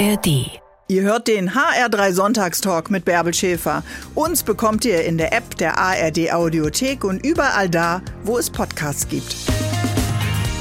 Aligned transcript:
ARD. 0.00 0.50
Ihr 0.88 1.02
hört 1.02 1.28
den 1.28 1.50
HR3 1.50 2.12
Sonntagstalk 2.12 2.90
mit 2.90 3.04
Bärbel 3.04 3.34
Schäfer. 3.34 3.82
Uns 4.14 4.42
bekommt 4.42 4.86
ihr 4.86 5.04
in 5.04 5.18
der 5.18 5.34
App 5.34 5.58
der 5.58 5.76
ARD 5.76 6.32
Audiothek 6.32 7.04
und 7.04 7.24
überall 7.24 7.68
da, 7.68 8.00
wo 8.24 8.38
es 8.38 8.48
Podcasts 8.48 9.06
gibt. 9.08 9.36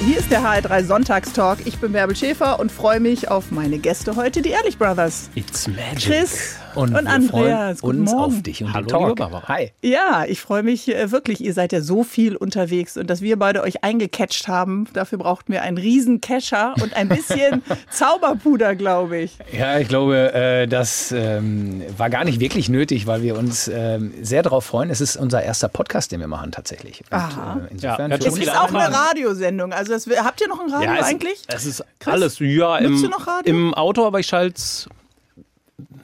Hier 0.05 0.17
ist 0.17 0.29
der 0.29 0.41
HR3 0.41 0.83
Sonntagstalk. 0.83 1.59
Ich 1.65 1.77
bin 1.77 1.93
Bärbel 1.93 2.17
Schäfer 2.17 2.59
und 2.59 2.69
freue 2.69 2.99
mich 2.99 3.31
auf 3.31 3.49
meine 3.49 3.77
Gäste 3.77 4.17
heute, 4.17 4.41
die 4.41 4.49
Ehrlich 4.49 4.77
Brothers. 4.77 5.29
It's 5.35 5.69
magic. 5.69 6.03
Chris 6.03 6.55
und, 6.81 6.91
wir 6.91 6.97
Andreas. 7.11 7.29
freuen 7.29 7.77
Guten 7.81 7.99
uns 8.01 8.11
Morgen. 8.11 8.35
auf 8.35 8.41
dich 8.43 8.63
und 8.63 8.73
Hallo, 8.73 8.85
den 8.85 8.89
Talk. 8.89 9.15
Barbara. 9.17 9.47
Hi. 9.47 9.71
Ja, 9.81 10.25
ich 10.27 10.39
freue 10.41 10.63
mich 10.63 10.87
äh, 10.93 11.11
wirklich. 11.11 11.41
Ihr 11.41 11.53
seid 11.53 11.71
ja 11.73 11.81
so 11.81 12.03
viel 12.03 12.35
unterwegs 12.35 12.97
und 12.97 13.09
dass 13.09 13.21
wir 13.21 13.37
beide 13.37 13.61
euch 13.63 13.83
eingecatcht 13.83 14.47
haben, 14.47 14.87
dafür 14.93 15.17
brauchten 15.17 15.51
wir 15.53 15.61
einen 15.63 15.77
riesen 15.77 16.21
Kescher 16.21 16.73
und 16.81 16.93
ein 16.95 17.07
bisschen 17.09 17.61
Zauberpuder, 17.91 18.75
glaube 18.75 19.17
ich. 19.17 19.37
Ja, 19.51 19.79
ich 19.79 19.87
glaube, 19.87 20.33
äh, 20.33 20.67
das 20.67 21.11
ähm, 21.11 21.81
war 21.97 22.09
gar 22.09 22.23
nicht 22.23 22.39
wirklich 22.39 22.69
nötig, 22.69 23.07
weil 23.07 23.21
wir 23.21 23.37
uns 23.37 23.67
ähm, 23.67 24.13
sehr 24.21 24.41
darauf 24.43 24.65
freuen. 24.65 24.89
Es 24.89 25.01
ist 25.01 25.17
unser 25.17 25.43
erster 25.43 25.67
Podcast, 25.67 26.11
den 26.11 26.19
wir 26.19 26.27
machen 26.27 26.51
tatsächlich. 26.51 27.01
Und, 27.11 27.17
Aha. 27.17 27.61
äh, 27.65 27.71
insofern 27.73 28.11
Ja, 28.11 28.17
Es 28.17 28.37
ist 28.37 28.49
auch 28.57 28.73
eine 28.73 28.93
Radiosendung. 28.95 29.73
Also 29.73 29.93
das, 29.93 30.07
habt 30.23 30.41
ihr 30.41 30.47
noch 30.47 30.59
ein 30.59 30.71
Radio 30.71 30.93
es, 30.99 31.05
eigentlich? 31.05 31.41
Es 31.47 31.65
ist 31.65 31.83
Chris, 31.99 32.13
alles, 32.13 32.39
ja, 32.39 32.77
im, 32.77 33.01
du 33.01 33.09
noch 33.09 33.27
Radio? 33.27 33.53
im 33.53 33.73
Auto, 33.73 34.05
aber 34.05 34.19
ich 34.19 34.27
schalte 34.27 34.55
es 34.57 34.87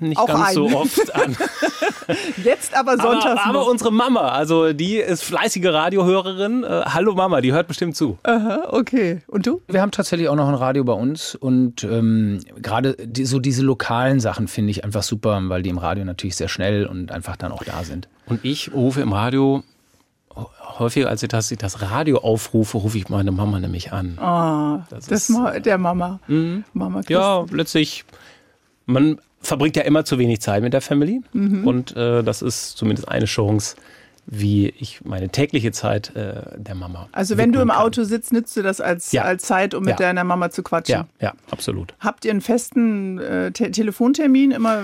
nicht 0.02 0.18
Auch 0.18 0.28
ganz 0.28 0.50
ein. 0.50 0.54
so 0.54 0.66
oft 0.78 1.16
an. 1.16 1.36
Jetzt 2.44 2.76
aber 2.76 2.98
sonntags. 2.98 3.42
aber, 3.42 3.46
aber 3.46 3.68
unsere 3.68 3.92
Mama, 3.92 4.30
also 4.30 4.74
die 4.74 4.98
ist 4.98 5.24
fleißige 5.24 5.66
Radiohörerin. 5.68 6.64
Äh, 6.64 6.84
hallo 6.86 7.14
Mama, 7.16 7.42
die 7.42 7.52
hört 7.52 7.68
bestimmt 7.68 7.96
zu. 7.96 8.18
Aha, 8.24 8.68
okay. 8.70 9.22
Und 9.28 9.48
du? 9.48 9.62
Wir 9.68 9.82
haben 9.82 9.92
tatsächlich 9.92 10.30
auch 10.30 10.36
noch 10.36 10.48
ein 10.48 10.56
Radio 10.56 10.84
bei 10.84 10.94
uns 10.94 11.36
und 11.36 11.84
ähm, 11.84 12.40
gerade 12.62 12.96
die, 12.96 13.26
so 13.26 13.40
diese 13.40 13.64
lokalen 13.64 14.20
Sachen 14.20 14.48
finde 14.48 14.72
ich 14.72 14.84
einfach 14.84 15.04
super, 15.04 15.40
weil 15.48 15.64
die 15.64 15.70
im 15.70 15.78
Radio 15.78 16.06
natürlich 16.06 16.36
sehr 16.36 16.48
schnell 16.48 16.86
und 16.86 17.12
einfach 17.12 17.36
dann 17.36 17.52
auch 17.52 17.64
da 17.64 17.84
sind. 17.84 18.08
Und 18.28 18.44
ich 18.44 18.74
rufe 18.74 19.02
im 19.02 19.14
Radio, 19.14 19.64
häufiger 20.80 21.10
als 21.10 21.24
ich 21.24 21.30
das, 21.30 21.50
das 21.58 21.82
Radio 21.82 22.20
aufrufe, 22.20 22.78
rufe 22.78 22.98
ich 22.98 23.10
meine 23.10 23.32
Mama 23.32 23.60
nämlich 23.60 23.94
an. 23.94 24.18
Ah, 24.20 24.86
das, 24.90 25.08
ist, 25.08 25.30
Ma 25.30 25.60
der 25.60 25.78
Mama. 25.78 26.20
Mama 26.74 27.00
Chris. 27.02 27.10
Ja, 27.10 27.46
letztlich, 27.52 28.06
man 28.86 29.20
verbringt 29.46 29.76
ja 29.76 29.84
immer 29.84 30.06
zu 30.06 30.18
wenig 30.18 30.42
Zeit 30.42 30.62
mit 30.62 30.74
der 30.74 30.82
Family. 30.82 31.22
Mhm. 31.34 31.68
Und 31.68 31.96
äh, 31.96 32.24
das 32.24 32.42
ist 32.42 32.78
zumindest 32.78 33.08
eine 33.08 33.26
Chance, 33.26 33.76
wie 34.28 34.70
ich 34.80 35.04
meine 35.06 35.30
tägliche 35.30 35.72
Zeit 35.72 36.16
äh, 36.16 36.42
der 36.58 36.76
Mama. 36.76 37.08
Also 37.12 37.38
wenn 37.38 37.52
du 37.52 37.62
im 37.62 37.70
kann. 37.70 37.78
Auto 37.78 38.04
sitzt, 38.04 38.34
nützt 38.34 38.58
du 38.58 38.64
das 38.64 38.82
als, 38.82 39.12
Ja. 39.12 39.22
als 39.24 39.44
Zeit, 39.44 39.74
um 39.74 39.82
mit 39.84 40.00
Ja. 40.00 40.08
deiner 40.08 40.24
Mama 40.24 40.50
zu 40.50 40.64
quatschen. 40.64 40.96
Ja, 40.96 41.28
ja, 41.28 41.34
absolut. 41.52 41.94
Habt 42.00 42.26
ihr 42.26 42.32
einen 42.32 42.42
festen 42.42 43.20
äh, 43.20 43.52
Te 43.52 43.70
Telefontermin 43.72 44.52
immer, 44.52 44.80
äh, 44.80 44.84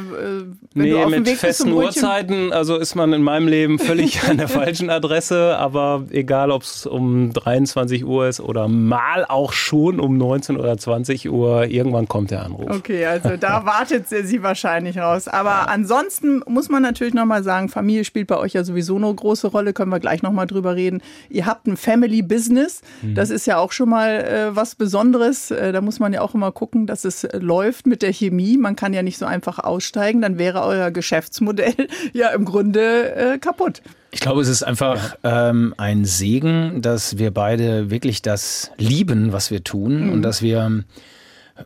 wenn 0.74 0.84
nee, 0.84 0.92
du 0.92 0.98
auf 1.00 1.04
dem 1.06 1.12
mit 1.12 1.26
Weg 1.26 1.34
bist 1.34 1.42
festen 1.42 1.72
Brötchen? 1.72 2.04
Uhrzeiten, 2.04 2.54
also 2.54 2.78
ist 2.78 2.96
man 2.96 3.14
in 3.14 3.24
meinem 3.24 3.48
Leben 3.48 3.80
völlig 3.80 4.24
an 4.28 4.38
der 4.38 4.48
falschen 4.48 4.90
Adresse, 4.90 5.58
aber 5.58 6.04
egal, 6.12 6.52
ob 6.52 6.64
es 6.64 6.86
um 6.86 7.34
23 7.34 8.06
Uhr 8.06 8.28
ist 8.28 8.40
oder 8.42 8.68
mal 8.68 9.26
auch 9.28 9.54
schon 9.54 10.00
um 10.00 10.18
19 10.18 10.58
oder 10.58 10.78
20 10.78 11.30
Uhr, 11.32 11.66
irgendwann 11.66 12.08
kommt 12.08 12.32
der 12.32 12.44
Anruf. 12.46 12.70
Okay, 12.70 13.06
also 13.06 13.30
da 13.40 13.66
wartet 13.66 14.08
sie 14.08 14.24
sie 14.24 14.44
wahrscheinlich 14.44 14.98
raus. 15.00 15.28
Aber 15.28 15.68
ansonsten 15.70 16.42
muss 16.48 16.70
man 16.70 16.84
natürlich 16.84 17.14
nochmal 17.14 17.44
sagen, 17.44 17.70
Familie 17.70 18.04
spielt 18.06 18.28
bei 18.28 18.38
euch 18.38 18.54
ja 18.54 18.64
sowieso 18.64 18.98
eine 18.98 19.08
große 19.32 19.48
Rolle, 19.48 19.72
können 19.72 19.92
wir 19.92 20.00
gleich 20.02 20.22
nochmal 20.24 20.46
drüber 20.46 20.76
reden. 20.76 21.02
Ihr 21.30 21.46
habt 21.46 21.66
ein 21.66 21.78
Family 21.78 22.22
Business, 22.22 22.82
Mhm. 23.02 23.16
das 23.16 23.30
ist 23.30 23.48
ja 23.48 23.58
auch 23.58 23.72
schon 23.72 23.88
mal 23.88 24.10
äh, 24.10 24.56
was 24.56 24.76
Besonderes. 24.76 25.52
Äh, 25.52 25.72
da 25.72 25.80
muss 25.80 26.00
man 26.00 26.12
ja 26.12 26.20
auch 26.22 26.36
immer 26.36 26.52
gucken, 26.52 26.86
dass 26.86 27.06
es 27.06 27.24
äh, 27.24 27.38
läuft 27.38 27.88
mit 27.88 28.02
der 28.02 28.12
Chemie. 28.12 28.58
Man 28.58 28.76
kann 28.76 28.94
ja 28.94 29.04
nicht 29.04 29.18
so 29.18 29.26
einfach 29.26 29.58
aussteigen, 29.60 30.22
dann 30.22 30.38
wäre 30.38 30.64
euer 30.64 30.92
Geschäftsmodell 30.92 31.74
ja 32.14 32.28
im 32.30 32.44
Grunde 32.44 33.16
äh, 33.16 33.38
kaputt. 33.38 33.82
Ich 34.12 34.20
glaube, 34.20 34.42
es 34.42 34.50
ist 34.50 34.64
einfach 34.64 35.16
ähm, 35.24 35.74
ein 35.78 36.04
Segen, 36.04 36.82
dass 36.82 37.18
wir 37.18 37.32
beide 37.32 37.90
wirklich 37.90 38.22
das 38.22 38.72
lieben, 38.78 39.32
was 39.32 39.50
wir 39.52 39.64
tun 39.64 40.10
und 40.10 40.22
dass 40.24 40.42
wir 40.42 40.84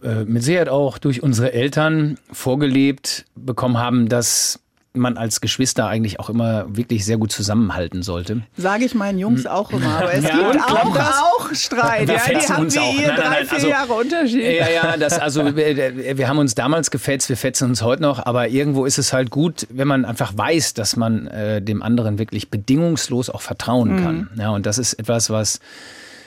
äh, 0.03 0.23
mit 0.25 0.43
Sicherheit 0.43 0.69
auch 0.69 0.99
durch 0.99 1.23
unsere 1.23 1.53
Eltern 1.53 2.19
vorgelebt 2.31 3.25
bekommen 3.35 3.79
haben, 3.79 4.07
dass 4.09 4.59
man 4.97 5.17
als 5.17 5.41
Geschwister 5.41 5.87
eigentlich 5.87 6.19
auch 6.19 6.29
immer 6.29 6.65
wirklich 6.69 7.05
sehr 7.05 7.17
gut 7.17 7.31
zusammenhalten 7.31 8.03
sollte. 8.03 8.41
Sage 8.57 8.85
ich 8.85 8.95
meinen 8.95 9.19
Jungs 9.19 9.45
auch 9.45 9.71
immer. 9.71 9.97
Aber 9.99 10.13
es 10.13 10.23
Ja, 10.23 10.51
gibt 10.51 10.63
auch, 10.63 10.93
das? 10.95 11.07
auch 11.13 11.53
Streit. 11.53 12.07
Wir 12.07 12.15
Ja, 12.15 12.21
die 12.39 12.47
haben 12.53 12.63
uns 12.63 12.75
wie 12.75 12.79
auch. 12.79 12.93
ihr 12.93 13.07
Nein, 13.07 13.15
drei, 13.17 13.29
nein, 13.29 13.45
vier 13.45 13.53
also- 13.55 13.67
Jahre 13.67 13.93
Unterschied. 13.93 14.41
Ja, 14.57 14.69
ja, 14.69 14.97
das, 14.97 15.19
also 15.19 15.55
wir, 15.55 16.17
wir 16.17 16.27
haben 16.27 16.37
uns 16.37 16.55
damals 16.55 16.91
gefetzt, 16.91 17.29
wir 17.29 17.37
fetzen 17.37 17.69
uns 17.69 17.81
heute 17.81 18.01
noch, 18.01 18.25
aber 18.25 18.47
irgendwo 18.47 18.85
ist 18.85 18.97
es 18.97 19.13
halt 19.13 19.29
gut, 19.29 19.67
wenn 19.69 19.87
man 19.87 20.05
einfach 20.05 20.37
weiß, 20.37 20.73
dass 20.73 20.95
man 20.95 21.27
äh, 21.27 21.61
dem 21.61 21.81
anderen 21.83 22.17
wirklich 22.19 22.49
bedingungslos 22.49 23.29
auch 23.29 23.41
vertrauen 23.41 24.03
kann. 24.03 24.29
Ja, 24.37 24.49
und 24.51 24.65
das 24.65 24.77
ist 24.77 24.93
etwas, 24.93 25.29
was 25.29 25.59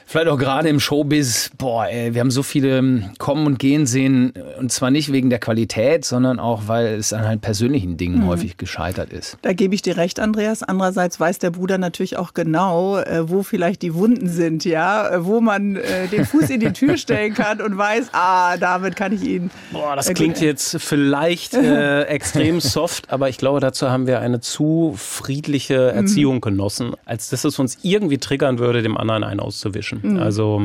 vielleicht 0.09 0.29
auch 0.29 0.39
gerade 0.39 0.69
im 0.69 0.81
Showbiz, 0.81 1.51
boah, 1.59 1.87
ey, 1.87 2.15
wir 2.15 2.21
haben 2.23 2.31
so 2.31 2.43
viele 2.43 2.79
ähm, 2.79 3.11
kommen 3.19 3.47
und 3.47 3.59
gehen 3.59 3.87
sehen, 3.87 4.33
und 4.59 4.73
zwar 4.73 4.91
nicht 4.91 5.13
wegen 5.13 5.29
der 5.31 5.39
Qualität, 5.39 6.05
sondern 6.05 6.41
auch, 6.41 6.63
weil 6.67 6.87
es 6.95 7.13
an 7.13 7.27
halt 7.27 7.41
persönlichen 7.43 7.97
Dingen 7.97 8.27
häufig 8.27 8.57
gescheitert 8.57 9.13
ist. 9.13 9.37
Da 9.43 9.53
gebe 9.53 9.75
ich 9.75 9.83
dir 9.83 9.97
recht, 9.99 10.19
Andreas. 10.19 10.63
Andererseits 10.63 11.21
weiß 11.21 11.39
der 11.39 11.51
Bruder 11.51 11.77
natürlich 11.79 12.17
auch 12.17 12.33
genau, 12.35 12.99
äh, 12.99 13.29
wo 13.31 13.43
vielleicht 13.43 13.83
die 13.83 13.95
Wunden 13.95 14.29
sind, 14.29 14.65
ja, 14.65 15.09
Äh, 15.11 15.25
wo 15.27 15.41
man 15.41 15.77
äh, 15.77 16.09
den 16.09 16.25
Fuß 16.25 16.51
in 16.51 16.61
die 16.61 16.73
Tür 16.73 16.97
stellen 16.97 17.35
kann 17.35 17.61
und 17.61 17.77
weiß, 17.77 18.09
ah, 18.13 18.57
damit 18.57 18.97
kann 18.97 19.13
ich 19.13 19.23
ihn. 19.23 19.51
Boah, 19.73 19.95
das 19.95 20.09
Äh, 20.09 20.15
klingt 20.15 20.41
jetzt 20.41 20.77
vielleicht 20.81 21.55
äh, 21.55 22.03
extrem 22.05 22.61
soft, 22.61 23.11
aber 23.11 23.29
ich 23.29 23.37
glaube, 23.39 23.61
dazu 23.61 23.91
haben 23.91 24.07
wir 24.07 24.21
eine 24.21 24.41
zu 24.41 24.95
friedliche 24.97 25.93
Mhm. 25.93 25.99
Erziehung 25.99 26.41
genossen, 26.41 26.93
als 27.05 27.29
dass 27.29 27.45
es 27.45 27.59
uns 27.59 27.79
irgendwie 27.83 28.19
triggern 28.19 28.59
würde, 28.59 28.83
dem 28.83 28.97
anderen 28.97 29.23
einen 29.25 29.41
auszuwischen. 29.41 29.98
Mhm. 30.03 30.19
Also 30.19 30.61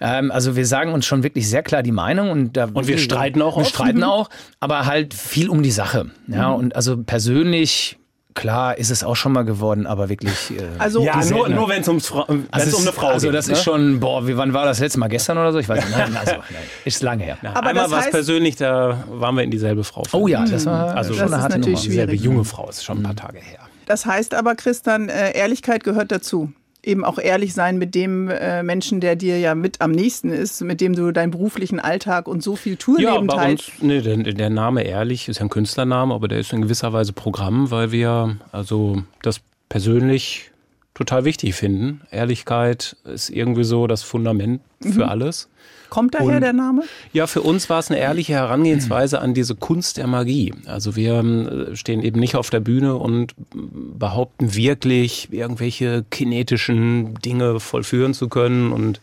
Ähm, 0.00 0.30
also 0.30 0.56
wir 0.56 0.66
sagen 0.66 0.92
uns 0.92 1.06
schon 1.06 1.22
wirklich 1.22 1.48
sehr 1.48 1.62
klar 1.62 1.82
die 1.82 1.92
Meinung 1.92 2.30
und 2.30 2.56
da 2.56 2.64
Und 2.72 2.86
wir 2.86 2.98
streiten 2.98 3.42
auch 3.42 3.56
Wir 3.56 3.62
oft. 3.62 3.70
streiten 3.74 4.02
auch, 4.04 4.30
aber 4.60 4.86
halt 4.86 5.14
viel 5.14 5.48
um 5.48 5.62
die 5.62 5.70
Sache. 5.70 6.06
Ja, 6.28 6.50
und 6.50 6.74
also 6.76 6.96
persönlich 7.02 7.98
klar 8.34 8.76
ist 8.78 8.90
es 8.90 9.04
auch 9.04 9.14
schon 9.14 9.30
mal 9.32 9.44
geworden, 9.44 9.86
aber 9.86 10.08
wirklich. 10.08 10.50
Äh, 10.50 10.62
Also 10.78 11.04
ja, 11.04 11.24
nur, 11.24 11.48
nur 11.48 11.68
wenn 11.68 11.82
es 11.82 11.88
ums 11.88 12.08
Fra- 12.08 12.24
wenn's 12.26 12.46
also 12.50 12.76
um 12.78 12.82
eine 12.82 12.90
es- 12.90 12.96
Frau 12.96 13.06
Also 13.08 13.28
geht. 13.28 13.36
das 13.36 13.46
ne? 13.46 13.52
ist 13.52 13.62
schon, 13.62 14.00
boah, 14.00 14.26
wie, 14.26 14.36
wann 14.36 14.52
war 14.52 14.64
das 14.64 14.80
letzte 14.80 14.98
Mal 14.98 15.06
gestern 15.08 15.38
oder 15.38 15.52
so? 15.52 15.60
Ich 15.60 15.68
weiß 15.68 15.84
nicht. 15.84 15.96
Nein, 15.96 16.16
also, 16.16 16.32
nein, 16.32 16.42
ist 16.84 17.00
lange 17.02 17.22
her. 17.22 17.38
Aber 17.54 17.68
Einmal 17.68 17.88
war 17.92 18.00
es 18.00 18.10
persönlich, 18.10 18.56
da 18.56 19.04
waren 19.08 19.36
wir 19.36 19.44
in 19.44 19.52
dieselbe 19.52 19.84
Frau. 19.84 20.02
Oh 20.12 20.26
ja, 20.26 20.44
das 20.44 20.66
war 20.66 20.96
Also 20.96 21.14
schon 21.14 21.22
Das 21.22 21.32
eine 21.32 21.36
ist 21.36 21.42
harte 21.44 21.58
natürlich 21.58 21.78
Nummer. 21.78 21.90
Dieselbe 21.90 22.14
junge 22.16 22.44
Frau, 22.44 22.68
ist 22.68 22.84
schon 22.84 22.98
ein 22.98 23.02
paar 23.04 23.14
Tage 23.16 23.38
her. 23.38 23.60
Das 23.86 24.04
heißt 24.04 24.34
aber, 24.34 24.56
Christian, 24.56 25.08
äh, 25.10 25.30
Ehrlichkeit 25.38 25.84
gehört 25.84 26.10
dazu. 26.10 26.52
Eben 26.84 27.04
auch 27.04 27.18
ehrlich 27.18 27.54
sein 27.54 27.78
mit 27.78 27.94
dem 27.94 28.28
äh, 28.28 28.62
Menschen, 28.62 29.00
der 29.00 29.16
dir 29.16 29.38
ja 29.38 29.54
mit 29.54 29.80
am 29.80 29.90
nächsten 29.90 30.30
ist, 30.30 30.62
mit 30.62 30.80
dem 30.80 30.94
du 30.94 31.12
deinen 31.12 31.30
beruflichen 31.30 31.80
Alltag 31.80 32.28
und 32.28 32.42
so 32.42 32.56
viel 32.56 32.72
Ja, 32.72 32.78
Tourleben 32.78 33.26
bei 33.26 33.36
teilst. 33.36 33.82
nee, 33.82 34.00
der, 34.00 34.18
der 34.18 34.50
Name 34.50 34.82
Ehrlich 34.82 35.28
ist 35.28 35.38
ja 35.38 35.46
ein 35.46 35.50
Künstlername, 35.50 36.14
aber 36.14 36.28
der 36.28 36.38
ist 36.40 36.52
in 36.52 36.62
gewisser 36.62 36.92
Weise 36.92 37.12
Programm, 37.12 37.70
weil 37.70 37.90
wir 37.90 38.36
also 38.52 39.02
das 39.22 39.40
persönlich 39.68 40.50
total 40.94 41.24
wichtig 41.24 41.54
finden. 41.54 42.02
Ehrlichkeit 42.10 42.96
ist 43.04 43.30
irgendwie 43.30 43.64
so 43.64 43.86
das 43.86 44.02
Fundament 44.02 44.60
für 44.80 45.08
alles. 45.08 45.48
Kommt 45.94 46.16
daher 46.16 46.26
Und- 46.34 46.40
der 46.40 46.52
Name? 46.52 46.82
Ja, 47.12 47.28
für 47.28 47.40
uns 47.42 47.70
war 47.70 47.78
es 47.78 47.88
eine 47.88 48.00
ehrliche 48.00 48.32
Herangehensweise 48.32 49.20
an 49.20 49.32
diese 49.32 49.54
Kunst 49.54 49.96
der 49.96 50.08
Magie. 50.08 50.52
Also 50.66 50.96
wir 50.96 51.14
ähm, 51.14 51.68
stehen 51.74 52.02
eben 52.02 52.18
nicht 52.18 52.34
auf 52.34 52.50
der 52.50 52.58
Bühne 52.58 52.96
und 52.96 53.32
behaupten 53.54 54.56
wirklich, 54.56 55.28
irgendwelche 55.30 56.04
kinetischen 56.10 57.14
Dinge 57.24 57.60
vollführen 57.60 58.12
zu 58.12 58.28
können 58.28 58.72
und 58.72 59.00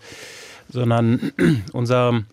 sondern 0.70 1.32
unser, 1.72 2.24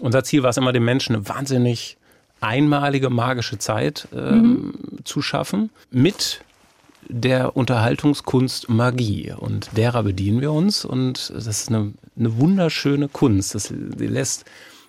unser 0.00 0.24
Ziel 0.24 0.42
war 0.42 0.50
es 0.50 0.58
immer, 0.58 0.72
den 0.74 0.84
Menschen 0.84 1.16
eine 1.16 1.26
wahnsinnig 1.26 1.96
einmalige 2.40 3.08
magische 3.08 3.56
Zeit 3.56 4.08
ähm, 4.14 4.74
zu 5.04 5.22
schaffen 5.22 5.70
mit 5.90 6.42
der 7.08 7.56
Unterhaltungskunst 7.56 8.68
Magie. 8.68 9.32
Und 9.36 9.76
derer 9.76 10.02
bedienen 10.02 10.40
wir 10.40 10.52
uns. 10.52 10.84
Und 10.84 11.32
das 11.34 11.46
ist 11.46 11.68
eine, 11.68 11.92
eine 12.18 12.38
wunderschöne 12.38 13.08
Kunst. 13.08 13.54
Das 13.54 13.70
lässt 13.70 14.44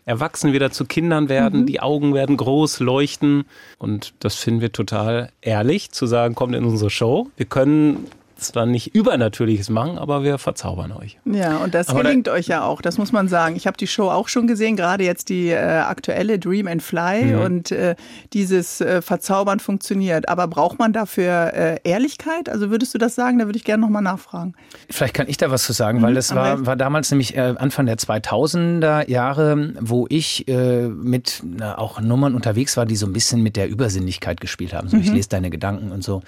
Erwachsene 0.05 0.53
wieder 0.53 0.71
zu 0.71 0.85
Kindern 0.85 1.27
werden, 1.27 1.65
die 1.65 1.81
Augen 1.81 2.13
werden 2.13 2.37
groß, 2.37 2.79
leuchten. 2.79 3.43
Und 3.77 4.13
das 4.19 4.35
finden 4.35 4.61
wir 4.61 4.71
total 4.71 5.31
ehrlich, 5.41 5.91
zu 5.91 6.05
sagen, 6.05 6.33
kommt 6.33 6.55
in 6.55 6.63
unsere 6.63 6.89
Show. 6.89 7.27
Wir 7.35 7.45
können 7.45 8.05
zwar 8.37 8.65
nicht 8.65 8.95
Übernatürliches 8.95 9.69
machen, 9.69 9.97
aber 9.97 10.23
wir 10.23 10.37
verzaubern 10.37 10.91
euch. 10.91 11.17
Ja, 11.25 11.57
und 11.57 11.73
das 11.73 11.89
aber 11.89 12.03
gelingt 12.03 12.27
da, 12.27 12.33
euch 12.33 12.47
ja 12.47 12.63
auch, 12.63 12.81
das 12.81 12.97
muss 12.97 13.11
man 13.11 13.27
sagen. 13.27 13.55
Ich 13.55 13.67
habe 13.67 13.77
die 13.77 13.87
Show 13.87 14.09
auch 14.09 14.27
schon 14.27 14.47
gesehen, 14.47 14.75
gerade 14.75 15.03
jetzt 15.03 15.29
die 15.29 15.49
äh, 15.49 15.57
aktuelle 15.57 16.39
Dream 16.39 16.67
and 16.67 16.81
Fly 16.81 17.25
mhm. 17.25 17.41
und 17.41 17.71
äh, 17.71 17.95
dieses 18.33 18.81
äh, 18.81 19.01
Verzaubern 19.01 19.59
funktioniert. 19.59 20.29
Aber 20.29 20.47
braucht 20.47 20.79
man 20.79 20.93
dafür 20.93 21.53
äh, 21.53 21.79
Ehrlichkeit? 21.83 22.49
Also 22.49 22.69
würdest 22.69 22.93
du 22.93 22.97
das 22.97 23.15
sagen? 23.15 23.39
Da 23.39 23.45
würde 23.45 23.57
ich 23.57 23.63
gerne 23.63 23.81
nochmal 23.81 24.01
nachfragen. 24.01 24.53
Vielleicht 24.89 25.13
kann 25.13 25.27
ich 25.27 25.37
da 25.37 25.51
was 25.51 25.63
zu 25.63 25.73
sagen, 25.73 25.99
mhm. 25.99 26.03
weil 26.03 26.13
das 26.13 26.33
war, 26.33 26.65
war 26.65 26.75
damals 26.75 27.11
nämlich 27.11 27.35
äh, 27.35 27.55
Anfang 27.57 27.85
der 27.85 27.97
2000er 27.97 29.09
Jahre, 29.09 29.73
wo 29.79 30.05
ich 30.09 30.47
äh, 30.47 30.87
mit 30.87 31.43
auch 31.77 31.99
Nummern 32.01 32.35
unterwegs 32.35 32.77
war, 32.77 32.85
die 32.85 32.95
so 32.95 33.05
ein 33.05 33.13
bisschen 33.13 33.41
mit 33.41 33.55
der 33.55 33.69
Übersinnlichkeit 33.69 34.41
gespielt 34.41 34.73
haben. 34.73 34.87
So, 34.89 34.97
mhm. 34.97 35.03
ich 35.03 35.11
lese 35.11 35.29
deine 35.29 35.49
Gedanken 35.49 35.91
und 35.91 36.03
so. 36.03 36.21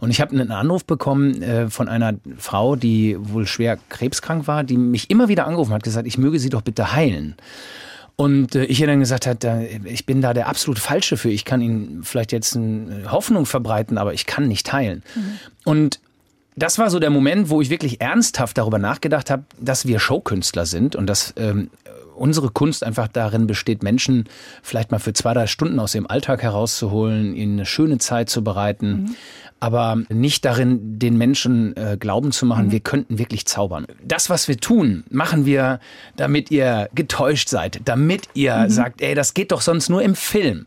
Und 0.00 0.10
ich 0.10 0.20
habe 0.20 0.32
einen 0.32 0.50
Anruf 0.50 0.84
bekommen 0.84 1.42
äh, 1.54 1.70
von 1.70 1.88
einer 1.88 2.14
Frau, 2.38 2.76
die 2.76 3.16
wohl 3.18 3.46
schwer 3.46 3.78
krebskrank 3.88 4.46
war, 4.46 4.64
die 4.64 4.76
mich 4.76 5.10
immer 5.10 5.28
wieder 5.28 5.46
angerufen 5.46 5.72
hat, 5.72 5.82
gesagt, 5.82 6.06
ich 6.06 6.18
möge 6.18 6.38
sie 6.38 6.48
doch 6.48 6.62
bitte 6.62 6.92
heilen. 6.92 7.36
Und 8.16 8.54
äh, 8.54 8.64
ich 8.64 8.80
ihr 8.80 8.86
dann 8.86 9.00
gesagt 9.00 9.26
hat, 9.26 9.44
ich 9.84 10.06
bin 10.06 10.20
da 10.20 10.34
der 10.34 10.48
absolut 10.48 10.78
Falsche 10.78 11.16
für. 11.16 11.30
Ich 11.30 11.44
kann 11.44 11.60
Ihnen 11.60 12.02
vielleicht 12.04 12.32
jetzt 12.32 12.56
eine 12.56 13.10
Hoffnung 13.10 13.46
verbreiten, 13.46 13.98
aber 13.98 14.14
ich 14.14 14.26
kann 14.26 14.46
nicht 14.46 14.72
heilen. 14.72 15.02
Mhm. 15.14 15.38
Und 15.64 16.00
das 16.56 16.78
war 16.78 16.90
so 16.90 17.00
der 17.00 17.10
Moment, 17.10 17.50
wo 17.50 17.60
ich 17.60 17.70
wirklich 17.70 18.00
ernsthaft 18.00 18.56
darüber 18.58 18.78
nachgedacht 18.78 19.30
habe, 19.30 19.44
dass 19.58 19.86
wir 19.86 19.98
Showkünstler 19.98 20.66
sind 20.66 20.94
und 20.94 21.06
dass 21.06 21.34
ähm, 21.36 21.70
unsere 22.14 22.50
Kunst 22.50 22.84
einfach 22.84 23.08
darin 23.08 23.46
besteht, 23.46 23.82
Menschen 23.82 24.28
vielleicht 24.62 24.90
mal 24.92 24.98
für 24.98 25.12
zwei, 25.12 25.34
drei 25.34 25.46
Stunden 25.46 25.80
aus 25.80 25.94
ihrem 25.94 26.06
Alltag 26.06 26.42
herauszuholen, 26.42 27.34
ihnen 27.34 27.58
eine 27.58 27.66
schöne 27.66 27.98
Zeit 27.98 28.30
zu 28.30 28.44
bereiten, 28.44 28.88
mhm. 28.88 29.16
Aber 29.64 29.96
nicht 30.10 30.44
darin, 30.44 30.98
den 30.98 31.16
Menschen 31.16 31.74
äh, 31.74 31.96
glauben 31.98 32.32
zu 32.32 32.44
machen, 32.44 32.66
mhm. 32.66 32.72
wir 32.72 32.80
könnten 32.80 33.18
wirklich 33.18 33.46
zaubern. 33.46 33.86
Das, 34.04 34.28
was 34.28 34.46
wir 34.46 34.58
tun, 34.58 35.04
machen 35.08 35.46
wir, 35.46 35.80
damit 36.16 36.50
ihr 36.50 36.90
getäuscht 36.94 37.48
seid, 37.48 37.80
damit 37.86 38.28
ihr 38.34 38.54
mhm. 38.54 38.68
sagt, 38.68 39.00
ey, 39.00 39.14
das 39.14 39.32
geht 39.32 39.52
doch 39.52 39.62
sonst 39.62 39.88
nur 39.88 40.02
im 40.02 40.14
Film. 40.14 40.66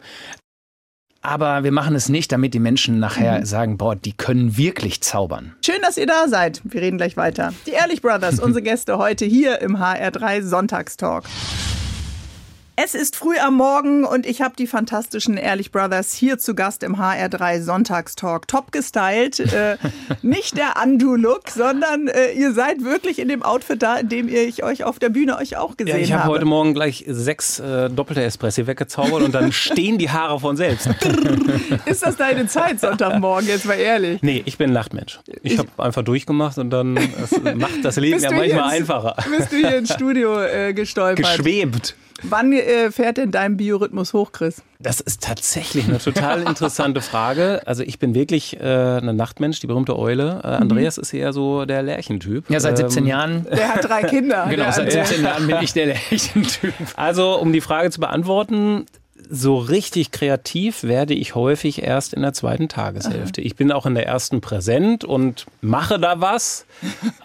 Aber 1.22 1.64
wir 1.64 1.72
machen 1.72 1.94
es 1.94 2.10
nicht, 2.10 2.32
damit 2.32 2.56
die 2.56 2.60
Menschen 2.60 2.98
nachher 2.98 3.42
mhm. 3.42 3.46
sagen, 3.46 3.78
boah, 3.78 3.96
die 3.96 4.14
können 4.14 4.58
wirklich 4.58 5.02
zaubern. 5.02 5.56
Schön, 5.64 5.82
dass 5.84 5.98
ihr 5.98 6.08
da 6.08 6.28
seid. 6.28 6.62
Wir 6.64 6.82
reden 6.82 6.98
gleich 6.98 7.18
weiter. 7.18 7.54
Die 7.68 7.72
Ehrlich 7.72 8.02
Brothers, 8.02 8.40
unsere 8.40 8.62
Gäste 8.64 8.98
heute 8.98 9.26
hier 9.26 9.62
im 9.62 9.78
HR3 9.78 10.42
Sonntagstalk. 10.42 11.26
Es 12.80 12.94
ist 12.94 13.16
früh 13.16 13.40
am 13.40 13.56
Morgen 13.56 14.04
und 14.04 14.28
ich 14.28 14.44
habe 14.44 14.54
die 14.56 14.68
fantastischen 14.68 15.36
Ehrlich 15.36 15.72
Brothers 15.72 16.14
hier 16.14 16.38
zu 16.38 16.54
Gast 16.54 16.84
im 16.84 16.98
HR3 16.98 17.60
Sonntagstalk. 17.60 18.48
Top 18.48 18.72
gestylt. 18.72 19.40
Äh, 19.40 19.78
nicht 20.22 20.56
der 20.56 20.76
Undo-Look, 20.84 21.50
sondern 21.50 22.08
äh, 22.08 22.34
ihr 22.34 22.54
seid 22.54 22.84
wirklich 22.84 23.18
in 23.18 23.30
dem 23.30 23.42
Outfit 23.42 23.82
da, 23.82 23.96
in 23.96 24.10
dem 24.10 24.30
ich 24.30 24.64
euch 24.64 24.84
auf 24.84 25.00
der 25.00 25.10
Bühne 25.10 25.40
euch 25.40 25.58
auch 25.58 25.76
gesehen 25.76 25.98
ja, 25.98 26.04
ich 26.04 26.14
hab 26.14 26.26
habe. 26.26 26.34
heute 26.34 26.46
Morgen 26.46 26.76
gleich 26.76 27.04
sechs 27.08 27.58
äh, 27.58 27.90
doppelte 27.90 28.22
Espressi 28.22 28.68
weggezaubert 28.68 29.24
und 29.24 29.34
dann 29.34 29.52
stehen 29.52 29.98
die 29.98 30.12
Haare 30.12 30.40
von 30.40 30.56
selbst. 30.56 30.88
ist 31.86 32.06
das 32.06 32.16
deine 32.16 32.46
Zeit 32.46 32.80
Sonntagmorgen, 32.80 33.48
jetzt 33.48 33.66
mal 33.66 33.74
ehrlich? 33.74 34.22
Nee, 34.22 34.44
ich 34.46 34.60
bin 34.60 34.72
Nachtmensch. 34.72 35.20
Ich, 35.42 35.54
ich 35.54 35.58
habe 35.58 35.70
einfach 35.78 36.04
durchgemacht 36.04 36.60
und 36.60 36.70
dann 36.70 36.94
macht 37.56 37.84
das 37.84 37.96
Leben 37.96 38.20
ja 38.20 38.30
manchmal 38.30 38.66
ins, 38.66 38.82
einfacher. 38.82 39.16
Bist 39.36 39.52
du 39.52 39.56
hier 39.56 39.80
ins 39.80 39.92
Studio 39.92 40.44
äh, 40.44 40.76
gestolpert? 40.76 41.38
Geschwebt. 41.38 41.96
Wann 42.24 42.52
äh, 42.54 42.92
fährt 42.92 43.18
denn 43.18 43.32
dein 43.32 43.58
Biorhythmus 43.58 44.14
hoch, 44.14 44.32
Chris? 44.32 44.62
Das 44.80 45.00
ist 45.00 45.24
tatsächlich 45.24 45.88
eine 45.88 46.00
total 46.00 46.44
interessante 46.44 47.02
Frage. 47.02 47.62
Also 47.66 47.84
ich 47.84 48.00
bin 48.00 48.14
wirklich 48.16 48.60
äh, 48.60 48.98
ein 48.98 49.16
Nachtmensch, 49.16 49.60
die 49.60 49.68
berühmte 49.68 49.98
Eule. 49.98 50.42
Äh, 50.44 50.48
Andreas 50.48 50.98
mhm. 50.98 51.02
ist 51.02 51.14
eher 51.14 51.34
so 51.34 51.66
der 51.66 51.84
Lärchentyp. 51.84 52.50
Ja, 52.50 52.60
seit 52.60 52.78
17 52.78 53.04
ähm, 53.04 53.08
Jahren. 53.08 53.48
Der 53.52 53.76
hat 53.76 53.88
drei 53.88 54.04
Kinder. 54.04 54.46
genau, 54.50 54.72
seit 54.72 54.92
17 54.92 55.24
Jahren 55.24 55.48
bin 55.48 55.58
ich 55.62 55.74
der 55.74 55.88
Lärchentyp. 55.88 56.74
Also 56.96 57.40
um 57.40 57.54
die 57.54 57.62
Frage 57.62 57.90
zu 57.90 58.00
beantworten, 58.00 58.86
so 59.30 59.58
richtig 59.58 60.12
kreativ 60.12 60.84
werde 60.84 61.14
ich 61.14 61.36
häufig 61.36 61.84
erst 61.84 62.14
in 62.14 62.22
der 62.22 62.34
zweiten 62.34 62.70
Tageshälfte. 62.70 63.42
Ich 63.42 63.56
bin 63.56 63.72
auch 63.72 63.86
in 63.86 63.96
der 63.96 64.08
ersten 64.08 64.42
präsent 64.42 65.04
und 65.04 65.46
mache 65.62 66.00
da 66.00 66.22
was. 66.22 66.66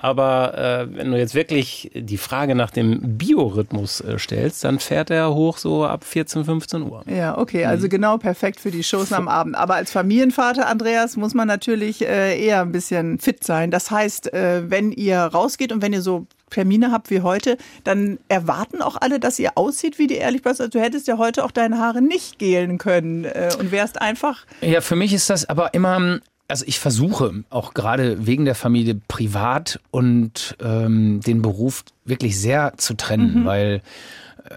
Aber 0.01 0.59
äh, 0.59 0.97
wenn 0.97 1.11
du 1.11 1.19
jetzt 1.19 1.35
wirklich 1.35 1.91
die 1.95 2.19
Frage 2.19 2.55
nach 2.55 2.71
dem 2.71 3.19
Biorhythmus 3.19 4.01
äh, 4.01 4.19
stellst, 4.19 4.65
dann 4.65 4.79
fährt 4.79 5.11
er 5.11 5.35
hoch 5.35 5.59
so 5.59 5.85
ab 5.85 6.05
14, 6.05 6.45
15 6.45 6.83
Uhr. 6.83 7.05
Ja, 7.07 7.39
okay, 7.39 7.65
also 7.65 7.87
mhm. 7.87 7.91
genau 7.91 8.19
perfekt 8.19 8.61
für 8.61 8.71
die 8.71 8.83
Shows 8.83 9.13
am 9.13 9.29
Abend. 9.29 9.55
Aber 9.57 9.75
als 9.75 9.93
Familienvater, 9.93 10.67
Andreas, 10.67 11.17
muss 11.17 11.35
man 11.35 11.49
natürlich 11.49 12.03
äh, 12.07 12.39
eher 12.43 12.63
ein 12.63 12.73
bisschen 12.73 13.19
fit 13.19 13.45
sein. 13.45 13.71
Das 13.71 13.91
heißt, 13.91 14.33
äh, 14.33 14.71
wenn 14.71 14.93
ihr 14.93 15.19
rausgeht 15.19 15.73
und 15.73 15.83
wenn 15.83 15.93
ihr 15.93 16.03
so 16.03 16.27
Termine 16.53 16.93
habt 16.93 17.11
wie 17.11 17.23
heute, 17.23 17.57
dann 17.85 18.19
erwarten 18.29 18.83
auch 18.83 18.97
alle, 19.01 19.19
dass 19.19 19.39
ihr 19.39 19.53
aussieht 19.57 19.99
wie 19.99 20.07
die 20.07 20.17
Ehrlich 20.17 20.43
Also 20.45 20.69
du 20.69 20.81
hättest 20.81 21.09
ja 21.09 21.19
heute 21.19 21.45
auch 21.45 21.51
deine 21.51 21.79
Haare 21.79 22.03
nicht 22.03 22.39
gelen 22.39 22.79
können 22.79 23.25
äh, 23.25 23.51
und 23.59 23.73
wärst 23.73 24.01
einfach. 24.01 24.47
Ja, 24.61 24.81
für 24.81 24.97
mich 24.97 25.13
ist 25.13 25.31
das 25.31 25.49
aber 25.49 25.75
immer 25.75 26.21
also 26.49 26.67
ich 26.67 26.81
versuche 26.81 27.45
auch 27.49 27.73
gerade 27.73 28.27
wegen 28.27 28.45
der 28.45 28.55
Familie 28.55 29.01
privat 29.09 29.81
und 29.91 30.55
ähm, 30.63 31.23
den 31.23 31.41
Beruf 31.41 31.83
wirklich 32.05 32.39
sehr 32.39 32.75
zu 32.77 32.93
trennen, 32.93 33.41
mhm. 33.41 33.45
weil 33.47 33.83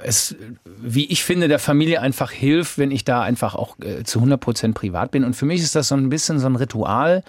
es, 0.04 0.36
wie 0.66 1.06
ich 1.06 1.24
finde, 1.24 1.48
der 1.48 1.60
Familie 1.60 2.02
einfach 2.02 2.32
hilft, 2.32 2.78
wenn 2.78 2.92
ich 2.92 3.06
da 3.06 3.22
einfach 3.22 3.56
auch 3.56 3.78
äh, 3.80 4.04
zu 4.04 4.20
100 4.20 4.40
Prozent 4.40 4.76
privat 4.76 5.12
bin. 5.12 5.24
Und 5.24 5.36
für 5.36 5.46
mich 5.46 5.62
ist 5.62 5.76
das 5.76 5.90
so 5.90 5.96
ein 5.96 6.10
bisschen 6.10 6.40
so 6.40 6.48
ein 6.48 6.56
Ritual, 6.56 7.24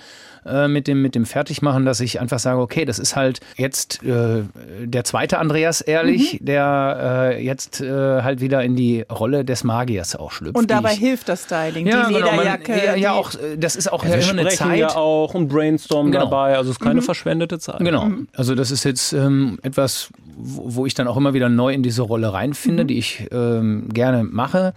äh, 0.47 0.69
mit, 0.69 0.87
dem, 0.87 1.03
mit 1.03 1.15
dem 1.17 1.27
Fertigmachen, 1.27 1.85
dass 1.85 1.99
ich 1.99 2.21
einfach 2.21 2.39
sage, 2.39 2.61
okay, 2.61 2.85
das 2.85 3.01
ist 3.01 3.17
halt 3.17 3.41
jetzt 3.57 4.03
äh, 4.05 4.45
der 4.81 5.03
zweite 5.03 5.39
Andreas 5.39 5.81
Ehrlich, 5.81 6.41
mhm. 6.41 6.47
der 6.47 7.33
äh, 7.35 7.45
jetzt 7.45 7.81
äh, 7.81 8.23
halt 8.23 8.41
wieder 8.41 8.63
in 8.63 8.77
die 8.77 9.05
Rolle 9.11 9.45
des 9.45 9.65
Magiers 9.65 10.15
auch 10.15 10.31
schlüpft. 10.31 10.57
Und 10.57 10.71
dabei 10.71 10.93
ich, 10.93 10.99
hilft 11.01 11.29
das 11.29 11.45
Styling, 11.45 11.87
ja, 11.87 12.07
die 12.07 12.15
Lederjacke. 12.15 12.73
Genau, 12.73 12.77
man, 12.77 12.87
ja, 12.87 12.95
ja, 12.95 13.13
auch, 13.13 13.33
das 13.59 13.75
ist 13.75 13.93
auch 13.93 14.05
ja, 14.05 14.17
ja 14.17 14.31
eine 14.31 14.49
Zeit. 14.49 14.79
ja 14.79 14.95
auch 14.95 15.35
und 15.35 15.49
Brainstorm 15.49 16.13
genau. 16.13 16.27
dabei, 16.27 16.57
also 16.57 16.71
es 16.71 16.77
ist 16.77 16.81
keine 16.81 17.01
mhm. 17.01 17.05
verschwendete 17.05 17.59
Zeit. 17.59 17.81
Genau, 17.81 18.09
also 18.37 18.55
das 18.55 18.71
ist 18.71 18.85
jetzt 18.85 19.13
ähm, 19.13 19.59
etwas, 19.63 20.11
wo, 20.37 20.77
wo 20.77 20.87
ich 20.87 20.95
dann 20.95 21.09
auch 21.09 21.17
immer 21.17 21.35
wieder 21.35 21.49
neu 21.49 21.75
in 21.75 21.83
diese 21.83 22.03
Rolle 22.03 22.33
reinfinde, 22.47 22.85
mhm. 22.85 22.89
die 22.89 22.99
ich 22.99 23.27
ähm, 23.33 23.89
gerne 23.93 24.25
mache. 24.25 24.73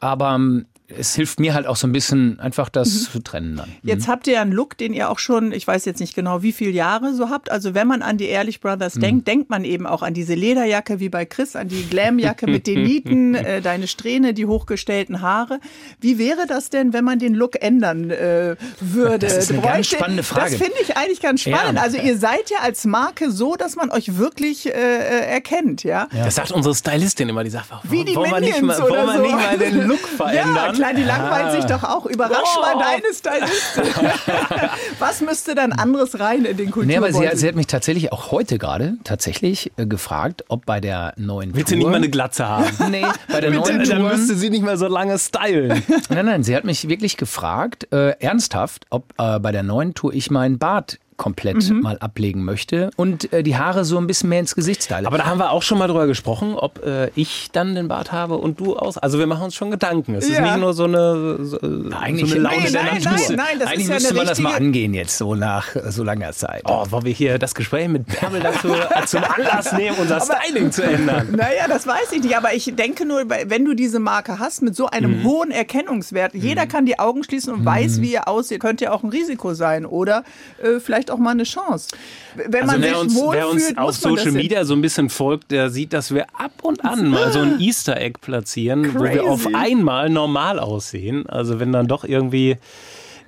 Aber 0.00 0.34
ähm, 0.34 0.66
es 0.88 1.14
hilft 1.14 1.40
mir 1.40 1.54
halt 1.54 1.66
auch 1.66 1.76
so 1.76 1.86
ein 1.86 1.92
bisschen 1.92 2.38
einfach 2.38 2.68
das 2.68 2.92
mhm. 2.92 3.12
zu 3.12 3.18
trennen 3.20 3.56
dann. 3.56 3.68
Mhm. 3.68 3.88
Jetzt 3.88 4.08
habt 4.08 4.26
ihr 4.26 4.40
einen 4.40 4.52
Look, 4.52 4.78
den 4.78 4.92
ihr 4.92 5.10
auch 5.10 5.18
schon, 5.18 5.52
ich 5.52 5.66
weiß 5.66 5.84
jetzt 5.84 6.00
nicht 6.00 6.14
genau, 6.14 6.42
wie 6.42 6.52
viele 6.52 6.70
Jahre 6.70 7.14
so 7.14 7.28
habt. 7.28 7.50
Also 7.50 7.74
wenn 7.74 7.88
man 7.88 8.02
an 8.02 8.18
die 8.18 8.26
Ehrlich 8.26 8.60
Brothers 8.60 8.94
mhm. 8.96 9.00
denkt, 9.00 9.28
denkt 9.28 9.50
man 9.50 9.64
eben 9.64 9.86
auch 9.86 10.02
an 10.02 10.14
diese 10.14 10.34
Lederjacke 10.34 11.00
wie 11.00 11.08
bei 11.08 11.24
Chris, 11.24 11.56
an 11.56 11.68
die 11.68 11.88
Glamjacke 11.88 12.46
mit 12.46 12.66
den 12.66 12.82
Nieten, 12.84 13.34
äh, 13.34 13.60
deine 13.60 13.88
Strähne, 13.88 14.32
die 14.32 14.46
hochgestellten 14.46 15.22
Haare. 15.22 15.58
Wie 16.00 16.18
wäre 16.18 16.46
das 16.46 16.70
denn, 16.70 16.92
wenn 16.92 17.04
man 17.04 17.18
den 17.18 17.34
Look 17.34 17.60
ändern 17.60 18.10
äh, 18.10 18.56
würde? 18.80 19.18
Das 19.18 19.36
ist 19.36 19.52
eine 19.52 19.62
ganz 19.62 19.88
spannende 19.88 20.22
Frage. 20.22 20.50
Das 20.50 20.60
finde 20.60 20.76
ich 20.82 20.96
eigentlich 20.96 21.20
ganz 21.20 21.40
spannend. 21.40 21.78
Ja. 21.78 21.82
Also 21.82 21.98
ihr 21.98 22.16
seid 22.16 22.48
ja 22.50 22.58
als 22.62 22.84
Marke 22.84 23.32
so, 23.32 23.56
dass 23.56 23.74
man 23.74 23.90
euch 23.90 24.18
wirklich 24.18 24.66
äh, 24.66 24.70
äh 24.70 25.26
erkennt, 25.26 25.82
ja? 25.82 26.08
ja? 26.12 26.24
Das 26.24 26.36
sagt 26.36 26.52
unsere 26.52 26.74
Stylistin 26.74 27.28
immer, 27.28 27.42
die 27.42 27.50
sagt, 27.50 27.66
wie 27.84 28.04
die 28.04 28.14
wollen 28.14 28.30
wir 28.30 28.40
nicht 28.40 28.62
mal, 28.62 28.78
wollen 28.78 29.06
wir 29.06 29.18
nicht 29.20 29.34
mal 29.34 29.58
den 29.58 29.88
Look 29.88 29.98
verändern? 30.16 30.75
Ja, 30.75 30.75
klar, 30.76 30.94
die 30.94 31.02
langweilt 31.02 31.52
sich 31.52 31.64
doch 31.64 31.82
auch. 31.82 32.06
Überrasch 32.06 32.56
oh. 32.56 32.60
mal 32.60 32.74
deine 32.78 33.12
Stylistin. 33.12 34.70
Was 34.98 35.20
müsste 35.20 35.54
dann 35.54 35.72
anderes 35.72 36.18
rein 36.20 36.44
in 36.44 36.56
den 36.56 36.70
Kulturbeutel? 36.70 37.12
Nee, 37.12 37.18
aber 37.18 37.32
sie, 37.34 37.40
sie, 37.40 37.48
hat 37.48 37.56
mich 37.56 37.66
tatsächlich 37.66 38.12
auch 38.12 38.30
heute 38.30 38.58
gerade 38.58 38.94
tatsächlich 39.04 39.72
äh, 39.76 39.86
gefragt, 39.86 40.44
ob 40.48 40.66
bei 40.66 40.80
der 40.80 41.14
neuen 41.16 41.54
Willst 41.54 41.68
Tour... 41.68 41.78
Du 41.78 41.84
nicht 41.84 41.90
mal 41.90 41.96
eine 41.96 42.08
Glatze 42.08 42.48
haben? 42.48 42.66
nee, 42.90 43.04
bei 43.28 43.40
der 43.40 43.50
neuen 43.50 43.84
Tour... 43.84 43.94
Dann 43.94 44.02
müsste 44.02 44.34
sie 44.34 44.50
nicht 44.50 44.62
mehr 44.62 44.76
so 44.76 44.86
lange 44.86 45.18
stylen. 45.18 45.82
nein, 46.08 46.26
nein, 46.26 46.42
sie 46.42 46.54
hat 46.54 46.64
mich 46.64 46.88
wirklich 46.88 47.16
gefragt, 47.16 47.92
äh, 47.92 48.10
ernsthaft, 48.20 48.86
ob 48.90 49.12
äh, 49.18 49.38
bei 49.38 49.52
der 49.52 49.62
neuen 49.62 49.94
Tour 49.94 50.12
ich 50.12 50.30
meinen 50.30 50.58
Bart 50.58 50.98
komplett 51.16 51.70
mhm. 51.70 51.80
mal 51.80 51.98
ablegen 51.98 52.44
möchte 52.44 52.90
und 52.96 53.32
äh, 53.32 53.42
die 53.42 53.56
Haare 53.56 53.84
so 53.84 53.98
ein 53.98 54.06
bisschen 54.06 54.28
mehr 54.28 54.40
ins 54.40 54.54
Gesicht 54.54 54.82
style. 54.82 55.06
Aber 55.06 55.18
da 55.18 55.26
haben 55.26 55.38
wir 55.38 55.50
auch 55.50 55.62
schon 55.62 55.78
mal 55.78 55.88
drüber 55.88 56.06
gesprochen, 56.06 56.54
ob 56.54 56.84
äh, 56.84 57.10
ich 57.14 57.48
dann 57.52 57.74
den 57.74 57.88
Bart 57.88 58.12
habe 58.12 58.36
und 58.36 58.60
du 58.60 58.76
aus. 58.76 58.98
Also 58.98 59.18
wir 59.18 59.26
machen 59.26 59.44
uns 59.44 59.54
schon 59.54 59.70
Gedanken. 59.70 60.14
Es 60.14 60.28
ja. 60.28 60.36
ist 60.36 60.40
nicht 60.42 60.58
nur 60.58 60.74
so 60.74 60.84
eine, 60.84 61.44
so, 61.44 61.58
eigentlich, 61.98 62.30
so 62.30 62.36
eine 62.36 62.42
Laune 62.42 62.56
nein, 62.62 62.72
der 62.72 62.82
nein, 62.82 63.02
Natur. 63.02 63.12
Nein, 63.12 63.36
nein, 63.36 63.58
das 63.58 63.68
eigentlich 63.68 63.80
ist 63.82 63.88
ja 63.88 63.94
müsste 63.94 64.14
man 64.14 64.26
das 64.26 64.38
mal 64.40 64.54
angehen 64.54 64.94
jetzt 64.94 65.16
so 65.16 65.34
nach 65.34 65.74
äh, 65.74 65.90
so 65.90 66.04
langer 66.04 66.32
Zeit. 66.32 66.62
Oh, 66.66 66.84
wollen 66.90 67.04
wir 67.04 67.12
hier 67.12 67.38
das 67.38 67.54
Gespräch 67.54 67.88
mit 67.88 68.06
Bärbel 68.06 68.40
dazu 68.40 68.68
zum 69.06 69.24
Anlass 69.24 69.72
nehmen, 69.72 69.96
unser 69.98 70.16
aber, 70.22 70.36
Styling 70.42 70.70
zu 70.72 70.82
ändern? 70.82 71.28
Naja, 71.32 71.66
das 71.68 71.86
weiß 71.86 72.12
ich 72.12 72.22
nicht. 72.22 72.36
Aber 72.36 72.54
ich 72.54 72.74
denke 72.76 73.04
nur, 73.06 73.24
wenn 73.28 73.64
du 73.64 73.74
diese 73.74 73.98
Marke 73.98 74.38
hast 74.38 74.62
mit 74.62 74.76
so 74.76 74.86
einem 74.86 75.20
mhm. 75.20 75.24
hohen 75.24 75.50
Erkennungswert, 75.50 76.34
jeder 76.34 76.64
mhm. 76.64 76.68
kann 76.68 76.86
die 76.86 76.98
Augen 76.98 77.24
schließen 77.24 77.52
und 77.52 77.60
mhm. 77.60 77.66
weiß, 77.66 78.00
wie 78.00 78.12
ihr 78.12 78.28
aussieht, 78.28 78.60
könnte 78.60 78.84
ja 78.84 78.92
auch 78.92 79.02
ein 79.02 79.10
Risiko 79.10 79.54
sein 79.54 79.86
oder 79.86 80.24
äh, 80.62 80.80
vielleicht 80.80 81.05
auch 81.10 81.18
mal 81.18 81.30
eine 81.30 81.44
Chance. 81.44 81.88
Wenn 82.34 82.62
also 82.62 82.72
man 82.72 82.82
wer 82.82 83.00
uns, 83.00 83.14
wer 83.30 83.48
uns 83.48 83.76
auf 83.76 83.96
Social 83.96 84.32
Media 84.32 84.64
so 84.64 84.74
ein 84.74 84.82
bisschen 84.82 85.10
folgt, 85.10 85.50
der 85.50 85.70
sieht, 85.70 85.92
dass 85.92 86.12
wir 86.12 86.26
ab 86.38 86.52
und 86.62 86.84
an 86.84 87.08
mal 87.08 87.32
so 87.32 87.40
ein 87.40 87.60
Easter 87.60 87.96
Egg 88.00 88.18
platzieren, 88.20 88.82
Crazy. 88.82 88.98
wo 88.98 89.04
wir 89.04 89.24
auf 89.24 89.46
einmal 89.54 90.10
normal 90.10 90.58
aussehen. 90.58 91.26
Also 91.26 91.60
wenn 91.60 91.72
dann 91.72 91.88
doch 91.88 92.04
irgendwie 92.04 92.56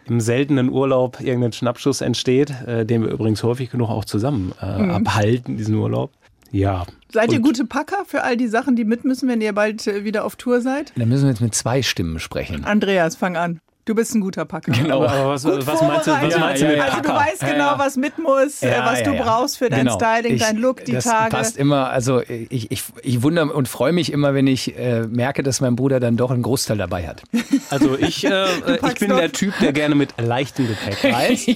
im 0.06 0.20
seltenen 0.20 0.70
Urlaub 0.70 1.20
irgendein 1.20 1.52
Schnappschuss 1.52 2.00
entsteht, 2.00 2.50
äh, 2.66 2.84
den 2.86 3.02
wir 3.02 3.10
übrigens 3.10 3.42
häufig 3.42 3.70
genug 3.70 3.90
auch 3.90 4.04
zusammen 4.04 4.52
äh, 4.60 4.82
mhm. 4.82 4.90
abhalten, 4.90 5.56
diesen 5.56 5.74
Urlaub. 5.74 6.10
Ja. 6.50 6.86
Seid 7.12 7.32
ihr 7.32 7.40
gute 7.40 7.64
Packer 7.66 8.04
für 8.06 8.22
all 8.22 8.36
die 8.36 8.48
Sachen, 8.48 8.74
die 8.74 8.84
mit 8.84 9.04
müssen, 9.04 9.28
wenn 9.28 9.40
ihr 9.40 9.52
bald 9.52 9.86
äh, 9.86 10.04
wieder 10.04 10.24
auf 10.24 10.36
Tour 10.36 10.60
seid? 10.60 10.92
Dann 10.96 11.08
müssen 11.08 11.24
wir 11.24 11.30
jetzt 11.30 11.40
mit 11.40 11.54
zwei 11.54 11.82
Stimmen 11.82 12.18
sprechen. 12.18 12.64
Andreas, 12.64 13.16
fang 13.16 13.36
an. 13.36 13.60
Du 13.88 13.94
bist 13.94 14.14
ein 14.14 14.20
guter 14.20 14.44
Packer. 14.44 14.72
Genau, 14.72 15.02
aber 15.02 15.30
was, 15.30 15.46
was 15.46 15.80
meinst 15.80 16.06
du, 16.06 16.10
was 16.10 16.38
meinst 16.38 16.62
du 16.62 16.66
mit 16.66 16.78
Also 16.78 17.00
du 17.00 17.08
weißt 17.08 17.40
genau, 17.40 17.78
was 17.78 17.96
mit 17.96 18.18
muss, 18.18 18.60
ja, 18.60 18.84
was 18.84 19.02
du 19.02 19.14
brauchst 19.14 19.56
für 19.56 19.70
dein 19.70 19.86
genau. 19.86 19.94
Styling, 19.94 20.34
ich, 20.34 20.42
dein 20.42 20.58
Look, 20.58 20.84
die 20.84 20.92
das 20.92 21.04
Tage. 21.04 21.30
passt 21.30 21.56
immer, 21.56 21.88
also 21.88 22.20
ich, 22.20 22.70
ich, 22.70 22.84
ich 23.02 23.22
wundere 23.22 23.50
und 23.50 23.66
freue 23.66 23.92
mich 23.92 24.12
immer, 24.12 24.34
wenn 24.34 24.46
ich 24.46 24.76
äh, 24.76 25.06
merke, 25.06 25.42
dass 25.42 25.62
mein 25.62 25.74
Bruder 25.74 26.00
dann 26.00 26.18
doch 26.18 26.30
einen 26.30 26.42
Großteil 26.42 26.76
dabei 26.76 27.08
hat. 27.08 27.22
Also 27.70 27.98
ich, 27.98 28.24
äh, 28.24 28.46
ich 28.86 28.98
bin 28.98 29.10
doch. 29.10 29.18
der 29.18 29.30
Typ, 29.30 29.52
der 29.60 29.74
gerne 29.74 29.94
mit 29.94 30.14
leichtem 30.16 30.68
Gepäck 30.68 31.04
reist 31.14 31.48
ja. 31.48 31.54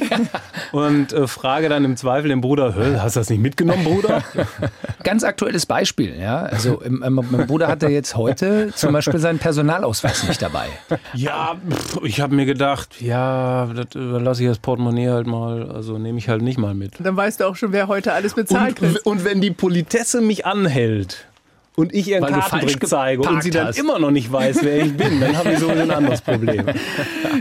und 0.73 1.15
äh, 1.15 1.27
frage 1.27 1.71
dann 1.71 1.87
im 1.87 1.97
Zweifel 1.97 2.29
den 2.29 2.43
Bruder, 2.43 2.75
hast 3.01 3.17
du 3.17 3.21
das 3.21 3.31
nicht 3.31 3.41
mitgenommen, 3.41 3.83
Bruder? 3.83 4.23
Ganz 5.05 5.25
aktuelles 5.25 5.65
Beispiel, 5.65 6.19
ja. 6.19 6.43
Also 6.43 6.83
mein 6.87 7.47
Bruder 7.47 7.69
hatte 7.69 7.89
jetzt 7.89 8.15
heute 8.15 8.73
zum 8.75 8.93
Beispiel 8.93 9.21
seinen 9.21 9.39
Personalausweis 9.39 10.29
nicht 10.29 10.43
dabei. 10.43 10.67
Ja, 11.15 11.57
ich 12.03 12.22
habe 12.23 12.35
mir 12.35 12.47
gedacht, 12.47 13.01
ja, 13.01 13.67
das 13.75 13.95
überlasse 13.95 14.43
ich 14.43 14.49
das 14.49 14.59
Portemonnaie 14.59 15.11
halt 15.11 15.27
mal, 15.27 15.71
also 15.71 15.99
nehme 15.99 16.19
ich 16.19 16.29
halt 16.29 16.43
nicht 16.43 16.59
mal 16.59 16.75
mit. 16.75 16.95
Dann 17.01 17.17
weißt 17.17 17.41
du 17.41 17.45
auch 17.45 17.57
schon, 17.57 17.73
wer 17.73 17.89
heute 17.89 18.13
alles 18.13 18.35
bezahlt 18.35 18.81
und, 18.81 19.05
und 19.05 19.25
wenn 19.25 19.41
die 19.41 19.51
Politesse 19.51 20.21
mich 20.21 20.47
anhält, 20.47 21.27
und 21.75 21.95
ich 21.95 22.09
ihren 22.09 22.25
Kartentrick 22.25 22.87
zeige 22.87 23.23
und 23.23 23.43
sie 23.43 23.51
dann 23.51 23.69
hast. 23.69 23.79
immer 23.79 23.99
noch 23.99 24.11
nicht 24.11 24.31
weiß, 24.31 24.59
wer 24.63 24.85
ich 24.85 24.97
bin, 24.97 25.21
dann 25.21 25.37
habe 25.37 25.53
ich 25.53 25.59
so 25.59 25.69
ein 25.69 25.91
anderes 25.91 26.21
Problem. 26.21 26.67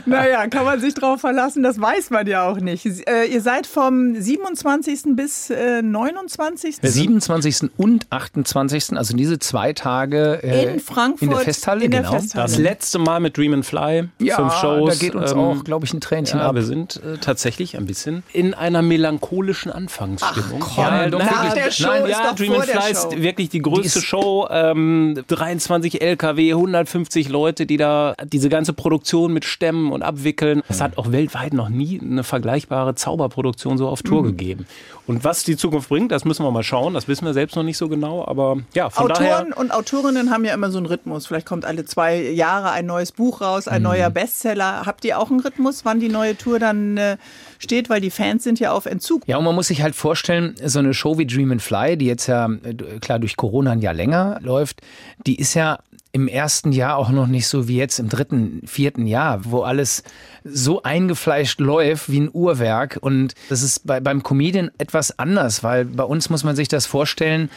Naja, 0.05 0.47
kann 0.47 0.65
man 0.65 0.79
sich 0.79 0.93
drauf 0.93 1.21
verlassen, 1.21 1.63
das 1.63 1.79
weiß 1.79 2.09
man 2.09 2.25
ja 2.25 2.47
auch 2.47 2.57
nicht. 2.57 2.85
Äh, 2.85 3.25
ihr 3.25 3.41
seid 3.41 3.67
vom 3.67 4.19
27. 4.19 5.15
bis 5.15 5.49
äh, 5.49 5.81
29. 5.81 6.77
27. 6.81 7.69
und 7.77 8.07
28. 8.09 8.97
Also 8.97 9.15
diese 9.15 9.39
zwei 9.39 9.73
Tage 9.73 10.39
äh, 10.43 10.73
in 10.73 10.79
Frankfurt 10.79 11.21
in 11.21 11.29
der 11.29 11.39
Festhalle. 11.39 11.85
In 11.85 11.91
der 11.91 12.01
genau. 12.01 12.13
Festhalle. 12.13 12.43
Das 12.43 12.57
letzte 12.57 12.99
Mal 12.99 13.19
mit 13.19 13.37
Dream 13.37 13.53
and 13.53 13.65
Fly. 13.65 14.09
Ja, 14.19 14.37
Fünf 14.37 14.53
Shows. 14.55 14.89
Da 14.89 14.95
geht 14.95 15.15
uns 15.15 15.31
ähm, 15.31 15.39
auch, 15.39 15.63
glaube 15.63 15.85
ich, 15.85 15.93
ein 15.93 16.01
Tränchen 16.01 16.39
ja, 16.39 16.47
ab. 16.47 16.55
Wir 16.55 16.63
sind 16.63 17.01
äh, 17.03 17.17
tatsächlich 17.17 17.77
ein 17.77 17.85
bisschen 17.85 18.23
in 18.33 18.53
einer 18.53 18.81
melancholischen 18.81 19.71
Anfangsstimmung. 19.71 20.63
Ach, 20.63 20.75
komm, 20.75 20.83
ja, 20.83 21.09
doch 21.09 21.19
wirklich, 21.19 21.53
der 21.53 21.71
Show 21.71 21.87
nein, 21.87 22.05
ist 22.05 22.11
ja, 22.11 22.29
doch 22.29 22.35
Dream 22.35 22.53
and 22.53 22.65
Fly 22.65 22.91
ist 22.91 23.21
wirklich 23.21 23.49
die 23.49 23.61
größte 23.61 23.99
die 23.99 24.05
Show 24.05 24.20
Show, 24.21 24.47
ähm, 24.49 25.23
23 25.27 26.01
LKW, 26.01 26.53
150 26.53 27.29
Leute, 27.29 27.65
die 27.65 27.77
da 27.77 28.15
diese 28.23 28.49
ganze 28.49 28.73
Produktion 28.73 29.33
mit 29.33 29.45
stemmen 29.45 29.91
und 29.91 30.03
abwickeln. 30.03 30.61
Es 30.69 30.81
hat 30.81 30.97
auch 30.97 31.11
weltweit 31.11 31.53
noch 31.53 31.69
nie 31.69 31.99
eine 31.99 32.23
vergleichbare 32.23 32.95
Zauberproduktion 32.95 33.77
so 33.77 33.87
auf 33.87 34.03
Tour 34.03 34.21
mhm. 34.21 34.27
gegeben. 34.27 34.67
Und 35.07 35.23
was 35.23 35.43
die 35.43 35.57
Zukunft 35.57 35.89
bringt, 35.89 36.11
das 36.11 36.25
müssen 36.25 36.45
wir 36.45 36.51
mal 36.51 36.63
schauen. 36.63 36.93
Das 36.93 37.07
wissen 37.07 37.25
wir 37.25 37.33
selbst 37.33 37.55
noch 37.55 37.63
nicht 37.63 37.77
so 37.77 37.89
genau. 37.89 38.25
Aber 38.25 38.57
ja, 38.73 38.89
von 38.89 39.11
Autoren 39.11 39.25
daher 39.25 39.57
und 39.57 39.71
Autorinnen 39.71 40.31
haben 40.31 40.45
ja 40.45 40.53
immer 40.53 40.71
so 40.71 40.77
einen 40.77 40.85
Rhythmus. 40.85 41.27
Vielleicht 41.27 41.47
kommt 41.47 41.65
alle 41.65 41.85
zwei 41.85 42.21
Jahre 42.21 42.71
ein 42.71 42.85
neues 42.85 43.11
Buch 43.11 43.41
raus, 43.41 43.67
ein 43.67 43.81
mhm. 43.81 43.89
neuer 43.89 44.09
Bestseller. 44.09 44.85
Habt 44.85 45.03
ihr 45.05 45.19
auch 45.19 45.31
einen 45.31 45.39
Rhythmus, 45.39 45.83
wann 45.85 45.99
die 45.99 46.09
neue 46.09 46.37
Tour 46.37 46.59
dann 46.59 46.97
äh, 46.97 47.17
steht? 47.61 47.89
Weil 47.89 48.01
die 48.01 48.09
Fans 48.09 48.43
sind 48.43 48.59
ja 48.59 48.71
auf 48.71 48.85
Entzug. 48.85 49.23
Ja, 49.27 49.37
und 49.37 49.43
man 49.43 49.55
muss 49.55 49.67
sich 49.67 49.81
halt 49.81 49.95
vorstellen, 49.95 50.55
so 50.63 50.79
eine 50.79 50.93
Show 50.93 51.17
wie 51.17 51.25
Dream 51.25 51.51
and 51.51 51.61
Fly, 51.61 51.97
die 51.97 52.05
jetzt 52.05 52.27
ja 52.27 52.49
äh, 52.63 52.99
klar 52.99 53.19
durch 53.19 53.37
Corona 53.37 53.71
ein 53.71 53.81
Jahr 53.81 53.93
länger 53.93 54.39
läuft, 54.41 54.81
die 55.25 55.35
ist 55.35 55.53
ja 55.53 55.79
im 56.13 56.27
ersten 56.27 56.73
Jahr 56.73 56.97
auch 56.97 57.09
noch 57.09 57.27
nicht 57.27 57.47
so 57.47 57.67
wie 57.67 57.77
jetzt 57.77 57.99
im 57.99 58.09
dritten, 58.09 58.61
vierten 58.65 59.07
Jahr, 59.07 59.45
wo 59.45 59.61
alles 59.61 60.03
so 60.43 60.83
eingefleischt 60.83 61.59
läuft 61.59 62.11
wie 62.11 62.19
ein 62.19 62.29
Uhrwerk. 62.31 62.97
Und 63.01 63.33
das 63.49 63.61
ist 63.61 63.87
bei, 63.87 64.01
beim 64.01 64.21
Comedian 64.21 64.71
etwas 64.77 65.17
anders, 65.19 65.63
weil 65.63 65.85
bei 65.85 66.03
uns 66.03 66.29
muss 66.29 66.43
man 66.43 66.55
sich 66.55 66.67
das 66.67 66.85
vorstellen, 66.85 67.49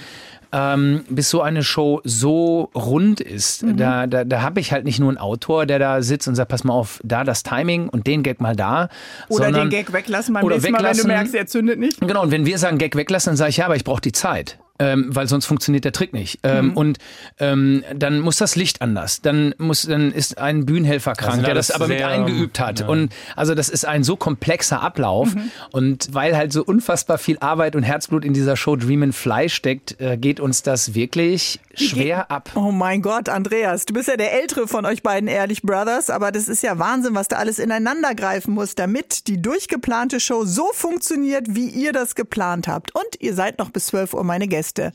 ähm, 0.55 1.05
bis 1.09 1.31
so 1.31 1.43
eine 1.43 1.65
Show 1.65 2.01
so 2.05 2.71
rund 2.77 3.21
ist. 3.21 3.65
Mhm. 3.65 3.77
Da, 3.77 4.07
da, 4.07 4.25
da 4.25 4.43
habe 4.43 4.61
ich 4.61 4.73
halt 4.73 4.85
nicht 4.85 5.01
nur 5.01 5.09
einen 5.09 5.19
Autor, 5.19 5.67
der 5.67 5.81
da 5.81 6.01
sitzt 6.01 6.29
und 6.29 6.37
sagt, 6.37 6.49
pass 6.49 6.63
mal 6.63 6.73
auf, 6.73 7.01
da 7.03 7.25
das 7.25 7.43
Timing 7.43 7.89
und 7.89 8.07
den 8.07 8.23
Gag 8.23 8.41
mal 8.41 8.55
da. 8.55 8.89
Oder 9.29 9.47
sondern, 9.47 9.69
den 9.69 9.71
Gag 9.71 9.93
weglassen 9.93 10.33
beim 10.33 10.47
nächsten 10.47 10.63
weglassen, 10.63 10.83
Mal, 10.83 10.97
wenn 10.97 11.03
du 11.03 11.09
merkst, 11.09 11.35
er 11.35 11.47
zündet 11.47 11.81
nicht. 11.81 12.01
Genau, 12.01 12.23
und 12.23 12.31
wenn 12.31 12.47
wir 12.47 12.59
sagen 12.59 12.79
Gag 12.79 12.95
weglassen, 12.95 13.31
dann 13.31 13.37
sage 13.37 13.51
ich, 13.51 13.57
ja, 13.57 13.65
aber 13.65 13.75
ich 13.75 13.85
brauche 13.85 14.01
die 14.01 14.13
Zeit 14.13 14.59
ähm, 14.79 15.15
weil 15.15 15.29
sonst 15.29 15.47
funktioniert 15.47 15.85
der 15.85 15.93
Trick 15.93 16.13
nicht. 16.13 16.41
Ähm, 16.43 16.67
mhm. 16.67 16.77
Und 16.77 16.99
ähm, 17.39 17.85
dann 17.95 18.21
muss 18.21 18.37
das 18.37 18.57
Licht 18.57 18.83
anders. 18.83 19.21
Dann 19.23 19.55
muss, 19.59 19.83
dann 19.83 20.11
ist 20.11 20.39
ein 20.39 20.67
Bühnenhelfer 20.67 21.15
krank, 21.15 21.35
also 21.35 21.45
der 21.45 21.55
das 21.55 21.71
aber 21.71 21.87
mit 21.87 22.03
eingeübt 22.03 22.59
hat. 22.59 22.81
Ja. 22.81 22.89
Und 22.89 23.13
also 23.37 23.55
das 23.55 23.69
ist 23.69 23.87
ein 23.87 24.03
so 24.03 24.17
komplexer 24.17 24.83
Ablauf. 24.83 25.35
Mhm. 25.35 25.51
Und 25.71 26.13
weil 26.13 26.37
halt 26.37 26.53
so 26.53 26.65
unfassbar 26.65 27.19
viel 27.19 27.39
Arbeit 27.39 27.77
und 27.77 27.85
Herzblut 27.85 28.25
in 28.25 28.33
dieser 28.33 28.57
Show 28.57 28.75
Dream 28.75 29.05
and 29.05 29.15
Fly 29.15 29.49
steckt, 29.49 30.01
äh, 30.01 30.17
geht 30.17 30.41
uns 30.41 30.63
das 30.63 30.95
wirklich 30.95 31.61
schwer 31.75 32.31
ab. 32.31 32.51
Oh 32.55 32.73
mein 32.73 33.03
Gott, 33.03 33.29
Andreas, 33.29 33.87
du 33.87 33.95
bist 33.95 34.09
ja 34.09 34.17
der 34.17 34.33
ältere 34.33 34.67
von 34.67 34.87
euch 34.87 35.03
beiden 35.03 35.29
Ehrlich 35.29 35.63
Brothers, 35.63 36.11
aber 36.11 36.33
das 36.33 36.49
ist 36.49 36.63
ja 36.63 36.79
Wahnsinn, 36.79 37.15
was 37.15 37.29
da 37.29 37.37
alles 37.37 37.59
ineinander 37.59 38.15
greifen 38.15 38.55
muss, 38.55 38.75
damit 38.75 39.29
die 39.29 39.41
durchgeplante 39.41 40.21
Show 40.21 40.45
so 40.45 40.71
funktioniert, 40.73 41.47
wie 41.51 41.69
ihr 41.69 41.93
das 41.93 42.15
geplant 42.15 42.69
habt. 42.69 42.95
Und 42.95 43.05
ihr 43.21 43.35
seid 43.35 43.59
noch 43.59 43.71
bis 43.71 43.87
12 43.87 44.15
Uhr 44.15 44.25
meine 44.25 44.49
Gäste. 44.49 44.64
Gäste. 44.65 44.93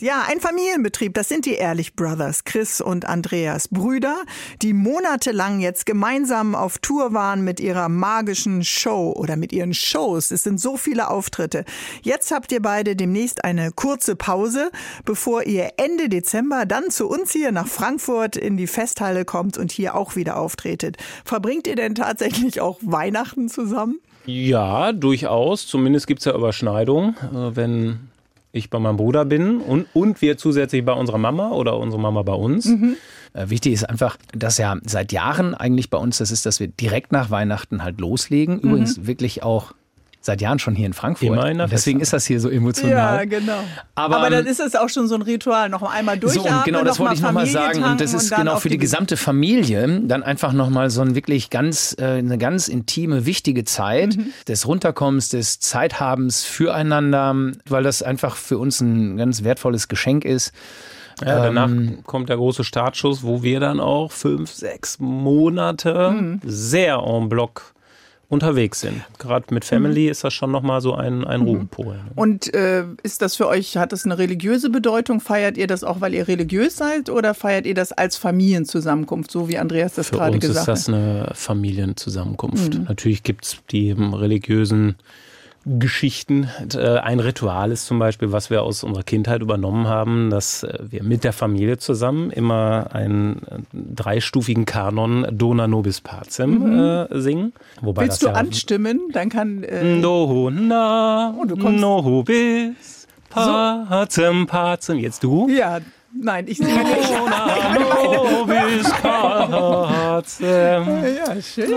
Ja, 0.00 0.24
ein 0.28 0.40
Familienbetrieb, 0.40 1.14
das 1.14 1.28
sind 1.28 1.46
die 1.46 1.54
Ehrlich 1.54 1.94
Brothers, 1.94 2.44
Chris 2.44 2.80
und 2.80 3.06
Andreas. 3.06 3.68
Brüder, 3.68 4.16
die 4.60 4.72
monatelang 4.72 5.60
jetzt 5.60 5.86
gemeinsam 5.86 6.54
auf 6.54 6.78
Tour 6.78 7.14
waren 7.14 7.42
mit 7.42 7.60
ihrer 7.60 7.88
magischen 7.88 8.64
Show 8.64 9.12
oder 9.16 9.36
mit 9.36 9.52
ihren 9.52 9.72
Shows. 9.72 10.30
Es 10.30 10.42
sind 10.42 10.60
so 10.60 10.76
viele 10.76 11.08
Auftritte. 11.08 11.64
Jetzt 12.02 12.32
habt 12.32 12.52
ihr 12.52 12.60
beide 12.60 12.96
demnächst 12.96 13.44
eine 13.44 13.70
kurze 13.70 14.16
Pause, 14.16 14.70
bevor 15.04 15.44
ihr 15.44 15.70
Ende 15.76 16.08
Dezember 16.08 16.66
dann 16.66 16.90
zu 16.90 17.08
uns 17.08 17.32
hier 17.32 17.52
nach 17.52 17.68
Frankfurt 17.68 18.36
in 18.36 18.56
die 18.56 18.66
Festhalle 18.66 19.24
kommt 19.24 19.56
und 19.56 19.72
hier 19.72 19.94
auch 19.94 20.16
wieder 20.16 20.38
auftretet. 20.38 20.96
Verbringt 21.24 21.66
ihr 21.66 21.76
denn 21.76 21.94
tatsächlich 21.94 22.60
auch 22.60 22.78
Weihnachten 22.82 23.48
zusammen? 23.48 24.00
Ja, 24.26 24.92
durchaus. 24.92 25.66
Zumindest 25.66 26.06
gibt 26.06 26.20
es 26.20 26.24
ja 26.24 26.34
Überschneidungen. 26.34 27.16
Äh, 27.32 27.56
wenn 27.56 28.08
ich 28.54 28.70
bei 28.70 28.78
meinem 28.78 28.96
Bruder 28.96 29.24
bin 29.24 29.58
und, 29.58 29.86
und 29.92 30.22
wir 30.22 30.38
zusätzlich 30.38 30.84
bei 30.84 30.92
unserer 30.92 31.18
Mama 31.18 31.50
oder 31.50 31.76
unsere 31.76 32.00
Mama 32.00 32.22
bei 32.22 32.34
uns. 32.34 32.66
Mhm. 32.66 32.96
Äh, 33.32 33.50
wichtig 33.50 33.72
ist 33.72 33.84
einfach, 33.84 34.16
dass 34.32 34.58
ja 34.58 34.76
seit 34.84 35.12
Jahren 35.12 35.54
eigentlich 35.54 35.90
bei 35.90 35.98
uns 35.98 36.18
das 36.18 36.30
ist, 36.30 36.46
dass 36.46 36.60
wir 36.60 36.68
direkt 36.68 37.12
nach 37.12 37.30
Weihnachten 37.30 37.82
halt 37.82 38.00
loslegen. 38.00 38.56
Mhm. 38.56 38.60
Übrigens 38.60 39.06
wirklich 39.06 39.42
auch 39.42 39.74
seit 40.24 40.40
Jahren 40.40 40.58
schon 40.58 40.74
hier 40.74 40.86
in 40.86 40.94
Frankfurt. 40.94 41.28
Immer 41.28 41.50
in 41.50 41.58
der 41.58 41.66
Deswegen 41.66 42.00
ist 42.00 42.12
das 42.12 42.24
hier 42.24 42.40
so 42.40 42.48
emotional. 42.48 43.18
Ja, 43.18 43.24
genau. 43.24 43.58
Aber, 43.94 44.16
Aber 44.16 44.30
dann 44.30 44.46
ist 44.46 44.58
es 44.58 44.74
auch 44.74 44.88
schon 44.88 45.06
so 45.06 45.14
ein 45.14 45.22
Ritual, 45.22 45.68
noch 45.68 45.82
einmal 45.82 46.18
durchatmen. 46.18 46.50
So, 46.50 46.58
und 46.58 46.64
genau, 46.64 46.82
das 46.82 46.98
wollte 46.98 47.14
ich 47.14 47.20
nochmal 47.20 47.46
sagen. 47.46 47.84
Und 47.84 48.00
das 48.00 48.14
ist 48.14 48.32
und 48.32 48.38
genau 48.38 48.56
für 48.56 48.68
die, 48.68 48.76
die 48.76 48.80
gesamte 48.80 49.16
Familie 49.16 50.00
dann 50.04 50.22
einfach 50.22 50.52
nochmal 50.52 50.88
so 50.88 51.02
ein 51.02 51.14
wirklich 51.14 51.50
ganz, 51.50 51.94
äh, 51.98 52.04
eine 52.04 52.38
ganz 52.38 52.68
intime, 52.68 53.26
wichtige 53.26 53.64
Zeit 53.64 54.16
mhm. 54.16 54.28
des 54.48 54.66
Runterkommens, 54.66 55.28
des 55.28 55.60
Zeithabens 55.60 56.44
füreinander, 56.44 57.34
weil 57.68 57.82
das 57.82 58.02
einfach 58.02 58.36
für 58.36 58.56
uns 58.56 58.80
ein 58.80 59.18
ganz 59.18 59.44
wertvolles 59.44 59.88
Geschenk 59.88 60.24
ist. 60.24 60.52
Ja, 61.20 61.44
danach 61.44 61.68
ähm, 61.68 61.98
kommt 62.04 62.28
der 62.28 62.36
große 62.36 62.64
Startschuss, 62.64 63.22
wo 63.22 63.42
wir 63.42 63.60
dann 63.60 63.78
auch 63.78 64.10
fünf, 64.10 64.50
sechs 64.50 64.98
Monate 64.98 66.10
mhm. 66.10 66.40
sehr 66.44 66.96
en 66.96 67.28
bloc 67.28 67.73
unterwegs 68.34 68.80
sind. 68.80 69.02
Gerade 69.18 69.52
mit 69.54 69.64
Family 69.64 70.04
mhm. 70.04 70.10
ist 70.10 70.24
das 70.24 70.34
schon 70.34 70.50
nochmal 70.50 70.80
so 70.80 70.94
ein, 70.94 71.24
ein 71.24 71.40
mhm. 71.40 71.46
Ruhepol. 71.46 72.00
Und 72.14 72.52
äh, 72.52 72.84
ist 73.02 73.22
das 73.22 73.36
für 73.36 73.48
euch, 73.48 73.76
hat 73.76 73.92
das 73.92 74.04
eine 74.04 74.18
religiöse 74.18 74.68
Bedeutung? 74.68 75.20
Feiert 75.20 75.56
ihr 75.56 75.66
das 75.66 75.84
auch, 75.84 76.00
weil 76.00 76.14
ihr 76.14 76.28
religiös 76.28 76.76
seid 76.76 77.08
oder 77.08 77.34
feiert 77.34 77.64
ihr 77.66 77.74
das 77.74 77.92
als 77.92 78.16
Familienzusammenkunft, 78.16 79.30
so 79.30 79.48
wie 79.48 79.58
Andreas 79.58 79.94
das 79.94 80.10
gerade 80.10 80.38
gesagt 80.38 80.58
hat? 80.58 80.64
Für 80.64 80.70
uns 80.72 80.80
ist 80.80 80.88
das 80.88 80.94
eine 80.94 81.30
Familienzusammenkunft. 81.34 82.74
Mhm. 82.74 82.84
Natürlich 82.84 83.22
gibt 83.22 83.46
es 83.46 83.56
die 83.70 83.92
religiösen 83.92 84.96
Geschichten. 85.66 86.48
Äh, 86.74 86.98
ein 86.98 87.20
Ritual 87.20 87.72
ist 87.72 87.86
zum 87.86 87.98
Beispiel, 87.98 88.32
was 88.32 88.50
wir 88.50 88.62
aus 88.62 88.84
unserer 88.84 89.02
Kindheit 89.02 89.40
übernommen 89.40 89.88
haben, 89.88 90.30
dass 90.30 90.62
äh, 90.62 90.78
wir 90.88 91.02
mit 91.02 91.24
der 91.24 91.32
Familie 91.32 91.78
zusammen 91.78 92.30
immer 92.30 92.88
einen 92.92 93.42
äh, 93.42 93.58
dreistufigen 93.72 94.66
Kanon 94.66 95.26
Dona 95.30 95.66
Nobis 95.66 96.00
Pacem 96.00 96.58
mhm. 96.58 96.78
äh, 96.78 97.20
singen. 97.20 97.52
Wobei 97.80 98.02
Willst 98.02 98.22
du 98.22 98.26
ja 98.26 98.32
anstimmen? 98.32 99.00
Dann 99.12 99.30
kann... 99.30 99.62
Äh 99.62 100.00
Dona 100.00 101.34
oh, 101.38 101.44
Nobis 101.44 103.06
Pacem 103.30 104.46
Pacem. 104.46 104.98
Jetzt 104.98 105.22
du? 105.24 105.48
Ja, 105.48 105.80
Nein, 106.16 106.44
ich 106.46 106.58
singe 106.58 106.84
nicht. 106.84 107.10
ja, 111.16 111.42
schön. 111.42 111.70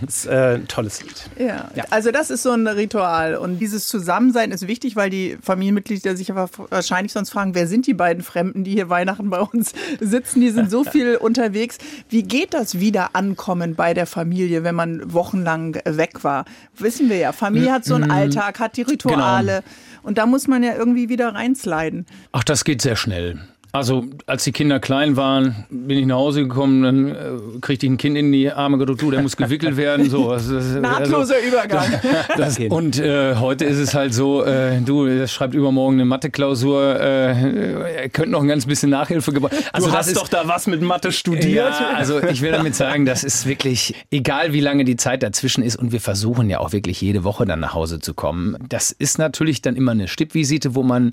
Das 0.00 0.16
ist 0.16 0.26
äh, 0.26 0.54
ein 0.54 0.66
tolles 0.66 1.02
Lied. 1.02 1.30
Ja. 1.38 1.70
ja. 1.74 1.84
also 1.90 2.10
das 2.10 2.30
ist 2.30 2.42
so 2.42 2.52
ein 2.52 2.66
Ritual. 2.66 3.36
Und 3.36 3.58
dieses 3.58 3.86
Zusammensein 3.86 4.50
ist 4.50 4.66
wichtig, 4.66 4.96
weil 4.96 5.10
die 5.10 5.36
Familienmitglieder 5.42 6.16
sich 6.16 6.30
aber 6.30 6.48
wahrscheinlich 6.70 7.12
sonst 7.12 7.30
fragen, 7.30 7.54
wer 7.54 7.66
sind 7.66 7.86
die 7.86 7.92
beiden 7.92 8.22
Fremden, 8.22 8.64
die 8.64 8.72
hier 8.72 8.88
Weihnachten 8.88 9.28
bei 9.28 9.40
uns 9.40 9.72
sitzen? 10.00 10.40
Die 10.40 10.50
sind 10.50 10.70
so 10.70 10.84
viel 10.94 11.16
unterwegs. 11.16 11.76
Wie 12.08 12.22
geht 12.22 12.54
das 12.54 12.80
Wiederankommen 12.80 13.74
bei 13.74 13.92
der 13.92 14.06
Familie, 14.06 14.64
wenn 14.64 14.74
man 14.74 15.12
wochenlang 15.12 15.78
weg 15.84 16.24
war? 16.24 16.46
Wissen 16.78 17.10
wir 17.10 17.18
ja, 17.18 17.32
Familie 17.32 17.72
hat 17.72 17.84
so 17.84 17.94
einen. 17.94 18.10
Alltag, 18.10 18.58
hat 18.60 18.76
die 18.76 18.82
Rituale. 18.82 19.62
Genau. 19.62 19.74
Und 20.04 20.18
da 20.18 20.26
muss 20.26 20.46
man 20.46 20.62
ja 20.62 20.74
irgendwie 20.74 21.08
wieder 21.08 21.34
reinsliden. 21.34 22.06
Ach, 22.32 22.44
das 22.44 22.64
geht 22.64 22.82
sehr 22.82 22.96
schnell. 22.96 23.40
Also 23.74 24.04
als 24.26 24.44
die 24.44 24.52
Kinder 24.52 24.78
klein 24.78 25.16
waren, 25.16 25.66
bin 25.68 25.98
ich 25.98 26.06
nach 26.06 26.14
Hause 26.14 26.42
gekommen, 26.42 26.84
dann 26.84 27.08
äh, 27.08 27.60
kriegte 27.60 27.86
ich 27.86 27.90
ein 27.90 27.96
Kind 27.96 28.16
in 28.16 28.30
die 28.30 28.48
Arme 28.48 28.78
gedrückt, 28.78 29.02
du, 29.02 29.10
der 29.10 29.20
muss 29.20 29.36
gewickelt 29.36 29.76
werden. 29.76 30.08
So. 30.08 30.30
Also, 30.30 30.54
Nahtloser 30.78 31.34
also, 31.34 31.48
Übergang. 31.48 31.84
Das, 32.36 32.54
das, 32.54 32.58
und 32.68 33.00
äh, 33.00 33.34
heute 33.34 33.64
ist 33.64 33.78
es 33.78 33.94
halt 33.94 34.14
so, 34.14 34.44
äh, 34.44 34.80
du, 34.80 35.06
das 35.06 35.32
schreibt 35.32 35.54
übermorgen 35.54 35.96
eine 35.96 36.04
Mathe-Klausur, 36.04 37.00
äh, 37.00 38.02
er 38.02 38.08
könnte 38.10 38.30
noch 38.30 38.42
ein 38.42 38.48
ganz 38.48 38.64
bisschen 38.64 38.90
Nachhilfe 38.90 39.32
gebrauchen. 39.32 39.56
Also, 39.72 39.88
du 39.88 39.92
hast 39.92 40.06
ist, 40.06 40.18
doch 40.18 40.28
da 40.28 40.46
was 40.46 40.68
mit 40.68 40.80
Mathe 40.80 41.10
studiert. 41.10 41.74
Ja, 41.74 41.94
also 41.96 42.22
ich 42.22 42.42
will 42.42 42.52
damit 42.52 42.76
sagen, 42.76 43.06
das 43.06 43.24
ist 43.24 43.44
wirklich, 43.44 43.94
egal 44.12 44.52
wie 44.52 44.60
lange 44.60 44.84
die 44.84 44.96
Zeit 44.96 45.24
dazwischen 45.24 45.64
ist 45.64 45.74
und 45.74 45.90
wir 45.90 46.00
versuchen 46.00 46.48
ja 46.48 46.60
auch 46.60 46.72
wirklich 46.72 47.00
jede 47.00 47.24
Woche 47.24 47.44
dann 47.44 47.58
nach 47.58 47.74
Hause 47.74 47.98
zu 47.98 48.14
kommen. 48.14 48.56
Das 48.68 48.92
ist 48.92 49.18
natürlich 49.18 49.62
dann 49.62 49.74
immer 49.74 49.92
eine 49.92 50.06
Stippvisite, 50.06 50.76
wo 50.76 50.84
man 50.84 51.12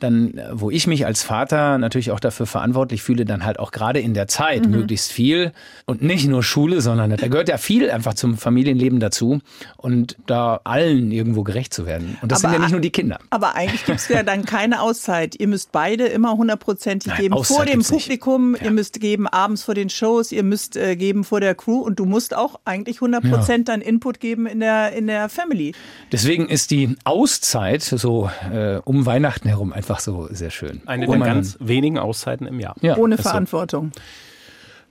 dann, 0.00 0.40
wo 0.52 0.70
ich 0.70 0.86
mich 0.86 1.06
als 1.06 1.22
Vater 1.22 1.78
natürlich 1.78 2.10
auch 2.10 2.20
dafür 2.20 2.46
verantwortlich 2.46 3.02
fühle, 3.02 3.24
dann 3.24 3.44
halt 3.44 3.58
auch 3.58 3.72
gerade 3.72 4.00
in 4.00 4.12
der 4.12 4.28
Zeit 4.28 4.66
mhm. 4.66 4.72
möglichst 4.72 5.10
viel 5.10 5.52
und 5.86 6.02
nicht 6.02 6.26
nur 6.26 6.42
Schule, 6.42 6.80
sondern 6.80 7.16
da 7.16 7.28
gehört 7.28 7.48
ja 7.48 7.56
viel 7.56 7.90
einfach 7.90 8.14
zum 8.14 8.36
Familienleben 8.36 9.00
dazu 9.00 9.40
und 9.76 10.16
da 10.26 10.60
allen 10.64 11.12
irgendwo 11.12 11.44
gerecht 11.44 11.72
zu 11.72 11.86
werden. 11.86 12.18
Und 12.20 12.30
das 12.32 12.44
aber, 12.44 12.52
sind 12.52 12.60
ja 12.60 12.66
nicht 12.66 12.72
nur 12.72 12.80
die 12.80 12.90
Kinder. 12.90 13.18
Aber 13.30 13.54
eigentlich 13.54 13.84
gibt 13.84 14.00
es 14.00 14.08
ja 14.08 14.22
dann 14.22 14.44
keine 14.44 14.82
Auszeit. 14.82 15.34
Ihr 15.38 15.48
müsst 15.48 15.72
beide 15.72 16.06
immer 16.06 16.36
hundertprozentig 16.36 17.14
geben 17.14 17.34
Auszeit 17.34 17.56
vor 17.56 17.66
dem 17.66 17.82
Publikum, 17.82 18.54
ja. 18.54 18.64
ihr 18.64 18.70
müsst 18.72 19.00
geben 19.00 19.26
abends 19.26 19.62
vor 19.62 19.74
den 19.74 19.88
Shows, 19.88 20.32
ihr 20.32 20.42
müsst 20.42 20.76
äh, 20.76 20.96
geben 20.96 21.24
vor 21.24 21.40
der 21.40 21.54
Crew 21.54 21.78
und 21.78 21.98
du 21.98 22.04
musst 22.04 22.36
auch 22.36 22.60
eigentlich 22.64 22.96
100 22.96 23.24
Prozent 23.24 23.68
ja. 23.68 23.74
dann 23.74 23.80
Input 23.80 24.20
geben 24.20 24.46
in 24.46 24.60
der, 24.60 24.92
in 24.92 25.06
der 25.06 25.28
Family. 25.28 25.72
Deswegen 26.12 26.48
ist 26.48 26.70
die 26.70 26.96
Auszeit 27.04 27.82
so 27.82 28.30
äh, 28.52 28.78
um 28.84 29.06
Weihnachten 29.06 29.48
herum 29.48 29.72
einfach 29.72 29.85
einfach 29.86 30.00
so 30.00 30.28
sehr 30.30 30.50
schön. 30.50 30.82
Eine 30.86 31.06
der 31.06 31.18
ganz 31.18 31.56
wenigen 31.60 31.98
Auszeiten 31.98 32.46
im 32.46 32.58
Jahr. 32.60 32.74
Ja, 32.80 32.96
ohne 32.96 33.18
Verantwortung. 33.18 33.92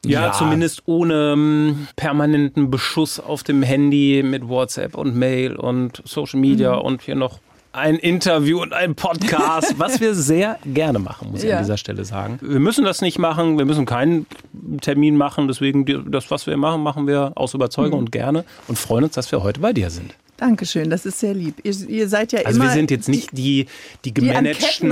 Ja, 0.05 0.27
ja, 0.27 0.31
zumindest 0.31 0.83
ohne 0.85 1.33
ähm, 1.33 1.87
permanenten 1.95 2.69
Beschuss 2.69 3.19
auf 3.19 3.43
dem 3.43 3.63
Handy 3.63 4.23
mit 4.23 4.47
WhatsApp 4.47 4.95
und 4.95 5.15
Mail 5.15 5.55
und 5.55 6.01
Social 6.05 6.39
Media 6.39 6.75
mhm. 6.75 6.81
und 6.81 7.01
hier 7.01 7.15
noch 7.15 7.39
ein 7.73 7.95
Interview 7.95 8.61
und 8.61 8.71
ein 8.71 8.95
Podcast, 8.95 9.75
was 9.79 9.99
wir 9.99 10.13
sehr 10.13 10.59
gerne 10.63 10.99
machen, 10.99 11.31
muss 11.31 11.43
ich 11.43 11.49
ja. 11.49 11.57
an 11.57 11.63
dieser 11.63 11.77
Stelle 11.77 12.05
sagen. 12.05 12.37
Wir 12.41 12.59
müssen 12.59 12.85
das 12.85 13.01
nicht 13.01 13.17
machen, 13.17 13.57
wir 13.57 13.65
müssen 13.65 13.85
keinen 13.85 14.27
Termin 14.79 15.17
machen, 15.17 15.47
deswegen 15.47 15.85
das, 16.11 16.29
was 16.29 16.45
wir 16.45 16.55
machen, 16.55 16.83
machen 16.83 17.07
wir 17.07 17.33
aus 17.35 17.53
Überzeugung 17.53 17.99
mhm. 17.99 18.05
und 18.05 18.11
gerne 18.11 18.45
und 18.67 18.77
freuen 18.77 19.05
uns, 19.05 19.13
dass 19.13 19.31
wir 19.31 19.43
heute 19.43 19.59
bei 19.59 19.73
dir 19.73 19.89
sind. 19.89 20.15
Dankeschön, 20.37 20.89
das 20.89 21.05
ist 21.05 21.19
sehr 21.19 21.33
lieb. 21.33 21.55
Ihr, 21.63 21.73
ihr 21.87 22.09
seid 22.09 22.33
ja 22.33 22.39
also 22.39 22.57
immer. 22.57 22.65
Also 22.65 22.73
wir 22.73 22.79
sind 22.79 22.91
jetzt 22.91 23.07
nicht 23.07 23.29
die, 23.31 23.67
die 24.03 24.13
gemanagten. 24.13 24.91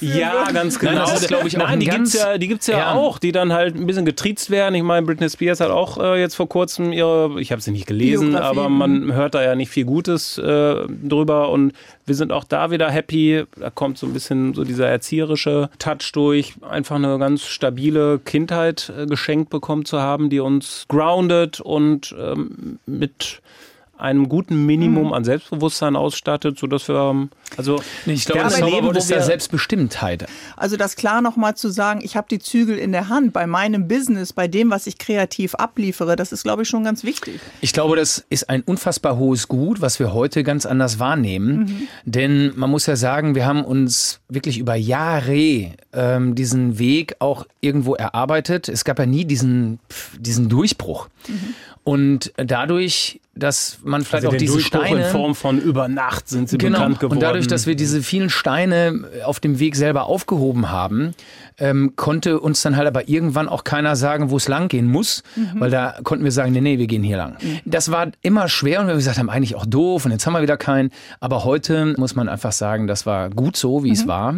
Die 0.00 0.06
ja, 0.06 0.50
ganz 0.50 0.80
genau. 0.80 0.92
Nein, 0.92 1.02
das 1.02 1.22
ist, 1.22 1.28
glaube 1.28 1.46
ich, 1.46 1.56
auch 1.56 1.68
Nein, 1.68 1.78
die 1.78 1.86
gibt's 1.86 2.12
ja, 2.14 2.38
die 2.38 2.48
gibt's 2.48 2.66
ja, 2.66 2.78
ja, 2.78 2.94
auch, 2.94 3.20
die 3.20 3.30
dann 3.30 3.52
halt 3.52 3.76
ein 3.76 3.86
bisschen 3.86 4.04
getriezt 4.04 4.50
werden. 4.50 4.74
Ich 4.74 4.82
meine, 4.82 5.06
Britney 5.06 5.30
Spears 5.30 5.60
hat 5.60 5.70
auch 5.70 5.98
äh, 5.98 6.20
jetzt 6.20 6.34
vor 6.34 6.48
kurzem 6.48 6.92
ihre, 6.92 7.40
ich 7.40 7.52
habe 7.52 7.62
sie 7.62 7.70
nicht 7.70 7.86
gelesen, 7.86 8.34
aber 8.34 8.68
man 8.68 9.12
hört 9.12 9.34
da 9.34 9.44
ja 9.44 9.54
nicht 9.54 9.70
viel 9.70 9.84
Gutes 9.84 10.38
äh, 10.38 10.86
drüber 10.88 11.50
und 11.50 11.72
wir 12.06 12.16
sind 12.16 12.32
auch 12.32 12.42
da 12.42 12.72
wieder 12.72 12.90
happy. 12.90 13.44
Da 13.56 13.70
kommt 13.70 13.96
so 13.96 14.06
ein 14.06 14.12
bisschen 14.12 14.54
so 14.54 14.64
dieser 14.64 14.88
erzieherische 14.88 15.70
Touch 15.78 16.10
durch, 16.12 16.54
einfach 16.68 16.96
eine 16.96 17.16
ganz 17.20 17.46
stabile 17.46 18.18
Kindheit 18.18 18.92
äh, 18.98 19.06
geschenkt 19.06 19.50
bekommen 19.50 19.84
zu 19.84 20.00
haben, 20.00 20.30
die 20.30 20.40
uns 20.40 20.86
grounded 20.88 21.60
und 21.60 22.12
ähm, 22.18 22.80
mit 22.86 23.40
einem 24.00 24.28
guten 24.28 24.66
Minimum 24.66 25.08
mhm. 25.08 25.12
an 25.12 25.24
Selbstbewusstsein 25.24 25.96
ausstattet, 25.96 26.58
sodass 26.58 26.88
wir 26.88 26.96
ähm, 26.96 27.30
also 27.56 27.82
ich 28.06 28.24
glaube, 28.24 28.42
das 28.42 28.58
Zauberwort 28.58 28.96
ist 28.96 29.10
ja 29.10 29.22
Selbstbestimmtheit. 29.22 30.26
Also 30.56 30.76
das 30.76 30.96
klar 30.96 31.20
nochmal 31.20 31.56
zu 31.56 31.68
sagen, 31.68 32.00
ich 32.02 32.16
habe 32.16 32.28
die 32.30 32.38
Zügel 32.38 32.78
in 32.78 32.92
der 32.92 33.08
Hand 33.08 33.32
bei 33.32 33.46
meinem 33.46 33.88
Business, 33.88 34.32
bei 34.32 34.48
dem, 34.48 34.70
was 34.70 34.86
ich 34.86 34.98
kreativ 34.98 35.54
abliefere, 35.54 36.16
das 36.16 36.32
ist, 36.32 36.42
glaube 36.44 36.62
ich, 36.62 36.68
schon 36.68 36.84
ganz 36.84 37.04
wichtig. 37.04 37.40
Ich 37.60 37.72
glaube, 37.72 37.96
das 37.96 38.24
ist 38.30 38.48
ein 38.48 38.62
unfassbar 38.62 39.18
hohes 39.18 39.48
Gut, 39.48 39.80
was 39.80 39.98
wir 39.98 40.12
heute 40.12 40.44
ganz 40.44 40.66
anders 40.66 40.98
wahrnehmen. 40.98 41.58
Mhm. 41.58 41.88
Denn 42.04 42.52
man 42.56 42.70
muss 42.70 42.86
ja 42.86 42.96
sagen, 42.96 43.34
wir 43.34 43.46
haben 43.46 43.64
uns 43.64 44.20
wirklich 44.28 44.58
über 44.58 44.74
Jahre 44.74 45.72
ähm, 45.92 46.34
diesen 46.34 46.78
Weg 46.78 47.16
auch 47.18 47.46
irgendwo 47.60 47.94
erarbeitet. 47.94 48.68
Es 48.68 48.84
gab 48.84 48.98
ja 48.98 49.06
nie 49.06 49.24
diesen, 49.24 49.80
diesen 50.18 50.48
Durchbruch. 50.48 51.08
Mhm. 51.26 51.54
Und 51.82 52.32
dadurch, 52.36 53.20
dass 53.34 53.78
man 53.82 54.02
vielleicht 54.04 54.26
also 54.26 54.36
auch 54.36 54.38
diese 54.38 54.52
Durchbruch 54.52 54.84
Steine 54.84 55.06
in 55.06 55.10
Form 55.10 55.34
von 55.34 55.58
über 55.58 55.88
Nacht 55.88 56.28
sind 56.28 56.48
sie 56.48 56.58
genau, 56.58 56.78
bekannt 56.78 57.00
geworden. 57.00 57.16
Und 57.16 57.22
dadurch, 57.22 57.46
dass 57.46 57.66
wir 57.66 57.74
diese 57.74 58.02
vielen 58.02 58.28
Steine 58.28 59.08
auf 59.24 59.40
dem 59.40 59.58
Weg 59.58 59.76
selber 59.76 60.04
aufgehoben 60.04 60.70
haben, 60.70 61.14
ähm, 61.58 61.94
konnte 61.96 62.38
uns 62.38 62.60
dann 62.62 62.76
halt 62.76 62.86
aber 62.86 63.08
irgendwann 63.08 63.48
auch 63.48 63.64
keiner 63.64 63.96
sagen, 63.96 64.30
wo 64.30 64.36
es 64.36 64.46
lang 64.46 64.68
gehen 64.68 64.88
muss, 64.88 65.22
mhm. 65.36 65.60
weil 65.60 65.70
da 65.70 65.96
konnten 66.02 66.24
wir 66.24 66.32
sagen, 66.32 66.52
nee, 66.52 66.60
nee, 66.60 66.78
wir 66.78 66.86
gehen 66.86 67.02
hier 67.02 67.16
lang. 67.16 67.36
Mhm. 67.40 67.60
Das 67.64 67.90
war 67.90 68.08
immer 68.20 68.48
schwer 68.48 68.80
und 68.80 68.88
wir 68.88 68.94
gesagt 68.94 69.18
haben, 69.18 69.30
eigentlich 69.30 69.56
auch 69.56 69.66
doof 69.66 70.04
und 70.04 70.12
jetzt 70.12 70.26
haben 70.26 70.34
wir 70.34 70.42
wieder 70.42 70.58
keinen. 70.58 70.90
Aber 71.20 71.44
heute 71.44 71.94
muss 71.96 72.14
man 72.14 72.28
einfach 72.28 72.52
sagen, 72.52 72.86
das 72.86 73.06
war 73.06 73.30
gut 73.30 73.56
so, 73.56 73.84
wie 73.84 73.88
mhm. 73.88 73.94
es 73.94 74.06
war. 74.06 74.34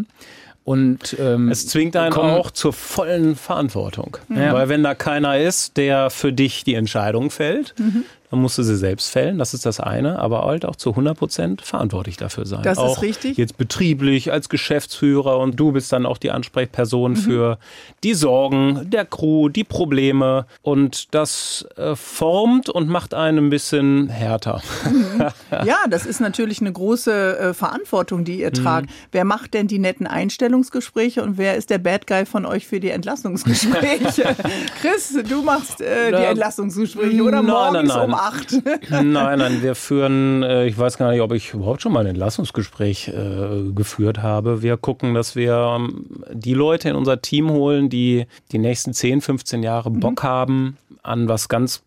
Und 0.65 1.17
ähm, 1.19 1.49
es 1.51 1.67
zwingt 1.67 1.97
einen 1.97 2.13
auch 2.13 2.51
zur 2.53 2.73
vollen 2.73 3.35
Verantwortung. 3.35 4.17
Ja. 4.29 4.53
Weil 4.53 4.69
wenn 4.69 4.85
da 4.85 4.95
keiner 4.95 5.39
ist, 5.39 5.77
der 5.77 6.11
für 6.11 6.33
dich 6.33 6.63
die 6.63 6.75
Entscheidung 6.75 7.31
fällt, 7.31 7.75
mhm 7.79 8.05
dann 8.33 8.41
musst 8.41 8.57
du 8.57 8.63
sie 8.63 8.79
selbst 8.79 9.11
fällen, 9.11 9.39
das 9.39 9.53
ist 9.53 9.67
das 9.67 9.79
eine, 9.79 10.19
aber 10.19 10.47
halt 10.47 10.65
auch 10.65 10.75
zu 10.75 10.91
100 10.91 11.19
Prozent 11.19 11.61
verantwortlich 11.61 12.17
dafür 12.17 12.47
sein. 12.47 12.63
Das 12.63 12.79
auch 12.79 12.97
ist 12.97 13.03
richtig. 13.03 13.37
Jetzt 13.37 13.59
betrieblich 13.59 14.33
als 14.33 14.49
Geschäftsführer 14.49 15.39
und 15.39 15.61
du 15.61 15.73
bist 15.73 15.93
dann 15.93 16.07
auch 16.07 16.17
die 16.17 16.31
Ansprechperson 16.31 17.13
mhm. 17.13 17.17
für 17.17 17.59
die 18.03 18.15
Sorgen 18.15 18.89
der 18.89 19.05
Crew, 19.05 19.51
die 19.51 19.65
Probleme 19.65 20.47
und 20.63 21.15
das 21.15 21.67
äh, 21.77 21.95
formt 21.95 22.71
und 22.71 22.89
macht 22.89 23.13
einen 23.13 23.37
ein 23.37 23.51
bisschen 23.51 24.09
härter. 24.09 24.63
Mhm. 24.91 25.27
ja, 25.67 25.77
das 25.91 26.07
ist 26.07 26.23
natürlich 26.23 26.63
eine 26.63 26.73
große 26.73 27.39
äh, 27.39 27.53
Verantwortung, 27.53 28.25
die 28.25 28.41
ihr 28.41 28.49
mhm. 28.49 28.55
tragt. 28.55 28.91
Wer 29.11 29.27
macht 29.27 29.53
denn 29.53 29.67
die 29.67 29.79
netten 29.79 30.07
Einstellungsgespräche 30.07 31.23
und 31.23 31.37
wer 31.37 31.57
ist 31.57 31.69
der 31.69 31.77
Bad 31.77 32.07
Guy 32.07 32.25
von 32.25 32.47
euch 32.47 32.67
für 32.67 32.81
die 32.81 32.89
Entlassungsgespräche? 32.89 34.35
Chris, 34.81 35.19
du 35.29 35.43
machst 35.43 35.83
äh, 35.83 36.13
die 36.13 36.25
Entlassungsgespräche 36.25 37.23
oder 37.23 37.43
morgens 37.43 37.73
nein, 37.75 37.87
nein, 37.89 37.97
nein. 37.99 38.09
um 38.09 38.22
acht. 38.23 38.55
nein, 38.91 39.39
nein, 39.39 39.63
wir 39.63 39.75
führen, 39.75 40.43
äh, 40.43 40.67
ich 40.67 40.79
weiß 40.79 40.99
gar 40.99 41.11
nicht, 41.11 41.21
ob 41.21 41.33
ich 41.33 41.55
überhaupt 41.55 41.83
schon 41.83 41.93
mal 41.93 42.01
ein 42.01 42.07
Entlassungsgespräch 42.07 43.09
äh, 43.09 43.73
geführt 43.75 44.23
habe. 44.23 44.63
Wir 44.63 44.77
gucken, 44.77 45.15
dass 45.15 45.37
wir 45.37 45.77
ähm, 45.77 46.07
die 46.33 46.55
Leute 46.55 46.89
in 46.89 46.97
unser 46.97 47.21
Team 47.21 47.51
holen, 47.51 47.89
die 47.89 48.27
die 48.53 48.59
nächsten 48.59 48.93
10, 48.93 49.21
15 49.21 49.63
Jahre 49.63 49.91
Bock 49.91 50.23
mhm. 50.23 50.29
haben 50.29 50.77
an 51.03 51.29
was 51.29 51.49
ganz 51.49 51.83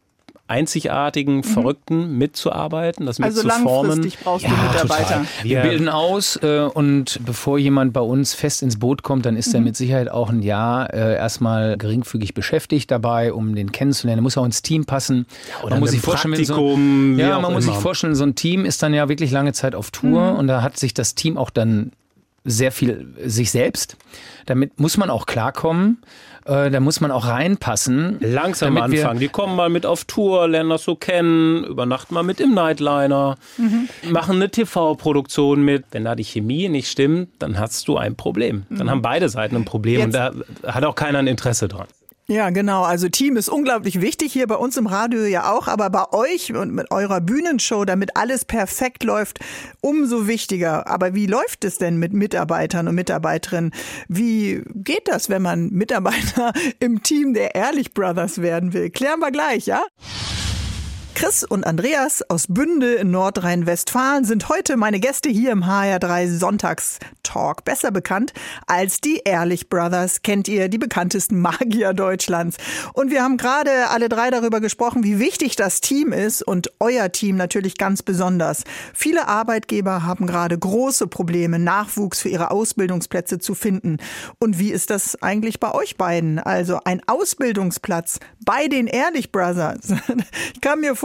einzigartigen, 0.47 1.37
mhm. 1.37 1.43
Verrückten 1.43 2.17
mitzuarbeiten, 2.17 3.05
das 3.05 3.19
also 3.19 3.43
mitzuformen. 3.43 3.91
langfristig 3.91 4.23
brauchst 4.23 4.45
ja, 4.45 4.51
du 4.51 4.55
Mitarbeiter. 4.55 5.03
Total. 5.03 5.25
Wir 5.41 5.61
bilden 5.61 5.89
aus 5.89 6.39
äh, 6.43 6.59
und 6.61 7.19
bevor 7.25 7.57
jemand 7.57 7.93
bei 7.93 8.01
uns 8.01 8.35
fest 8.35 8.61
ins 8.61 8.77
Boot 8.77 9.01
kommt, 9.01 9.25
dann 9.25 9.35
ist 9.37 9.49
mhm. 9.49 9.55
er 9.55 9.61
mit 9.61 9.75
Sicherheit 9.75 10.09
auch 10.09 10.29
ein 10.29 10.43
Jahr 10.43 10.93
äh, 10.93 11.15
erstmal 11.15 11.77
geringfügig 11.77 12.35
beschäftigt 12.35 12.91
dabei, 12.91 13.33
um 13.33 13.55
den 13.55 13.71
kennenzulernen. 13.71 14.19
Er 14.19 14.23
muss 14.23 14.37
auch 14.37 14.45
ins 14.45 14.61
Team 14.61 14.85
passen. 14.85 15.25
Ja, 15.63 15.69
man 15.69 15.79
muss 15.79 15.91
sich 15.91 16.01
vorstellen, 16.01 16.45
so, 16.45 16.77
ja, 17.17 17.39
man 17.39 17.53
muss 17.53 17.65
sich 17.65 17.73
vorstellen, 17.73 18.13
so 18.13 18.23
ein 18.23 18.35
Team 18.35 18.65
ist 18.65 18.83
dann 18.83 18.93
ja 18.93 19.09
wirklich 19.09 19.31
lange 19.31 19.53
Zeit 19.53 19.73
auf 19.73 19.89
Tour 19.89 20.33
mhm. 20.33 20.39
und 20.39 20.47
da 20.47 20.61
hat 20.61 20.77
sich 20.77 20.93
das 20.93 21.15
Team 21.15 21.37
auch 21.37 21.49
dann 21.49 21.91
sehr 22.45 22.71
viel 22.71 23.07
sich 23.25 23.51
selbst. 23.51 23.97
Damit 24.45 24.79
muss 24.79 24.97
man 24.97 25.09
auch 25.09 25.25
klarkommen. 25.25 25.97
Äh, 26.45 26.69
da 26.69 26.79
muss 26.79 27.01
man 27.01 27.09
auch 27.09 27.27
reinpassen. 27.27 28.17
Langsam 28.21 28.77
anfangen. 28.77 29.19
Die 29.19 29.27
kommen 29.27 29.55
mal 29.55 29.69
mit 29.69 29.85
auf 29.85 30.05
Tour, 30.05 30.47
lernen 30.47 30.69
das 30.69 30.83
so 30.83 30.95
kennen, 30.95 31.63
übernachten 31.63 32.13
mal 32.13 32.23
mit 32.23 32.39
im 32.39 32.53
Nightliner, 32.53 33.37
mhm. 33.57 33.89
machen 34.11 34.35
eine 34.35 34.49
TV-Produktion 34.49 35.63
mit. 35.63 35.85
Wenn 35.91 36.05
da 36.05 36.15
die 36.15 36.23
Chemie 36.23 36.69
nicht 36.69 36.89
stimmt, 36.89 37.29
dann 37.39 37.59
hast 37.59 37.87
du 37.87 37.97
ein 37.97 38.15
Problem. 38.15 38.67
Dann 38.69 38.85
mhm. 38.85 38.91
haben 38.91 39.01
beide 39.01 39.27
Seiten 39.27 39.55
ein 39.55 39.65
Problem 39.65 39.99
Jetzt. 39.99 40.05
und 40.05 40.13
da 40.13 40.33
hat 40.71 40.83
auch 40.85 40.95
keiner 40.95 41.19
ein 41.19 41.27
Interesse 41.27 41.67
dran. 41.67 41.87
Ja, 42.27 42.49
genau. 42.49 42.81
Also 42.81 43.07
Team 43.07 43.37
ist 43.37 43.49
unglaublich 43.49 44.01
wichtig 44.01 44.33
hier 44.33 44.47
bei 44.47 44.55
uns 44.55 44.77
im 44.77 44.87
Radio 44.87 45.25
ja 45.25 45.51
auch, 45.51 45.67
aber 45.67 45.91
bei 45.91 46.11
euch 46.11 46.51
und 46.55 46.73
mit 46.73 46.89
eurer 46.89 47.21
Bühnenshow, 47.21 47.85
damit 47.85 48.17
alles 48.17 48.45
perfekt 48.45 49.03
läuft, 49.03 49.39
umso 49.81 50.25
wichtiger. 50.25 50.87
Aber 50.87 51.13
wie 51.13 51.27
läuft 51.27 51.63
es 51.65 51.77
denn 51.77 51.97
mit 51.97 52.13
Mitarbeitern 52.13 52.87
und 52.87 52.95
Mitarbeiterinnen? 52.95 53.71
Wie 54.07 54.63
geht 54.73 55.07
das, 55.07 55.29
wenn 55.29 55.43
man 55.43 55.69
Mitarbeiter 55.69 56.51
im 56.79 57.03
Team 57.03 57.35
der 57.35 57.53
Ehrlich 57.53 57.93
Brothers 57.93 58.41
werden 58.41 58.73
will? 58.73 58.89
Klären 58.89 59.19
wir 59.19 59.29
gleich, 59.29 59.67
ja? 59.67 59.83
Chris 61.15 61.45
und 61.45 61.65
Andreas 61.65 62.29
aus 62.29 62.47
Bünde 62.49 62.95
in 62.95 63.09
Nordrhein-Westfalen 63.09 64.25
sind 64.25 64.49
heute 64.49 64.75
meine 64.75 64.99
Gäste 64.99 65.29
hier 65.29 65.53
im 65.53 65.63
HR3 65.63 66.27
Sonntagstalk. 66.27 67.63
Besser 67.63 67.91
bekannt 67.91 68.33
als 68.67 68.99
die 68.99 69.21
Ehrlich 69.23 69.69
Brothers. 69.69 70.23
Kennt 70.23 70.49
ihr 70.49 70.67
die 70.67 70.77
bekanntesten 70.77 71.39
Magier 71.39 71.93
Deutschlands? 71.93 72.57
Und 72.91 73.11
wir 73.11 73.23
haben 73.23 73.37
gerade 73.37 73.89
alle 73.91 74.09
drei 74.09 74.29
darüber 74.29 74.59
gesprochen, 74.59 75.05
wie 75.05 75.17
wichtig 75.17 75.55
das 75.55 75.79
Team 75.79 76.11
ist 76.11 76.43
und 76.43 76.69
euer 76.81 77.09
Team 77.13 77.37
natürlich 77.37 77.77
ganz 77.77 78.03
besonders. 78.03 78.65
Viele 78.93 79.29
Arbeitgeber 79.29 80.03
haben 80.03 80.27
gerade 80.27 80.59
große 80.59 81.07
Probleme, 81.07 81.59
Nachwuchs 81.59 82.19
für 82.19 82.29
ihre 82.29 82.51
Ausbildungsplätze 82.51 83.39
zu 83.39 83.55
finden. 83.55 83.97
Und 84.39 84.59
wie 84.59 84.69
ist 84.69 84.89
das 84.89 85.21
eigentlich 85.23 85.61
bei 85.61 85.73
euch 85.73 85.95
beiden? 85.95 86.39
Also 86.39 86.79
ein 86.83 87.01
Ausbildungsplatz 87.07 88.19
bei 88.43 88.67
den 88.67 88.87
Ehrlich 88.87 89.31
Brothers. 89.31 89.93
Ich 90.53 90.61
kann 90.61 90.79
mir 90.79 90.95
vorstellen, 90.95 91.04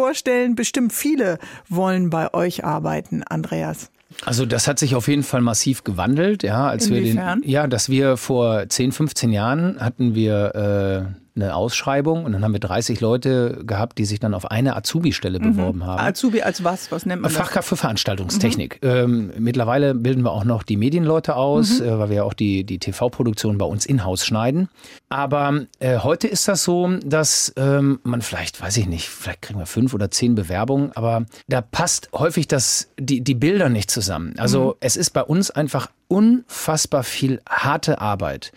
bestimmt 0.55 0.93
viele 0.93 1.39
wollen 1.69 2.11
bei 2.11 2.33
euch 2.35 2.65
arbeiten, 2.65 3.23
Andreas. 3.23 3.91
Also 4.25 4.45
das 4.45 4.67
hat 4.67 4.79
sich 4.79 4.95
auf 4.95 5.09
jeden 5.09 5.23
Fall 5.23 5.41
massiv 5.41 5.85
gewandelt, 5.85 6.43
ja, 6.43 6.69
als 6.69 6.89
Inwiefern? 6.89 7.41
wir 7.41 7.47
den, 7.47 7.51
ja, 7.51 7.67
dass 7.67 7.89
wir 7.89 8.17
vor 8.17 8.69
10, 8.69 8.93
15 8.93 9.33
Jahren 9.33 9.81
hatten 9.81 10.15
wir 10.15 11.15
äh, 11.15 11.30
eine 11.37 11.55
Ausschreibung 11.55 12.25
und 12.25 12.33
dann 12.33 12.45
haben 12.45 12.53
wir 12.53 12.61
30 12.61 13.01
Leute 13.01 13.63
gehabt, 13.65 13.99
die 13.99 14.05
sich 14.05 14.21
dann 14.21 14.35
auf 14.35 14.51
eine 14.51 14.77
Azubi-Stelle 14.77 15.39
beworben 15.41 15.85
haben. 15.85 16.01
Azubi 16.01 16.43
als 16.43 16.65
was? 16.65 16.91
Was 16.93 17.07
nennt 17.07 17.23
man 17.23 17.31
das? 17.31 17.41
Fachkraft 17.41 17.69
für 17.69 17.77
Veranstaltungstechnik. 17.77 18.81
Ähm, 18.83 19.33
mittlerweile 19.39 19.95
bilden 19.95 20.23
wir 20.23 20.33
auch 20.33 20.45
noch 20.45 20.63
die 20.63 20.77
Medienleute 20.77 21.37
aus, 21.37 21.81
äh, 21.81 21.99
weil 21.99 22.09
wir 22.09 22.17
ja 22.17 22.23
auch 22.25 22.35
die, 22.35 22.65
die 22.65 22.79
TV-Produktion 22.79 23.59
bei 23.59 23.67
uns 23.67 23.87
in-house 23.87 24.25
schneiden. 24.25 24.69
Aber 25.09 25.67
äh, 25.79 25.99
heute 25.99 26.29
ist 26.29 26.49
das 26.49 26.65
so, 26.65 26.89
dass 27.05 27.53
ähm, 27.57 28.01
man 28.03 28.23
vielleicht, 28.23 28.61
weiß 28.61 28.77
ich 28.77 28.87
nicht, 28.87 29.09
vielleicht 29.09 29.43
kriegen 29.43 29.59
wir 29.59 29.67
fünf 29.67 29.95
oder 29.95 30.11
zehn 30.11 30.35
Bewerbungen, 30.35 30.93
aber 30.95 31.27
da 31.49 31.61
passt 31.61 32.11
häufig 32.13 32.49
das, 32.49 32.91
die, 32.99 33.23
die 33.23 33.35
Bilder 33.35 33.69
nicht 33.69 33.91
zusammen. 33.91 34.35
Also 34.39 34.77
es 34.81 34.97
ist 34.97 35.11
bei 35.11 35.23
uns 35.23 35.51
einfach 35.51 35.89
unfassbar 36.11 37.05
viel 37.05 37.41
harte 37.49 38.01
Arbeit. 38.01 38.53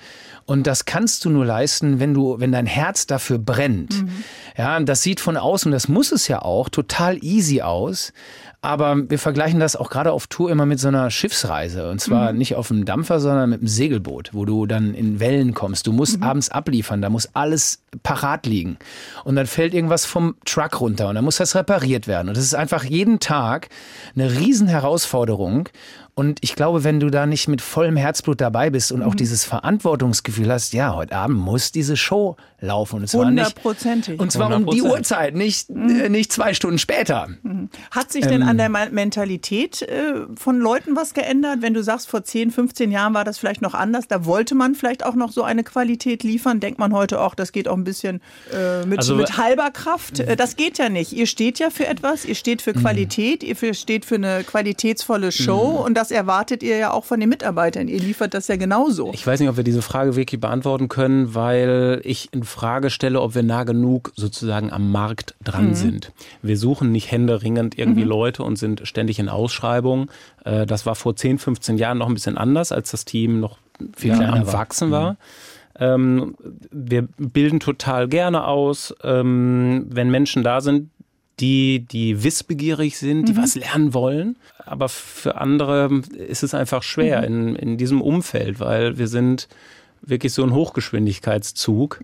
Und 0.45 0.67
das 0.67 0.85
kannst 0.85 1.23
du 1.23 1.29
nur 1.29 1.45
leisten, 1.45 1.99
wenn 1.99 2.13
du, 2.13 2.39
wenn 2.39 2.51
dein 2.51 2.65
Herz 2.65 3.07
dafür 3.07 3.37
brennt. 3.37 4.03
Ja, 4.57 4.75
und 4.75 4.89
das 4.89 5.03
sieht 5.03 5.19
von 5.19 5.37
außen, 5.37 5.71
das 5.71 5.87
muss 5.87 6.11
es 6.11 6.27
ja 6.27 6.41
auch, 6.41 6.67
total 6.67 7.23
easy 7.23 7.61
aus. 7.61 8.11
Aber 8.63 9.09
wir 9.09 9.19
vergleichen 9.19 9.59
das 9.59 9.75
auch 9.75 9.89
gerade 9.89 10.13
auf 10.13 10.27
Tour 10.27 10.49
immer 10.49 10.65
mit 10.65 10.79
so 10.79 10.87
einer 10.87 11.11
Schiffsreise. 11.11 11.89
Und 11.91 11.99
zwar 11.99 12.31
nicht 12.31 12.55
auf 12.55 12.71
einem 12.71 12.85
Dampfer, 12.85 13.19
sondern 13.19 13.49
mit 13.49 13.59
einem 13.59 13.67
Segelboot, 13.67 14.29
wo 14.31 14.45
du 14.45 14.65
dann 14.65 14.93
in 14.93 15.19
Wellen 15.19 15.53
kommst. 15.53 15.85
Du 15.85 15.91
musst 15.91 16.23
abends 16.23 16.49
abliefern, 16.49 17.01
da 17.01 17.09
muss 17.09 17.27
alles 17.33 17.83
parat 18.03 18.45
liegen. 18.45 18.77
Und 19.25 19.35
dann 19.35 19.47
fällt 19.47 19.73
irgendwas 19.73 20.05
vom 20.05 20.35
Truck 20.45 20.79
runter 20.79 21.09
und 21.09 21.15
dann 21.15 21.25
muss 21.25 21.37
das 21.37 21.55
repariert 21.55 22.07
werden. 22.07 22.29
Und 22.29 22.37
das 22.37 22.45
ist 22.45 22.55
einfach 22.55 22.85
jeden 22.85 23.19
Tag 23.19 23.67
eine 24.15 24.31
riesen 24.31 24.69
Herausforderung. 24.69 25.67
Und 26.15 26.39
ich 26.41 26.55
glaube, 26.55 26.83
wenn 26.83 26.99
du 26.99 27.09
da 27.09 27.25
nicht 27.25 27.47
mit 27.47 27.59
vollem 27.61 27.95
Herzblut 27.97 28.39
dabei 28.39 28.69
bist 28.69 28.91
und 28.91 29.01
auch 29.01 29.15
dieses 29.15 29.45
Verantwortungsgefühl 29.45 30.51
hast, 30.51 30.71
ja, 30.73 30.93
heute 30.93 31.15
Abend 31.15 31.39
muss 31.39 31.71
diese 31.71 31.97
Show 31.97 32.35
laufen. 32.59 33.01
Und 33.01 33.07
zwar 33.09 33.31
nicht, 33.31 33.45
Hundertprozentig. 33.45 34.19
und 34.19 34.31
zwar 34.31 34.55
um 34.55 34.67
die 34.67 34.81
100%. 34.83 34.91
Uhrzeit, 34.91 35.35
nicht, 35.35 35.69
äh, 35.71 36.09
nicht 36.09 36.31
zwei 36.31 36.53
Stunden 36.53 36.77
später. 36.77 37.29
Hat 37.91 38.11
sich 38.11 38.27
denn 38.27 38.43
an 38.43 38.57
der 38.57 38.69
Mentalität 38.69 39.81
äh, 39.81 40.13
von 40.35 40.59
Leuten 40.59 40.95
was 40.95 41.13
geändert? 41.13 41.57
Wenn 41.61 41.73
du 41.73 41.83
sagst, 41.83 42.07
vor 42.07 42.23
10, 42.23 42.51
15 42.51 42.91
Jahren 42.91 43.13
war 43.15 43.23
das 43.23 43.37
vielleicht 43.39 43.61
noch 43.61 43.73
anders, 43.73 44.07
da 44.07 44.25
wollte 44.25 44.53
man 44.55 44.75
vielleicht 44.75 45.03
auch 45.05 45.15
noch 45.15 45.31
so 45.31 45.41
eine 45.43 45.63
Qualität 45.63 46.23
liefern. 46.23 46.59
Denkt 46.59 46.79
man 46.79 46.93
heute 46.93 47.19
auch, 47.21 47.33
das 47.35 47.51
geht 47.51 47.67
auch 47.67 47.75
ein 47.75 47.83
bisschen 47.83 48.21
äh, 48.53 48.85
mit, 48.85 48.99
Also- 48.99 49.15
mit 49.15 49.37
halber 49.37 49.71
Kraft. 49.71 50.19
Äh, 50.19 50.35
das 50.35 50.55
geht 50.55 50.77
ja 50.77 50.89
nicht. 50.89 51.11
Ihr 51.13 51.25
steht 51.27 51.57
ja 51.59 51.69
für 51.71 51.87
etwas, 51.87 52.23
ihr 52.23 52.35
steht 52.35 52.61
für 52.61 52.73
Qualität, 52.73 53.43
ihr 53.43 53.55
steht 53.73 54.05
für 54.05 54.15
eine 54.15 54.43
qualitätsvolle 54.43 55.31
Show 55.31 55.83
und 55.85 55.95
das 55.95 56.02
erwartet 56.11 56.63
ihr 56.63 56.77
ja 56.77 56.91
auch 56.91 57.05
von 57.05 57.19
den 57.19 57.29
Mitarbeitern. 57.29 57.87
Ihr 57.87 57.99
liefert 57.99 58.33
das 58.33 58.47
ja 58.47 58.55
genauso. 58.55 59.11
Ich 59.13 59.25
weiß 59.25 59.39
nicht, 59.39 59.49
ob 59.49 59.57
wir 59.57 59.63
diese 59.63 59.81
Frage 59.81 60.15
wirklich 60.15 60.39
beantworten 60.39 60.87
können, 60.87 61.35
weil 61.35 62.01
ich 62.03 62.29
in 62.31 62.43
Frage 62.43 62.89
stelle, 62.89 63.21
ob 63.21 63.35
wir 63.35 63.43
nah 63.43 63.63
genug 63.63 64.11
sozusagen 64.15 64.71
am 64.71 64.91
Markt 64.91 65.35
dran 65.43 65.75
sind. 65.75 66.11
Wir 66.41 66.57
suchen 66.57 66.91
nicht 66.91 67.11
händeringend 67.11 67.77
irgendwie 67.77 68.03
Leute 68.03 68.43
und 68.43 68.57
sind 68.57 68.81
ständig 68.87 69.19
in 69.19 69.29
Ausschreibungen. 69.29 70.09
Äh, 70.45 70.65
Das 70.65 70.85
war 70.85 70.95
vor 70.95 71.15
10, 71.15 71.37
15 71.39 71.77
Jahren 71.77 71.97
noch 71.97 72.07
ein 72.07 72.13
bisschen 72.13 72.37
anders, 72.37 72.71
als 72.71 72.91
das 72.91 73.05
Team 73.05 73.39
noch 73.39 73.57
viel 73.95 74.13
kleiner 74.13 74.33
am 74.33 74.47
war. 74.47 74.53
Wachsen 74.53 74.91
war. 74.91 75.17
Ähm, 75.79 76.35
wir 76.71 77.07
bilden 77.17 77.59
total 77.59 78.07
gerne 78.07 78.45
aus, 78.45 78.93
ähm, 79.03 79.87
wenn 79.89 80.11
Menschen 80.11 80.43
da 80.43 80.61
sind, 80.61 80.91
die, 81.43 81.85
die 81.85 82.23
wissbegierig 82.23 82.97
sind, 82.97 83.27
die 83.27 83.35
was 83.35 83.55
lernen 83.55 83.93
wollen. 83.93 84.37
Aber 84.59 84.87
für 84.87 85.35
andere 85.35 86.01
ist 86.15 86.41
es 86.41 86.53
einfach 86.53 86.83
schwer 86.83 87.23
in, 87.23 87.57
in 87.57 87.77
diesem 87.77 88.01
Umfeld, 88.01 88.61
weil 88.61 88.97
wir 88.97 89.07
sind 89.07 89.49
wirklich 90.05 90.33
so 90.33 90.43
ein 90.43 90.53
Hochgeschwindigkeitszug. 90.53 91.99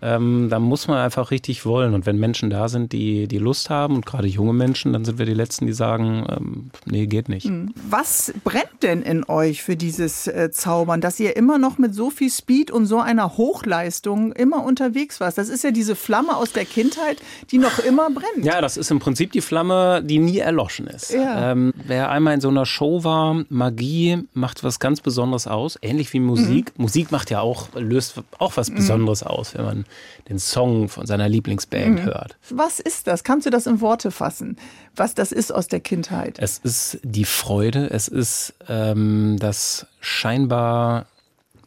Ähm, 0.00 0.48
da 0.50 0.58
muss 0.58 0.88
man 0.88 0.98
einfach 0.98 1.30
richtig 1.30 1.66
wollen. 1.66 1.94
Und 1.94 2.06
wenn 2.06 2.18
Menschen 2.18 2.50
da 2.50 2.68
sind, 2.68 2.92
die, 2.92 3.28
die 3.28 3.38
Lust 3.38 3.70
haben 3.70 3.96
und 3.96 4.06
gerade 4.06 4.28
junge 4.28 4.52
Menschen, 4.52 4.92
dann 4.92 5.04
sind 5.04 5.18
wir 5.18 5.26
die 5.26 5.34
Letzten, 5.34 5.66
die 5.66 5.72
sagen, 5.72 6.26
ähm, 6.30 6.70
nee, 6.86 7.06
geht 7.06 7.28
nicht. 7.28 7.50
Was 7.88 8.32
brennt 8.44 8.82
denn 8.82 9.02
in 9.02 9.24
euch 9.24 9.62
für 9.62 9.76
dieses 9.76 10.26
äh, 10.26 10.50
Zaubern, 10.50 11.00
dass 11.00 11.18
ihr 11.20 11.36
immer 11.36 11.58
noch 11.58 11.78
mit 11.78 11.94
so 11.94 12.10
viel 12.10 12.30
Speed 12.30 12.70
und 12.70 12.86
so 12.86 13.00
einer 13.00 13.36
Hochleistung 13.36 14.32
immer 14.32 14.64
unterwegs 14.64 15.20
warst? 15.20 15.38
Das 15.38 15.48
ist 15.48 15.64
ja 15.64 15.70
diese 15.70 15.96
Flamme 15.96 16.36
aus 16.36 16.52
der 16.52 16.64
Kindheit, 16.64 17.20
die 17.50 17.58
noch 17.58 17.78
immer 17.80 18.10
brennt. 18.10 18.44
Ja, 18.44 18.60
das 18.60 18.76
ist 18.76 18.90
im 18.90 19.00
Prinzip 19.00 19.32
die 19.32 19.40
Flamme, 19.40 20.02
die 20.04 20.18
nie 20.18 20.38
erloschen 20.38 20.86
ist. 20.86 21.12
Ja. 21.12 21.52
Ähm, 21.52 21.72
wer 21.86 22.10
einmal 22.10 22.34
in 22.34 22.40
so 22.40 22.48
einer 22.48 22.66
Show 22.66 23.04
war, 23.04 23.44
Magie 23.48 24.18
macht 24.32 24.62
was 24.62 24.78
ganz 24.78 25.00
Besonderes 25.00 25.46
aus, 25.46 25.78
ähnlich 25.82 26.12
wie 26.12 26.20
Musik. 26.20 26.72
Musik 26.78 27.10
macht 27.10 27.30
ja 27.30 27.39
auch, 27.40 27.68
löst 27.74 28.20
auch 28.38 28.56
was 28.56 28.70
Besonderes 28.70 29.22
aus, 29.22 29.54
wenn 29.54 29.64
man 29.64 29.84
den 30.28 30.38
Song 30.38 30.88
von 30.88 31.06
seiner 31.06 31.28
Lieblingsband 31.28 32.02
hört. 32.02 32.36
Was 32.50 32.80
ist 32.80 33.06
das? 33.06 33.24
Kannst 33.24 33.46
du 33.46 33.50
das 33.50 33.66
in 33.66 33.80
Worte 33.80 34.10
fassen? 34.10 34.56
Was 34.96 35.14
das 35.14 35.32
ist 35.32 35.52
aus 35.52 35.68
der 35.68 35.80
Kindheit? 35.80 36.38
Es 36.38 36.58
ist 36.58 36.98
die 37.02 37.24
Freude, 37.24 37.90
es 37.90 38.08
ist 38.08 38.54
ähm, 38.68 39.36
das 39.38 39.86
scheinbar 40.00 41.06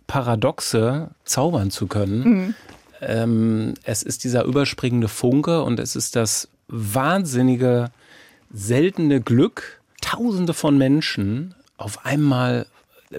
paradoxe, 0.08 1.10
zaubern 1.26 1.72
zu 1.72 1.88
können. 1.88 2.56
Ähm, 3.02 3.74
es 3.84 4.04
ist 4.04 4.24
dieser 4.24 4.44
überspringende 4.44 5.08
Funke 5.08 5.64
und 5.64 5.80
es 5.80 5.96
ist 5.96 6.16
das 6.16 6.48
wahnsinnige, 6.68 7.92
seltene 8.52 9.22
Glück, 9.22 9.80
Tausende 10.02 10.54
von 10.54 10.78
Menschen 10.78 11.56
auf 11.78 12.06
einmal 12.06 12.66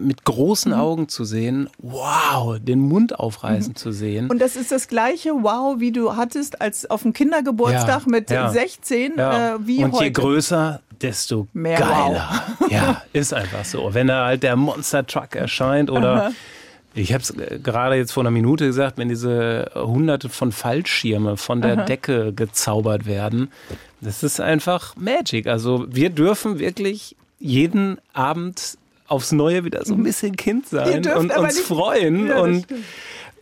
mit 0.01 0.25
großen 0.25 0.73
Augen 0.73 1.09
zu 1.09 1.25
sehen, 1.25 1.69
wow, 1.79 2.59
den 2.59 2.81
Mund 2.81 3.19
aufreißen 3.19 3.75
zu 3.77 3.93
sehen. 3.93 4.29
Und 4.31 4.41
das 4.41 4.57
ist 4.57 4.73
das 4.73 4.89
gleiche 4.89 5.31
Wow, 5.31 5.81
wie 5.81 5.93
du 5.93 6.17
hattest 6.17 6.61
als 6.61 6.89
auf 6.91 7.03
dem 7.03 7.13
Kindergeburtstag 7.13 8.03
Ja, 8.03 8.09
mit 8.11 8.31
ja. 8.31 8.51
16, 8.51 9.13
Ja. 9.17 9.55
äh, 9.55 9.67
wie 9.67 9.85
und 9.85 9.93
heute. 9.93 10.05
je 10.05 10.11
größer, 10.11 10.81
desto 11.01 11.47
Mehr 11.53 11.79
geiler. 11.79 12.43
Ja, 12.71 13.03
ist 13.13 13.35
einfach 13.35 13.65
so. 13.65 13.93
Wenn 13.93 14.07
da 14.07 14.27
halt 14.27 14.43
der 14.43 14.57
Monster 14.57 15.07
Truck 15.07 15.37
erscheint 15.37 15.91
oder 15.91 16.33
ich 16.95 17.13
habe 17.13 17.23
es 17.23 17.35
gerade 17.63 17.97
jetzt 17.97 18.13
vor 18.13 18.23
einer 18.23 18.31
Minute 18.31 18.67
gesagt, 18.67 18.99
wenn 18.99 19.09
diese 19.09 19.71
hunderte 19.75 20.29
von 20.29 20.53
Fallschirme 20.53 21.37
von 21.37 21.61
der 21.61 21.85
Decke 21.85 22.33
gezaubert 22.33 23.05
werden, 23.07 23.51
das 24.01 24.23
ist 24.23 24.41
einfach 24.41 24.95
Magic. 24.97 25.47
Also 25.49 25.87
wir 25.89 26.11
dürfen 26.11 26.59
wirklich 26.61 27.17
jeden 27.41 27.99
Abend 28.13 28.79
aufs 29.15 29.33
Neue 29.33 29.65
wieder 29.65 29.85
so 29.85 29.95
ein 29.95 30.03
bisschen 30.03 30.37
Kind 30.37 30.69
sein 30.69 31.07
und 31.17 31.37
uns 31.37 31.57
nicht- 31.57 31.67
freuen 31.67 32.27
Ja, 32.29 32.41
und 32.41 32.65
stimmt. 32.65 32.85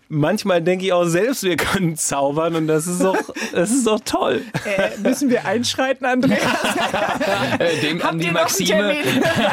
manchmal 0.08 0.60
denke 0.62 0.84
ich 0.84 0.92
auch 0.92 1.04
selbst, 1.06 1.42
wir 1.42 1.56
können 1.56 1.96
zaubern 1.96 2.54
und 2.54 2.66
das 2.66 2.86
ist 2.86 3.02
doch, 3.02 3.16
das 3.52 3.70
ist 3.70 3.86
doch 3.86 4.00
toll. 4.04 4.42
Äh, 4.64 4.98
müssen 5.06 5.30
wir 5.30 5.44
einschreiten, 5.46 6.06
Andreas? 6.06 6.40
Äh, 7.58 7.80
denk 7.80 8.04
an 8.04 8.18
die 8.18 8.26
ihr 8.26 8.32
noch 8.32 8.40
einen 8.40 8.44
Maxime. 8.48 8.94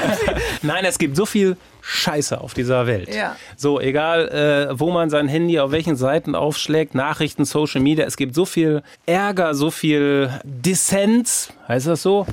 Nein, 0.62 0.86
es 0.86 0.98
gibt 0.98 1.16
so 1.16 1.26
viel 1.26 1.58
Scheiße 1.82 2.40
auf 2.40 2.54
dieser 2.54 2.88
Welt. 2.88 3.14
Ja. 3.14 3.36
So, 3.56 3.80
egal, 3.80 4.28
äh, 4.72 4.80
wo 4.80 4.92
man 4.92 5.10
sein 5.10 5.28
Handy 5.28 5.60
auf 5.60 5.72
welchen 5.72 5.96
Seiten 5.96 6.34
aufschlägt, 6.36 6.96
Nachrichten, 6.96 7.46
Social 7.46 7.82
Media, 7.82 8.06
es 8.06 8.18
gibt 8.18 8.36
so 8.36 8.46
viel 8.46 8.84
Ärger, 9.06 9.54
so 9.54 9.70
viel 9.72 10.32
Dissens, 10.44 11.50
heißt 11.68 11.88
das 11.88 12.02
so? 12.02 12.26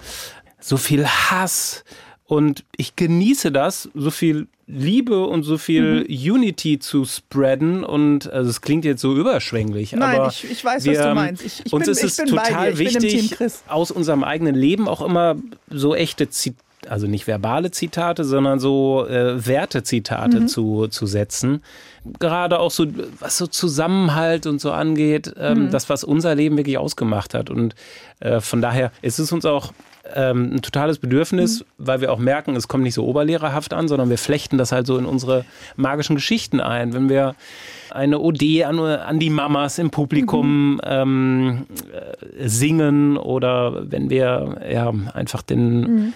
So 0.60 0.76
viel 0.76 1.06
Hass 1.06 1.84
Und 2.26 2.64
ich 2.76 2.96
genieße 2.96 3.52
das, 3.52 3.88
so 3.94 4.10
viel 4.10 4.48
Liebe 4.66 5.26
und 5.26 5.44
so 5.44 5.58
viel 5.58 6.04
mhm. 6.08 6.32
Unity 6.32 6.80
zu 6.80 7.04
spreaden. 7.04 7.84
Und 7.84 8.28
also 8.30 8.50
es 8.50 8.60
klingt 8.60 8.84
jetzt 8.84 9.00
so 9.00 9.14
überschwänglich. 9.14 9.92
Nein, 9.92 10.18
aber 10.18 10.28
ich, 10.28 10.50
ich 10.50 10.64
weiß, 10.64 10.84
wir, 10.84 10.98
was 10.98 11.06
du 11.06 11.14
meinst. 11.14 11.44
Ich, 11.44 11.66
ich 11.66 11.72
uns 11.72 11.84
bin, 11.84 11.92
ist 11.92 12.02
es 12.02 12.16
total 12.16 12.78
wichtig, 12.78 13.36
aus 13.68 13.92
unserem 13.92 14.24
eigenen 14.24 14.56
Leben 14.56 14.88
auch 14.88 15.02
immer 15.02 15.36
so 15.70 15.94
echte 15.94 16.28
Zitate 16.28 16.66
also 16.88 17.06
nicht 17.06 17.26
verbale 17.26 17.70
Zitate, 17.70 18.24
sondern 18.24 18.60
so 18.60 19.06
äh, 19.06 19.44
Wertezitate 19.44 20.40
mhm. 20.40 20.48
zu, 20.48 20.86
zu 20.88 21.06
setzen. 21.06 21.62
Gerade 22.18 22.58
auch 22.60 22.70
so, 22.70 22.86
was 23.18 23.38
so 23.38 23.46
Zusammenhalt 23.46 24.46
und 24.46 24.60
so 24.60 24.72
angeht, 24.72 25.34
ähm, 25.36 25.64
mhm. 25.64 25.70
das, 25.70 25.88
was 25.88 26.04
unser 26.04 26.34
Leben 26.34 26.56
wirklich 26.56 26.78
ausgemacht 26.78 27.34
hat. 27.34 27.50
Und 27.50 27.74
äh, 28.20 28.40
von 28.40 28.62
daher 28.62 28.92
ist 29.02 29.18
es 29.18 29.32
uns 29.32 29.44
auch 29.44 29.72
ähm, 30.14 30.54
ein 30.54 30.62
totales 30.62 30.98
Bedürfnis, 30.98 31.60
mhm. 31.60 31.64
weil 31.78 32.00
wir 32.00 32.12
auch 32.12 32.18
merken, 32.18 32.56
es 32.56 32.68
kommt 32.68 32.84
nicht 32.84 32.94
so 32.94 33.04
oberlehrerhaft 33.04 33.74
an, 33.74 33.88
sondern 33.88 34.10
wir 34.10 34.18
flechten 34.18 34.58
das 34.58 34.72
halt 34.72 34.86
so 34.86 34.98
in 34.98 35.06
unsere 35.06 35.44
magischen 35.76 36.16
Geschichten 36.16 36.60
ein. 36.60 36.92
Wenn 36.92 37.08
wir 37.08 37.34
eine 37.90 38.18
Ode 38.18 38.66
an, 38.66 38.78
an 38.78 39.18
die 39.18 39.30
Mamas 39.30 39.78
im 39.78 39.90
Publikum 39.90 40.74
mhm. 40.74 40.80
ähm, 40.84 41.66
äh, 41.92 42.48
singen 42.48 43.16
oder 43.16 43.90
wenn 43.90 44.10
wir 44.10 44.60
ja 44.70 44.92
einfach 45.14 45.42
den, 45.42 45.80
mhm. 45.80 46.12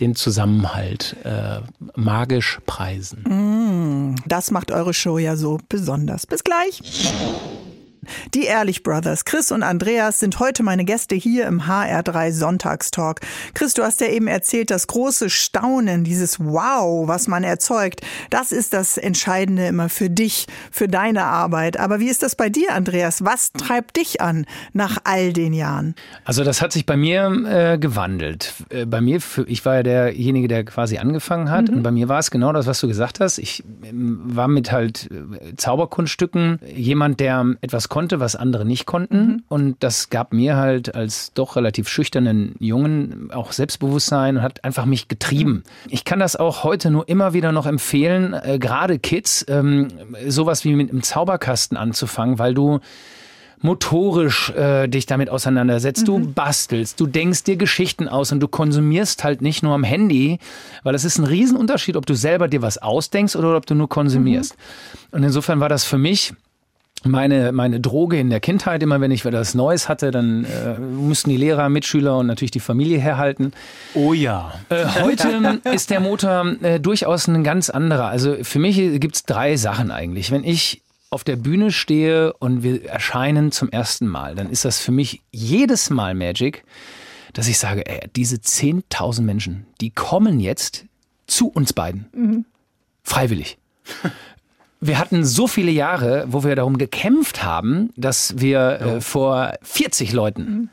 den 0.00 0.14
Zusammenhalt 0.14 1.16
äh, 1.24 1.60
magisch 1.94 2.58
preisen. 2.66 3.22
Mm, 3.22 4.16
das 4.26 4.50
macht 4.50 4.70
eure 4.70 4.94
Show 4.94 5.18
ja 5.18 5.36
so 5.36 5.58
besonders. 5.68 6.26
Bis 6.26 6.42
gleich. 6.44 6.80
Die 8.34 8.44
Ehrlich 8.44 8.82
Brothers, 8.82 9.24
Chris 9.24 9.52
und 9.52 9.62
Andreas, 9.62 10.20
sind 10.20 10.38
heute 10.38 10.62
meine 10.62 10.84
Gäste 10.84 11.14
hier 11.14 11.46
im 11.46 11.62
HR3 11.62 12.32
Sonntagstalk. 12.32 13.20
Chris, 13.54 13.74
du 13.74 13.82
hast 13.82 14.00
ja 14.00 14.08
eben 14.08 14.26
erzählt, 14.26 14.70
das 14.70 14.86
große 14.86 15.30
Staunen, 15.30 16.04
dieses 16.04 16.40
Wow, 16.40 17.08
was 17.08 17.28
man 17.28 17.44
erzeugt, 17.44 18.00
das 18.30 18.52
ist 18.52 18.72
das 18.72 18.98
Entscheidende 18.98 19.66
immer 19.66 19.88
für 19.88 20.10
dich, 20.10 20.46
für 20.70 20.88
deine 20.88 21.24
Arbeit. 21.24 21.78
Aber 21.78 22.00
wie 22.00 22.08
ist 22.08 22.22
das 22.22 22.36
bei 22.36 22.48
dir, 22.48 22.74
Andreas? 22.74 23.24
Was 23.24 23.52
treibt 23.52 23.96
dich 23.96 24.20
an 24.20 24.46
nach 24.72 24.98
all 25.04 25.32
den 25.32 25.52
Jahren? 25.52 25.94
Also 26.24 26.44
das 26.44 26.62
hat 26.62 26.72
sich 26.72 26.86
bei 26.86 26.96
mir 26.96 27.30
äh, 27.46 27.78
gewandelt. 27.78 28.54
Äh, 28.70 28.86
bei 28.86 29.00
mir, 29.00 29.20
ich 29.46 29.64
war 29.64 29.76
ja 29.76 29.82
derjenige, 29.82 30.48
der 30.48 30.64
quasi 30.64 30.98
angefangen 30.98 31.50
hat. 31.50 31.68
Mhm. 31.68 31.78
Und 31.78 31.82
bei 31.82 31.90
mir 31.90 32.08
war 32.08 32.18
es 32.18 32.30
genau 32.30 32.52
das, 32.52 32.66
was 32.66 32.80
du 32.80 32.88
gesagt 32.88 33.20
hast. 33.20 33.38
Ich 33.38 33.64
ähm, 33.84 34.20
war 34.24 34.48
mit 34.48 34.72
halt 34.72 35.10
äh, 35.10 35.56
Zauberkunststücken 35.56 36.60
jemand, 36.74 37.20
der 37.20 37.56
etwas 37.60 37.88
konnte, 37.98 38.20
was 38.20 38.36
andere 38.36 38.64
nicht 38.64 38.86
konnten. 38.86 39.18
Mhm. 39.18 39.42
Und 39.48 39.76
das 39.80 40.08
gab 40.08 40.32
mir 40.32 40.54
halt 40.54 40.94
als 40.94 41.32
doch 41.32 41.56
relativ 41.56 41.88
schüchternen 41.88 42.54
Jungen 42.60 43.32
auch 43.32 43.50
Selbstbewusstsein 43.50 44.36
und 44.36 44.42
hat 44.42 44.62
einfach 44.62 44.84
mich 44.84 45.08
getrieben. 45.08 45.64
Ich 45.88 46.04
kann 46.04 46.20
das 46.20 46.36
auch 46.36 46.62
heute 46.62 46.92
nur 46.92 47.08
immer 47.08 47.32
wieder 47.32 47.50
noch 47.50 47.66
empfehlen, 47.66 48.34
äh, 48.34 48.60
gerade 48.60 49.00
Kids, 49.00 49.44
ähm, 49.48 49.88
sowas 50.28 50.64
wie 50.64 50.76
mit 50.76 50.90
einem 50.90 51.02
Zauberkasten 51.02 51.76
anzufangen, 51.76 52.38
weil 52.38 52.54
du 52.54 52.78
motorisch 53.62 54.50
äh, 54.50 54.86
dich 54.86 55.06
damit 55.06 55.28
auseinandersetzt, 55.28 56.02
mhm. 56.02 56.06
du 56.06 56.32
bastelst, 56.34 57.00
du 57.00 57.08
denkst 57.08 57.42
dir 57.42 57.56
Geschichten 57.56 58.06
aus 58.06 58.30
und 58.30 58.38
du 58.38 58.46
konsumierst 58.46 59.24
halt 59.24 59.42
nicht 59.42 59.64
nur 59.64 59.74
am 59.74 59.82
Handy, 59.82 60.38
weil 60.84 60.94
es 60.94 61.04
ist 61.04 61.18
ein 61.18 61.24
Riesenunterschied, 61.24 61.96
ob 61.96 62.06
du 62.06 62.14
selber 62.14 62.46
dir 62.46 62.62
was 62.62 62.78
ausdenkst 62.78 63.34
oder 63.34 63.56
ob 63.56 63.66
du 63.66 63.74
nur 63.74 63.88
konsumierst. 63.88 64.54
Mhm. 64.56 65.16
Und 65.16 65.22
insofern 65.24 65.58
war 65.58 65.68
das 65.68 65.82
für 65.82 65.98
mich 65.98 66.32
meine, 67.04 67.52
meine 67.52 67.80
Droge 67.80 68.18
in 68.18 68.30
der 68.30 68.40
Kindheit, 68.40 68.82
immer 68.82 69.00
wenn 69.00 69.10
ich 69.10 69.24
wieder 69.24 69.40
was 69.40 69.54
Neues 69.54 69.88
hatte, 69.88 70.10
dann 70.10 70.44
äh, 70.44 70.78
mussten 70.78 71.30
die 71.30 71.36
Lehrer, 71.36 71.68
Mitschüler 71.68 72.18
und 72.18 72.26
natürlich 72.26 72.50
die 72.50 72.60
Familie 72.60 72.98
herhalten. 72.98 73.52
Oh 73.94 74.12
ja. 74.12 74.54
Äh, 74.68 74.84
heute 75.02 75.60
ist 75.72 75.90
der 75.90 76.00
Motor 76.00 76.56
äh, 76.62 76.80
durchaus 76.80 77.28
ein 77.28 77.44
ganz 77.44 77.70
anderer. 77.70 78.06
Also 78.06 78.36
für 78.42 78.58
mich 78.58 78.76
gibt 79.00 79.16
es 79.16 79.24
drei 79.24 79.56
Sachen 79.56 79.90
eigentlich. 79.90 80.30
Wenn 80.30 80.44
ich 80.44 80.82
auf 81.10 81.24
der 81.24 81.36
Bühne 81.36 81.72
stehe 81.72 82.32
und 82.34 82.62
wir 82.62 82.84
erscheinen 82.86 83.52
zum 83.52 83.70
ersten 83.70 84.06
Mal, 84.06 84.34
dann 84.34 84.50
ist 84.50 84.64
das 84.64 84.80
für 84.80 84.92
mich 84.92 85.22
jedes 85.30 85.90
Mal 85.90 86.14
Magic, 86.14 86.64
dass 87.32 87.48
ich 87.48 87.58
sage, 87.58 87.86
ey, 87.86 88.08
diese 88.14 88.36
10.000 88.36 89.22
Menschen, 89.22 89.66
die 89.80 89.90
kommen 89.90 90.40
jetzt 90.40 90.84
zu 91.26 91.48
uns 91.48 91.72
beiden. 91.72 92.06
Mhm. 92.12 92.44
Freiwillig 93.02 93.58
wir 94.80 94.98
hatten 94.98 95.24
so 95.24 95.46
viele 95.46 95.70
Jahre, 95.70 96.24
wo 96.28 96.44
wir 96.44 96.54
darum 96.56 96.78
gekämpft 96.78 97.42
haben, 97.42 97.90
dass 97.96 98.38
wir 98.38 98.80
äh, 98.80 99.00
vor 99.00 99.54
40 99.62 100.12
Leuten 100.12 100.42
mhm 100.42 100.68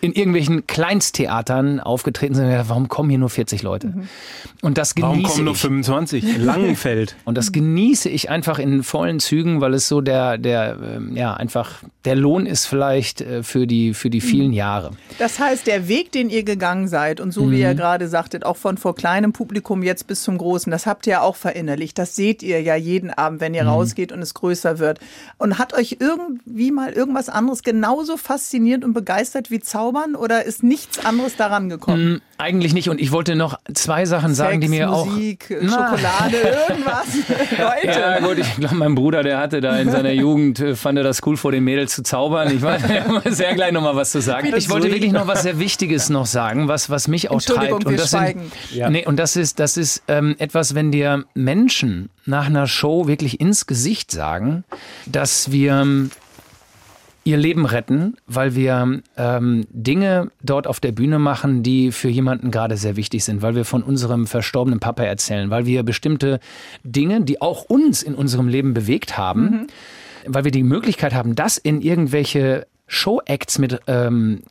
in 0.00 0.12
irgendwelchen 0.12 0.66
Kleinsttheatern 0.66 1.80
aufgetreten 1.80 2.34
sind. 2.34 2.48
Warum 2.68 2.88
kommen 2.88 3.10
hier 3.10 3.18
nur 3.18 3.30
40 3.30 3.62
Leute? 3.62 3.88
Mhm. 3.88 4.08
Und 4.62 4.78
das 4.78 4.94
genieße 4.94 5.10
Warum 5.10 5.22
kommen 5.24 5.44
nur 5.44 5.54
25? 5.56 6.38
Langenfeld. 6.38 7.16
Und 7.24 7.36
das 7.36 7.50
genieße 7.50 8.08
ich 8.08 8.30
einfach 8.30 8.60
in 8.60 8.84
vollen 8.84 9.18
Zügen, 9.18 9.60
weil 9.60 9.74
es 9.74 9.88
so 9.88 10.00
der, 10.00 10.38
der, 10.38 10.78
ähm, 10.96 11.16
ja, 11.16 11.34
einfach 11.34 11.82
der 12.04 12.14
Lohn 12.14 12.46
ist 12.46 12.66
vielleicht 12.66 13.20
äh, 13.20 13.42
für 13.42 13.66
die, 13.66 13.92
für 13.92 14.08
die 14.08 14.20
vielen 14.20 14.48
mhm. 14.48 14.54
Jahre. 14.54 14.90
Das 15.18 15.40
heißt, 15.40 15.66
der 15.66 15.88
Weg, 15.88 16.12
den 16.12 16.30
ihr 16.30 16.44
gegangen 16.44 16.86
seid 16.86 17.20
und 17.20 17.32
so 17.32 17.44
mhm. 17.44 17.50
wie 17.50 17.60
ihr 17.60 17.74
gerade 17.74 18.06
sagtet, 18.06 18.46
auch 18.46 18.56
von 18.56 18.78
vor 18.78 18.94
kleinem 18.94 19.32
Publikum 19.32 19.82
jetzt 19.82 20.06
bis 20.06 20.22
zum 20.22 20.38
großen, 20.38 20.70
das 20.70 20.86
habt 20.86 21.08
ihr 21.08 21.14
ja 21.14 21.20
auch 21.22 21.36
verinnerlicht. 21.36 21.98
Das 21.98 22.14
seht 22.14 22.44
ihr 22.44 22.62
ja 22.62 22.76
jeden 22.76 23.10
Abend, 23.10 23.40
wenn 23.40 23.52
ihr 23.52 23.64
mhm. 23.64 23.70
rausgeht 23.70 24.12
und 24.12 24.22
es 24.22 24.34
größer 24.34 24.78
wird. 24.78 25.00
Und 25.38 25.58
hat 25.58 25.74
euch 25.74 25.96
irgendwie 25.98 26.70
mal 26.70 26.92
irgendwas 26.92 27.28
anderes 27.28 27.64
genauso 27.64 28.16
fasziniert 28.16 28.84
und 28.84 28.92
begeistert 28.92 29.50
wie 29.50 29.58
Zauber? 29.58 29.87
Zaubern 29.88 30.14
oder 30.14 30.44
ist 30.44 30.62
nichts 30.62 31.04
anderes 31.04 31.36
daran 31.36 31.68
gekommen? 31.68 32.14
Mm, 32.14 32.20
eigentlich 32.38 32.74
nicht. 32.74 32.88
Und 32.88 33.00
ich 33.00 33.12
wollte 33.12 33.36
noch 33.36 33.58
zwei 33.74 34.04
Sachen 34.04 34.34
Sex, 34.34 34.38
sagen, 34.38 34.60
die 34.60 34.68
mir 34.68 34.88
Musik, 34.88 35.46
auch. 35.50 35.62
Musik, 35.62 35.70
Schokolade, 35.70 36.36
irgendwas. 36.68 37.06
Leute. 37.58 37.98
Ja, 37.98 38.20
gut, 38.20 38.38
ich 38.38 38.56
glaube, 38.56 38.74
mein 38.74 38.94
Bruder, 38.94 39.22
der 39.22 39.38
hatte 39.38 39.60
da 39.60 39.78
in 39.78 39.90
seiner 39.90 40.12
Jugend, 40.12 40.60
äh, 40.60 40.74
fand 40.74 40.98
er 40.98 41.04
das 41.04 41.20
cool, 41.26 41.36
vor 41.36 41.52
den 41.52 41.64
Mädels 41.64 41.94
zu 41.94 42.02
zaubern. 42.02 42.54
Ich 42.54 42.62
weiß, 42.62 42.82
sehr 43.36 43.54
gleich 43.54 43.72
nochmal 43.72 43.96
was 43.96 44.12
zu 44.12 44.20
sagen. 44.20 44.52
Ich 44.56 44.70
wollte 44.70 44.90
wirklich 44.90 45.12
noch 45.12 45.26
was 45.26 45.42
sehr 45.42 45.58
Wichtiges 45.58 46.10
noch 46.10 46.26
sagen, 46.26 46.68
was, 46.68 46.90
was 46.90 47.08
mich 47.08 47.30
auch 47.30 47.40
treibt. 47.40 47.84
Und 47.84 47.98
das, 47.98 48.10
sind, 48.10 48.36
ja. 48.72 48.90
nee, 48.90 49.06
und 49.06 49.16
das 49.16 49.36
ist, 49.36 49.58
das 49.58 49.76
ist 49.76 50.02
ähm, 50.08 50.36
etwas, 50.38 50.74
wenn 50.74 50.92
dir 50.92 51.24
Menschen 51.34 52.10
nach 52.26 52.46
einer 52.46 52.66
Show 52.66 53.06
wirklich 53.06 53.40
ins 53.40 53.66
Gesicht 53.66 54.10
sagen, 54.10 54.64
dass 55.06 55.50
wir 55.50 55.72
ähm, 55.72 56.10
ihr 57.28 57.36
Leben 57.36 57.66
retten, 57.66 58.16
weil 58.26 58.54
wir 58.54 59.02
ähm, 59.18 59.66
Dinge 59.70 60.30
dort 60.42 60.66
auf 60.66 60.80
der 60.80 60.92
Bühne 60.92 61.18
machen, 61.18 61.62
die 61.62 61.92
für 61.92 62.08
jemanden 62.08 62.50
gerade 62.50 62.78
sehr 62.78 62.96
wichtig 62.96 63.22
sind, 63.22 63.42
weil 63.42 63.54
wir 63.54 63.66
von 63.66 63.82
unserem 63.82 64.26
verstorbenen 64.26 64.80
Papa 64.80 65.02
erzählen, 65.02 65.50
weil 65.50 65.66
wir 65.66 65.82
bestimmte 65.82 66.40
Dinge, 66.84 67.20
die 67.20 67.42
auch 67.42 67.64
uns 67.64 68.02
in 68.02 68.14
unserem 68.14 68.48
Leben 68.48 68.72
bewegt 68.72 69.18
haben, 69.18 69.42
mhm. 69.42 69.66
weil 70.26 70.44
wir 70.44 70.52
die 70.52 70.62
Möglichkeit 70.62 71.12
haben, 71.12 71.34
das 71.34 71.58
in 71.58 71.82
irgendwelche 71.82 72.66
Show-Acts 72.88 73.58
mit 73.58 73.80
ähm, 73.86 74.42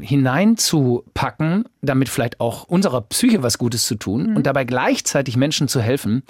hineinzupacken, 0.00 1.64
damit 1.82 2.08
vielleicht 2.08 2.40
auch 2.40 2.64
unserer 2.64 3.00
Psyche 3.02 3.42
was 3.42 3.58
Gutes 3.58 3.86
zu 3.86 3.96
tun 3.96 4.30
mhm. 4.30 4.36
und 4.36 4.46
dabei 4.46 4.64
gleichzeitig 4.64 5.36
Menschen 5.36 5.66
zu 5.66 5.80
helfen, 5.80 6.22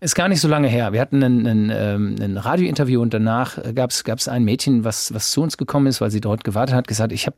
ist 0.00 0.14
gar 0.14 0.28
nicht 0.28 0.40
so 0.40 0.48
lange 0.48 0.68
her. 0.68 0.92
Wir 0.92 1.00
hatten 1.00 1.22
ein, 1.22 1.46
ein, 1.46 1.72
ähm, 1.74 2.16
ein 2.20 2.36
Radiointerview 2.36 3.00
und 3.00 3.12
danach 3.12 3.58
gab 3.74 3.90
es 3.90 4.28
ein 4.28 4.44
Mädchen, 4.44 4.84
was, 4.84 5.12
was 5.12 5.30
zu 5.30 5.42
uns 5.42 5.56
gekommen 5.56 5.86
ist, 5.86 6.00
weil 6.00 6.10
sie 6.10 6.20
dort 6.20 6.44
gewartet 6.44 6.74
hat, 6.74 6.86
gesagt, 6.86 7.12
ich 7.12 7.26
habe 7.26 7.36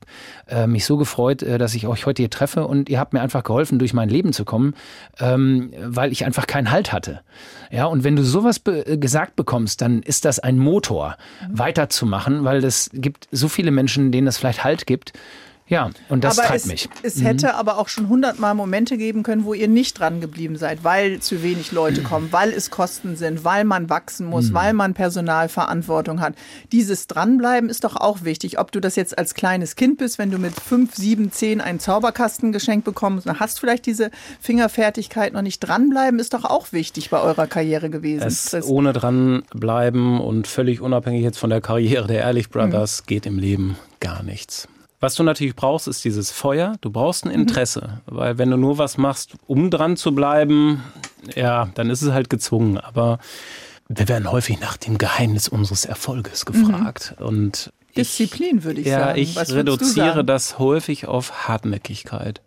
äh, 0.49 0.67
mich 0.67 0.85
so 0.85 0.97
gefreut, 0.97 1.43
äh, 1.43 1.59
dass 1.59 1.75
ich 1.75 1.87
euch 1.87 2.07
heute 2.07 2.23
hier 2.23 2.31
treffe 2.31 2.67
und 2.67 2.89
ihr 2.89 2.99
habt 2.99 3.13
mir 3.13 3.21
einfach 3.21 3.45
geholfen, 3.45 3.79
durch 3.79 3.95
mein 3.95 4.09
Leben 4.09 4.33
zu 4.33 4.45
kommen, 4.45 4.75
ähm, 5.21 5.73
weil 5.81 6.11
ich 6.13 6.25
einfach 6.25 6.47
keinen 6.47 6.71
Halt 6.71 6.93
hatte. 6.93 7.21
Ja, 7.71 7.87
und 7.87 8.05
wenn 8.05 8.17
du 8.17 8.23
sowas 8.23 8.59
be 8.59 8.87
äh, 8.87 8.97
gesagt 8.99 9.35
bekommst, 9.35 9.81
dann 9.81 10.03
ist 10.03 10.25
das 10.25 10.39
ein 10.39 10.59
Motor, 10.59 11.17
mhm. 11.49 11.59
weiterzumachen, 11.59 12.45
weil 12.45 12.65
es 12.65 12.91
gibt 12.93 13.29
so 13.33 13.49
viele 13.53 13.71
Menschen, 13.71 14.13
denen 14.13 14.27
das 14.27 14.39
vielleicht 14.39 14.65
Halt 14.65 14.87
gibt. 14.87 15.13
Ja, 15.69 15.91
und 16.09 16.25
das 16.25 16.39
aber 16.39 16.49
treibt 16.49 16.61
es, 16.61 16.67
mich. 16.67 16.89
Es 17.03 17.17
mhm. 17.17 17.23
hätte 17.23 17.55
aber 17.55 17.79
auch 17.79 17.89
schon 17.89 18.09
hundertmal 18.09 18.55
Momente 18.55 18.99
geben 18.99 19.23
können, 19.23 19.45
wo 19.45 19.55
ihr 19.55 19.69
nicht 19.69 19.99
dran 19.99 20.21
geblieben 20.21 20.57
seid, 20.57 20.85
weil 20.85 21.21
zu 21.21 21.43
wenig 21.43 21.73
Leute 21.73 22.03
kommen, 22.03 22.29
weil 22.31 22.53
es 22.53 22.71
Kosten 22.71 23.17
sind, 23.17 23.45
weil 23.45 23.65
man 23.65 23.89
wachsen 23.89 24.27
muss, 24.27 24.51
mhm. 24.51 24.55
weil 24.55 24.73
man 24.75 24.95
Personalverantwortung 24.95 26.21
hat. 26.21 26.35
Dieses 26.73 27.07
Dranbleiben 27.07 27.71
ist 27.71 27.85
doch 27.85 27.97
auch 27.97 28.23
wichtig. 28.25 28.59
Ob 28.59 28.73
du 28.73 28.81
das 28.81 28.97
jetzt 28.97 29.17
als 29.17 29.35
kleines 29.35 29.77
Kind 29.77 29.99
bist, 29.99 30.19
wenn 30.19 30.31
du 30.31 30.39
mit 30.39 30.53
fünf, 30.53 30.95
sieben, 30.95 31.33
zehn 31.33 31.61
einen 31.61 31.81
Zauberkasten 31.81 32.53
geschenkt 32.53 32.85
bekommst, 32.85 33.27
dann 33.27 33.41
hast 33.41 33.61
vielleicht 33.61 33.87
diese 33.87 34.11
Fingerfertigkeit 34.41 35.33
noch 35.33 35.43
nicht. 35.43 35.61
Dranbleiben 35.61 36.19
ist 36.19 36.35
doch 36.35 36.45
auch 36.45 36.73
wichtig 36.73 37.09
bei 37.09 37.21
eurer 37.21 37.47
Karriere 37.47 37.89
gewesen. 37.89 38.27
Es 38.27 38.53
ohne 38.65 38.93
dranbleiben 38.93 40.21
und 40.21 40.47
völlig 40.47 40.81
unabhängig 40.81 41.23
jetzt 41.23 41.39
von 41.39 41.51
der 41.51 41.61
Karriere 41.61 42.09
der 42.09 42.21
Ehrlich 42.21 42.51
Brothers 42.51 43.03
mhm. 43.03 43.07
geht 43.07 43.27
im 43.27 43.39
Leben 43.39 43.77
gar 44.01 44.23
nichts. 44.23 44.69
Was 45.03 45.17
du 45.17 45.25
natürlich 45.25 45.57
brauchst, 45.57 45.89
ist 45.89 46.05
dieses 46.05 46.31
Feuer. 46.31 46.77
Du 46.81 46.91
brauchst 46.91 47.25
ein 47.25 47.31
mhm. 47.31 47.41
Interesse, 47.41 48.01
mhm. 48.07 48.17
weil 48.17 48.39
wenn 48.39 48.53
du 48.53 48.57
nur 48.57 48.79
was 48.79 48.99
machst, 48.99 49.33
um 49.49 49.69
dran 49.69 49.97
zu 49.97 50.15
bleiben, 50.15 50.85
ja, 51.35 51.71
dann 51.75 51.91
ist 51.91 52.03
es 52.03 52.13
halt 52.13 52.31
gezwungen. 52.31 52.79
Aber 52.79 53.19
wir 53.89 54.09
werden 54.09 54.31
häufig 54.31 54.61
nach 54.61 54.77
dem 54.77 54.99
Geheimnis 54.99 55.49
unseres 55.49 55.87
Erfolges 55.87 56.47
mhm. 56.47 56.53
gefragt. 56.53 57.17
Mhm. 57.19 57.27
Und 57.27 57.73
Disziplin, 57.97 58.63
würde 58.63 58.81
ich 58.81 58.87
ja, 58.87 59.01
sagen. 59.01 59.19
Ja, 59.19 59.43
ich 59.43 59.53
reduziere 59.53 60.25
das 60.25 60.61
häufig 60.61 61.09
auf 61.09 61.49
Hartnäckigkeit. 61.49 62.41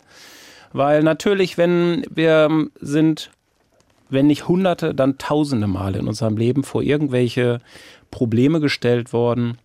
Weil 0.72 1.04
natürlich, 1.04 1.58
wenn 1.58 2.06
wir 2.10 2.70
sind, 2.80 3.32
wenn 4.10 4.28
nicht 4.28 4.48
hunderte, 4.48 4.96
dann 4.96 5.18
tausende 5.18 5.68
Male 5.68 6.00
in 6.00 6.08
unserem 6.08 6.38
Leben 6.38 6.64
vor 6.64 6.84
irgendwelche 6.84 7.60
Probleme 8.12 8.62
gestellt 8.62 9.12
worden, 9.12 9.58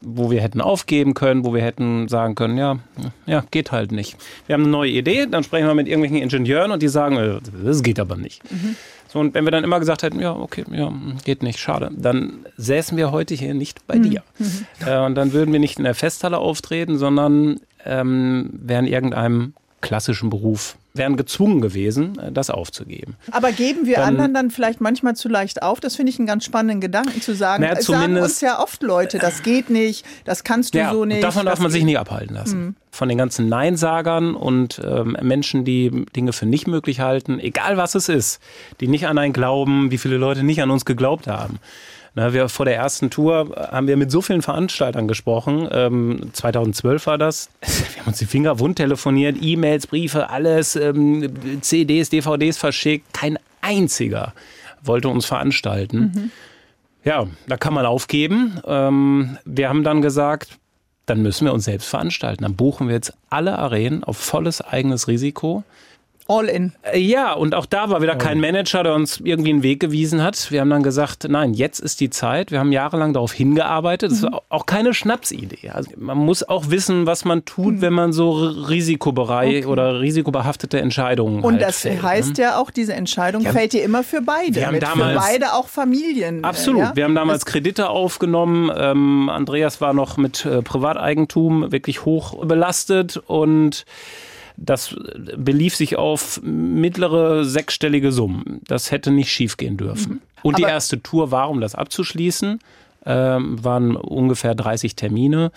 wo 0.00 0.30
wir 0.30 0.40
hätten 0.40 0.60
aufgeben 0.60 1.14
können, 1.14 1.44
wo 1.44 1.54
wir 1.54 1.62
hätten 1.62 2.08
sagen 2.08 2.34
können, 2.34 2.56
ja, 2.56 2.78
ja, 3.26 3.44
geht 3.50 3.70
halt 3.72 3.92
nicht. 3.92 4.16
Wir 4.46 4.54
haben 4.54 4.62
eine 4.62 4.70
neue 4.70 4.90
Idee, 4.90 5.26
dann 5.26 5.44
sprechen 5.44 5.66
wir 5.66 5.74
mit 5.74 5.88
irgendwelchen 5.88 6.18
Ingenieuren 6.18 6.70
und 6.70 6.82
die 6.82 6.88
sagen, 6.88 7.16
äh, 7.16 7.38
das 7.64 7.82
geht 7.82 8.00
aber 8.00 8.16
nicht. 8.16 8.42
Mhm. 8.50 8.76
So, 9.08 9.18
und 9.18 9.34
wenn 9.34 9.44
wir 9.44 9.50
dann 9.50 9.64
immer 9.64 9.80
gesagt 9.80 10.02
hätten, 10.02 10.20
ja, 10.20 10.32
okay, 10.34 10.64
ja, 10.70 10.92
geht 11.24 11.42
nicht, 11.42 11.58
schade, 11.58 11.90
dann 11.92 12.46
säßen 12.56 12.96
wir 12.96 13.10
heute 13.10 13.34
hier 13.34 13.54
nicht 13.54 13.86
bei 13.86 13.96
mhm. 13.96 14.02
dir. 14.02 14.22
Mhm. 14.38 14.66
Äh, 14.86 15.04
und 15.04 15.14
dann 15.16 15.32
würden 15.32 15.52
wir 15.52 15.60
nicht 15.60 15.78
in 15.78 15.84
der 15.84 15.94
Festhalle 15.94 16.38
auftreten, 16.38 16.96
sondern 16.96 17.60
ähm, 17.84 18.50
wären 18.52 18.86
irgendeinem 18.86 19.54
klassischen 19.80 20.30
Beruf 20.30 20.76
wären 20.92 21.16
gezwungen 21.16 21.60
gewesen, 21.60 22.18
äh, 22.18 22.32
das 22.32 22.50
aufzugeben. 22.50 23.16
Aber 23.30 23.52
geben 23.52 23.86
wir 23.86 23.96
dann, 23.96 24.08
anderen 24.08 24.34
dann 24.34 24.50
vielleicht 24.50 24.80
manchmal 24.80 25.14
zu 25.14 25.28
leicht 25.28 25.62
auf? 25.62 25.80
Das 25.80 25.96
finde 25.96 26.10
ich 26.10 26.18
einen 26.18 26.26
ganz 26.26 26.44
spannenden 26.44 26.80
Gedanken 26.80 27.20
zu 27.20 27.34
sagen. 27.34 27.64
Na, 27.66 27.80
sagen 27.80 28.16
uns 28.16 28.40
ja 28.40 28.60
oft 28.60 28.82
Leute, 28.82 29.18
das 29.18 29.42
geht 29.42 29.70
nicht, 29.70 30.04
das 30.24 30.44
kannst 30.44 30.74
du 30.74 30.78
ja, 30.78 30.92
so 30.92 31.04
nicht. 31.04 31.22
Davon 31.22 31.46
darf 31.46 31.60
man 31.60 31.70
sich 31.70 31.84
nicht 31.84 31.98
abhalten 31.98 32.34
lassen. 32.34 32.64
Mhm. 32.64 32.74
Von 32.90 33.08
den 33.08 33.18
ganzen 33.18 33.48
Neinsagern 33.48 34.34
und 34.34 34.80
ähm, 34.84 35.16
Menschen, 35.22 35.64
die 35.64 36.06
Dinge 36.16 36.32
für 36.32 36.46
nicht 36.46 36.66
möglich 36.66 36.98
halten, 36.98 37.38
egal 37.38 37.76
was 37.76 37.94
es 37.94 38.08
ist, 38.08 38.40
die 38.80 38.88
nicht 38.88 39.06
an 39.06 39.16
einen 39.16 39.32
glauben, 39.32 39.92
wie 39.92 39.98
viele 39.98 40.16
Leute 40.16 40.42
nicht 40.42 40.60
an 40.60 40.70
uns 40.70 40.84
geglaubt 40.84 41.28
haben. 41.28 41.60
Na, 42.14 42.32
wir, 42.32 42.48
vor 42.48 42.64
der 42.64 42.76
ersten 42.76 43.10
Tour 43.10 43.54
haben 43.56 43.86
wir 43.86 43.96
mit 43.96 44.10
so 44.10 44.20
vielen 44.20 44.42
Veranstaltern 44.42 45.06
gesprochen. 45.06 45.68
Ähm, 45.70 46.30
2012 46.32 47.06
war 47.06 47.18
das. 47.18 47.50
Wir 47.60 48.00
haben 48.00 48.08
uns 48.08 48.18
die 48.18 48.26
Finger 48.26 48.58
wund 48.58 48.76
telefoniert, 48.76 49.36
E-Mails, 49.40 49.86
Briefe, 49.86 50.28
alles, 50.28 50.74
ähm, 50.74 51.32
CDs, 51.60 52.10
DVDs 52.10 52.58
verschickt. 52.58 53.12
Kein 53.12 53.38
einziger 53.60 54.32
wollte 54.82 55.08
uns 55.08 55.26
veranstalten. 55.26 55.98
Mhm. 55.98 56.30
Ja, 57.04 57.26
da 57.46 57.56
kann 57.56 57.74
man 57.74 57.86
aufgeben. 57.86 58.60
Ähm, 58.66 59.38
wir 59.44 59.68
haben 59.68 59.84
dann 59.84 60.02
gesagt, 60.02 60.58
dann 61.06 61.22
müssen 61.22 61.44
wir 61.44 61.52
uns 61.52 61.64
selbst 61.64 61.88
veranstalten. 61.88 62.42
Dann 62.42 62.56
buchen 62.56 62.88
wir 62.88 62.94
jetzt 62.94 63.12
alle 63.30 63.58
Arenen 63.58 64.04
auf 64.04 64.16
volles 64.16 64.60
eigenes 64.60 65.08
Risiko. 65.08 65.64
All 66.30 66.48
in. 66.48 66.72
Äh, 66.82 67.00
ja, 67.00 67.32
und 67.32 67.56
auch 67.56 67.66
da 67.66 67.90
war 67.90 68.00
wieder 68.02 68.14
kein 68.14 68.38
Manager, 68.38 68.84
der 68.84 68.94
uns 68.94 69.18
irgendwie 69.18 69.50
einen 69.50 69.64
Weg 69.64 69.80
gewiesen 69.80 70.22
hat. 70.22 70.52
Wir 70.52 70.60
haben 70.60 70.70
dann 70.70 70.84
gesagt, 70.84 71.26
nein, 71.28 71.54
jetzt 71.54 71.80
ist 71.80 71.98
die 71.98 72.08
Zeit. 72.08 72.52
Wir 72.52 72.60
haben 72.60 72.70
jahrelang 72.70 73.12
darauf 73.12 73.32
hingearbeitet. 73.32 74.12
Das 74.12 74.22
mhm. 74.22 74.32
war 74.32 74.42
auch 74.48 74.64
keine 74.64 74.94
Schnapsidee. 74.94 75.70
Also 75.70 75.90
man 75.96 76.18
muss 76.18 76.48
auch 76.48 76.70
wissen, 76.70 77.06
was 77.06 77.24
man 77.24 77.44
tut, 77.44 77.74
mhm. 77.74 77.80
wenn 77.80 77.92
man 77.94 78.12
so 78.12 78.30
Risikobereich 78.30 79.58
okay. 79.58 79.66
oder 79.66 80.00
risikobehaftete 80.00 80.80
Entscheidungen 80.80 81.42
Und 81.42 81.54
halt 81.54 81.62
das 81.64 81.80
fällt, 81.80 82.00
heißt 82.00 82.36
ne? 82.36 82.44
ja 82.44 82.58
auch, 82.58 82.70
diese 82.70 82.92
Entscheidung 82.92 83.42
ja. 83.42 83.50
fällt 83.50 83.72
dir 83.72 83.82
immer 83.82 84.04
für 84.04 84.22
beide. 84.22 84.54
Wir 84.54 84.66
haben 84.66 84.74
mit 84.74 84.84
damals, 84.84 85.24
für 85.24 85.32
beide 85.32 85.52
auch 85.54 85.66
Familien. 85.66 86.44
Äh, 86.44 86.46
Absolut. 86.46 86.82
Ja? 86.82 86.92
Wir 86.94 87.04
haben 87.04 87.16
damals 87.16 87.40
das 87.40 87.46
Kredite 87.46 87.90
aufgenommen. 87.90 88.70
Ähm, 88.76 89.28
Andreas 89.28 89.80
war 89.80 89.94
noch 89.94 90.16
mit 90.16 90.46
äh, 90.46 90.62
Privateigentum 90.62 91.72
wirklich 91.72 92.04
hoch 92.04 92.46
belastet 92.46 93.16
und 93.16 93.84
das 94.60 94.94
belief 95.36 95.74
sich 95.74 95.96
auf 95.96 96.40
mittlere 96.42 97.44
sechsstellige 97.44 98.12
Summen. 98.12 98.60
Das 98.66 98.90
hätte 98.90 99.10
nicht 99.10 99.32
schiefgehen 99.32 99.78
dürfen. 99.78 100.12
Mhm. 100.12 100.20
Und 100.42 100.54
Aber 100.54 100.66
die 100.66 100.70
erste 100.70 101.02
Tour 101.02 101.30
war, 101.30 101.48
um 101.48 101.60
das 101.62 101.74
abzuschließen, 101.74 102.58
ähm, 103.06 103.64
waren 103.64 103.96
ungefähr 103.96 104.54
30 104.54 104.96
Termine 104.96 105.50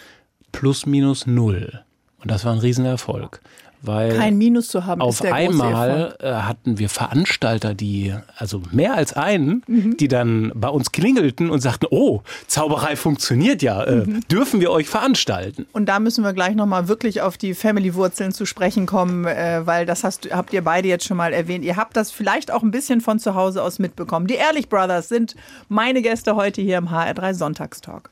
plus 0.54 0.86
minus 0.86 1.28
null. 1.28 1.84
Und 2.22 2.32
das 2.32 2.46
war 2.46 2.54
ein 2.54 2.60
Riesenerfolg. 2.60 3.42
Weil 3.86 4.16
Kein 4.16 4.38
Minus 4.38 4.70
zu 4.70 4.86
haben. 4.86 5.02
Auf 5.02 5.22
einmal 5.22 6.16
äh, 6.22 6.32
hatten 6.32 6.80
wir 6.80 6.88
Veranstalter, 6.88 7.74
die, 7.74 8.14
also 8.38 8.62
mehr 8.72 8.96
als 8.96 9.12
einen, 9.12 9.62
mhm. 9.68 9.98
die 9.98 10.08
dann 10.08 10.54
bei 10.56 10.70
uns 10.70 10.94
klingelten 10.94 11.50
und 11.50 11.60
sagten, 11.60 11.88
oh, 11.92 12.22
Zauberei 12.48 12.96
funktioniert 12.96 13.62
ja, 13.62 13.84
äh, 13.84 14.06
mhm. 14.06 14.22
dürfen 14.32 14.62
wir 14.62 14.72
euch 14.72 14.88
veranstalten. 14.88 15.66
Und 15.74 15.88
da 15.88 16.00
müssen 16.00 16.24
wir 16.24 16.32
gleich 16.32 16.56
nochmal 16.56 16.88
wirklich 16.88 17.22
auf 17.22 17.38
die 17.38 17.54
Family-Wurzeln 17.54 18.32
zu 18.32 18.46
sprechen 18.46 18.86
kommen, 18.86 19.26
äh, 19.26 19.62
weil 19.66 19.86
das 19.86 20.06
hast, 20.06 20.32
habt 20.32 20.54
ihr 20.54 20.64
beide 20.64 20.88
jetzt 20.88 21.06
schon 21.06 21.18
mal 21.18 21.34
erwähnt. 21.34 21.66
Ihr 21.66 21.76
habt 21.76 21.98
das 21.98 22.10
vielleicht 22.10 22.52
auch 22.52 22.64
ein 22.64 22.72
bisschen 22.72 23.02
von 23.02 23.20
zu 23.20 23.36
Hause 23.36 23.62
aus 23.62 23.80
mitbekommen. 23.80 24.28
Die 24.28 24.36
Ehrlich 24.36 24.70
Brothers 24.70 25.10
sind 25.10 25.36
meine 25.68 26.02
Gäste 26.02 26.38
heute 26.38 26.62
hier 26.62 26.78
im 26.78 26.88
HR3 26.88 27.34
Sonntagstalk. 27.34 28.10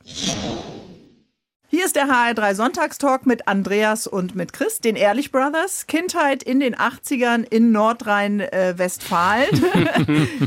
Hier 1.74 1.86
ist 1.86 1.96
der 1.96 2.08
HR3 2.08 2.54
Sonntagstalk 2.54 3.26
mit 3.26 3.48
Andreas 3.48 4.06
und 4.06 4.36
mit 4.36 4.52
Chris, 4.52 4.82
den 4.82 4.98
Ehrlich 4.98 5.32
Brothers. 5.32 5.88
Kindheit 5.88 6.44
in 6.44 6.60
den 6.60 6.76
80ern 6.76 7.46
in 7.50 7.72
Nordrhein-Westfalen, 7.72 9.48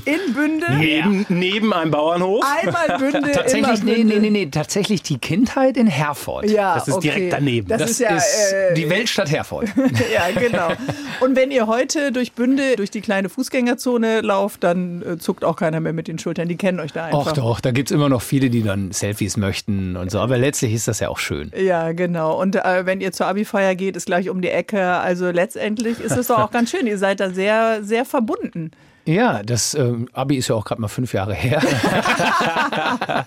in 0.04 0.34
Bünde. 0.34 0.66
Neben, 0.76 1.24
neben 1.30 1.72
einem 1.72 1.92
Bauernhof. 1.92 2.44
Einmal 2.44 2.98
Bünde, 2.98 3.22
tatsächlich, 3.32 3.64
immer 3.64 3.74
Bünde. 3.78 4.04
Nee, 4.04 4.18
nee, 4.20 4.28
nee, 4.28 4.46
tatsächlich 4.50 5.00
die 5.00 5.16
Kindheit 5.16 5.78
in 5.78 5.86
Herford. 5.86 6.50
Ja, 6.50 6.74
das 6.74 6.88
ist 6.88 6.94
okay. 6.96 7.08
direkt 7.08 7.32
daneben. 7.32 7.68
Das, 7.68 7.80
das 7.80 7.90
ist, 7.92 8.00
ja, 8.00 8.16
ist 8.16 8.52
äh, 8.52 8.74
die 8.74 8.90
Weltstadt 8.90 9.30
Herford. 9.30 9.68
ja, 10.12 10.30
genau. 10.38 10.72
Und 11.20 11.36
wenn 11.36 11.50
ihr 11.50 11.66
heute 11.66 12.12
durch 12.12 12.32
Bünde, 12.32 12.76
durch 12.76 12.90
die 12.90 13.00
kleine 13.00 13.30
Fußgängerzone 13.30 14.20
lauft, 14.20 14.62
dann 14.62 15.00
äh, 15.00 15.16
zuckt 15.16 15.42
auch 15.42 15.56
keiner 15.56 15.80
mehr 15.80 15.94
mit 15.94 16.06
den 16.06 16.18
Schultern. 16.18 16.48
Die 16.48 16.56
kennen 16.56 16.80
euch 16.80 16.92
da 16.92 17.06
einfach. 17.06 17.28
Ach 17.28 17.32
doch, 17.32 17.60
da 17.60 17.70
gibt 17.70 17.90
es 17.90 17.94
immer 17.94 18.10
noch 18.10 18.20
viele, 18.20 18.50
die 18.50 18.62
dann 18.62 18.92
Selfies 18.92 19.38
möchten 19.38 19.96
und 19.96 20.10
so. 20.10 20.18
Aber 20.20 20.36
letztlich 20.36 20.74
ist 20.74 20.86
das 20.86 21.00
ja 21.00 21.08
auch 21.08 21.13
schön. 21.18 21.52
Ja, 21.56 21.92
genau. 21.92 22.40
Und 22.40 22.56
äh, 22.56 22.86
wenn 22.86 23.00
ihr 23.00 23.12
zur 23.12 23.26
Abi-Feier 23.26 23.74
geht, 23.74 23.96
ist 23.96 24.06
gleich 24.06 24.28
um 24.28 24.40
die 24.40 24.50
Ecke. 24.50 24.82
Also 24.82 25.30
letztendlich 25.30 26.00
ist 26.00 26.16
es 26.16 26.28
doch 26.28 26.38
auch 26.38 26.50
ganz 26.50 26.70
schön. 26.70 26.86
Ihr 26.86 26.98
seid 26.98 27.20
da 27.20 27.30
sehr, 27.30 27.82
sehr 27.82 28.04
verbunden. 28.04 28.70
Ja, 29.06 29.42
das 29.42 29.74
ähm, 29.74 30.08
Abi 30.12 30.36
ist 30.36 30.48
ja 30.48 30.54
auch 30.54 30.64
gerade 30.64 30.80
mal 30.80 30.88
fünf 30.88 31.12
Jahre 31.12 31.34
her. 31.34 31.62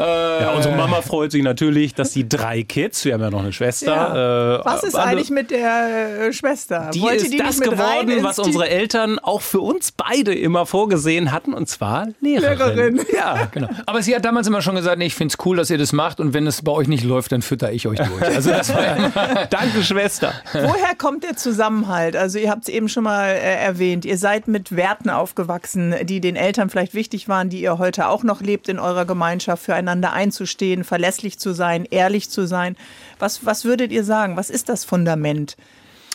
ja, 0.00 0.50
unsere 0.54 0.74
Mama 0.76 1.02
freut 1.02 1.32
sich 1.32 1.42
natürlich, 1.42 1.94
dass 1.94 2.10
die 2.10 2.28
drei 2.28 2.62
Kids, 2.62 3.04
wir 3.04 3.14
haben 3.14 3.20
ja 3.20 3.30
noch 3.30 3.40
eine 3.40 3.52
Schwester. 3.52 3.94
Ja. 3.94 4.60
Äh, 4.60 4.64
was 4.64 4.82
ist 4.82 4.94
eigentlich 4.94 5.30
mit 5.30 5.50
der 5.50 6.26
äh, 6.28 6.32
Schwester? 6.32 6.90
Die 6.92 7.00
Wollte 7.00 7.24
ist 7.24 7.32
die 7.32 7.38
das 7.38 7.60
geworden, 7.60 8.22
was 8.22 8.38
unsere 8.38 8.68
Eltern 8.68 9.18
auch 9.18 9.40
für 9.40 9.60
uns 9.60 9.92
beide 9.92 10.34
immer 10.34 10.66
vorgesehen 10.66 11.32
hatten, 11.32 11.54
und 11.54 11.68
zwar 11.68 12.08
Lehrerin. 12.20 12.96
Lehrerin. 12.96 13.06
Ja, 13.14 13.48
genau. 13.50 13.68
Aber 13.86 14.02
sie 14.02 14.14
hat 14.14 14.24
damals 14.24 14.46
immer 14.46 14.62
schon 14.62 14.74
gesagt, 14.74 14.98
nee, 14.98 15.06
ich 15.06 15.14
finde 15.14 15.34
es 15.38 15.46
cool, 15.46 15.56
dass 15.56 15.70
ihr 15.70 15.78
das 15.78 15.92
macht 15.92 16.20
und 16.20 16.34
wenn 16.34 16.46
es 16.46 16.62
bei 16.62 16.72
euch 16.72 16.88
nicht 16.88 17.04
läuft, 17.04 17.32
dann 17.32 17.42
fütter 17.42 17.72
ich 17.72 17.86
euch 17.86 17.98
durch. 17.98 18.22
Also 18.22 18.50
das 18.50 18.74
war 18.74 18.96
immer 18.96 19.12
Danke, 19.50 19.82
Schwester. 19.82 20.32
Woher 20.52 20.94
kommt 20.96 21.24
der 21.24 21.36
Zusammenhalt? 21.36 22.16
Also 22.16 22.38
ihr 22.38 22.50
habt 22.50 22.62
es 22.62 22.68
eben 22.68 22.88
schon 22.88 23.04
mal 23.04 23.28
äh, 23.28 23.62
erwähnt. 23.62 24.04
Ihr 24.04 24.18
seid 24.18 24.48
mit 24.48 24.76
Werten 24.76 25.10
aufgewachsen, 25.10 25.94
die 26.02 26.20
den 26.20 26.36
Eltern 26.36 26.70
vielleicht 26.70 26.94
wichtig 26.94 27.28
waren, 27.28 27.48
die 27.48 27.60
ihr 27.60 27.78
heute 27.78 28.08
auch 28.08 28.22
noch 28.22 28.40
lebt 28.40 28.68
in 28.68 28.78
eurer 28.78 29.04
Gemeinschaft, 29.04 29.62
füreinander 29.84 30.12
einzustehen, 30.12 30.82
verlässlich 30.82 31.38
zu 31.38 31.52
sein, 31.52 31.86
ehrlich 31.90 32.30
zu 32.30 32.46
sein. 32.46 32.76
Was, 33.18 33.44
was 33.44 33.64
würdet 33.64 33.92
ihr 33.92 34.04
sagen? 34.04 34.36
Was 34.36 34.50
ist 34.50 34.68
das 34.68 34.84
Fundament 34.84 35.56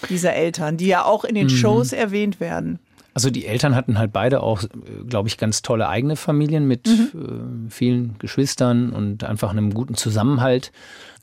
dieser 0.09 0.33
Eltern, 0.33 0.77
die 0.77 0.87
ja 0.87 1.05
auch 1.05 1.23
in 1.23 1.35
den 1.35 1.47
mhm. 1.47 1.51
Shows 1.51 1.93
erwähnt 1.93 2.39
werden? 2.39 2.79
Also 3.13 3.29
die 3.29 3.45
Eltern 3.45 3.75
hatten 3.75 3.97
halt 3.97 4.13
beide 4.13 4.41
auch, 4.41 4.63
glaube 5.07 5.27
ich, 5.27 5.37
ganz 5.37 5.61
tolle 5.61 5.87
eigene 5.87 6.15
Familien 6.15 6.67
mit 6.67 6.87
mhm. 6.87 7.67
äh, 7.67 7.71
vielen 7.71 8.15
Geschwistern 8.17 8.91
und 8.91 9.23
einfach 9.23 9.51
einem 9.51 9.73
guten 9.73 9.95
Zusammenhalt. 9.95 10.71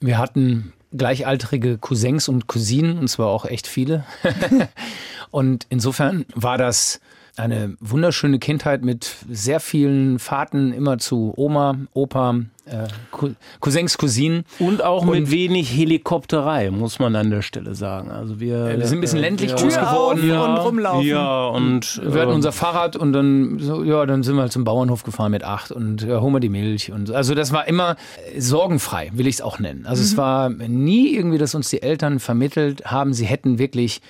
Wir 0.00 0.18
hatten 0.18 0.72
gleichaltrige 0.92 1.78
Cousins 1.78 2.28
und 2.28 2.46
Cousinen, 2.46 2.98
und 2.98 3.08
zwar 3.08 3.28
auch 3.28 3.44
echt 3.44 3.66
viele. 3.66 4.04
und 5.30 5.66
insofern 5.68 6.26
war 6.34 6.58
das 6.58 7.00
eine 7.36 7.76
wunderschöne 7.80 8.38
Kindheit 8.38 8.84
mit 8.84 9.14
sehr 9.30 9.60
vielen 9.60 10.18
Fahrten 10.18 10.72
immer 10.72 10.98
zu 10.98 11.34
Oma, 11.36 11.76
Opa, 11.92 12.40
äh, 12.64 12.88
Cousins, 13.60 13.98
Cousinen. 13.98 14.44
Und 14.58 14.82
auch 14.82 15.02
und 15.02 15.10
mit 15.10 15.30
wenig 15.30 15.70
Helikopterei, 15.70 16.70
muss 16.70 16.98
man 16.98 17.14
an 17.14 17.30
der 17.30 17.42
Stelle 17.42 17.74
sagen. 17.74 18.10
Also 18.10 18.40
wir, 18.40 18.78
wir 18.78 18.86
sind 18.86 18.98
ein 18.98 19.00
bisschen 19.02 19.20
ländlich 19.20 19.52
äh, 19.52 19.54
groß 19.54 19.76
geworden. 19.76 20.26
Ja, 20.26 20.44
und 20.44 20.56
rumlaufen. 20.58 21.06
Ja, 21.06 21.46
und 21.48 22.00
wir 22.02 22.22
hatten 22.22 22.32
unser 22.32 22.52
Fahrrad 22.52 22.96
und 22.96 23.12
dann, 23.12 23.58
so, 23.58 23.84
ja, 23.84 24.06
dann 24.06 24.22
sind 24.22 24.36
wir 24.36 24.42
halt 24.42 24.52
zum 24.52 24.64
Bauernhof 24.64 25.04
gefahren 25.04 25.30
mit 25.30 25.44
acht 25.44 25.70
und 25.70 26.02
ja, 26.02 26.20
holen 26.20 26.32
wir 26.32 26.40
die 26.40 26.48
Milch. 26.48 26.90
Und, 26.90 27.10
also 27.10 27.34
das 27.34 27.52
war 27.52 27.68
immer 27.68 27.96
sorgenfrei, 28.36 29.10
will 29.12 29.26
ich 29.26 29.36
es 29.36 29.40
auch 29.42 29.58
nennen. 29.58 29.86
Also 29.86 30.00
mhm. 30.00 30.06
es 30.06 30.16
war 30.16 30.48
nie 30.48 31.14
irgendwie, 31.14 31.38
dass 31.38 31.54
uns 31.54 31.68
die 31.68 31.82
Eltern 31.82 32.18
vermittelt 32.18 32.86
haben, 32.86 33.12
sie 33.12 33.26
hätten 33.26 33.58
wirklich 33.58 34.00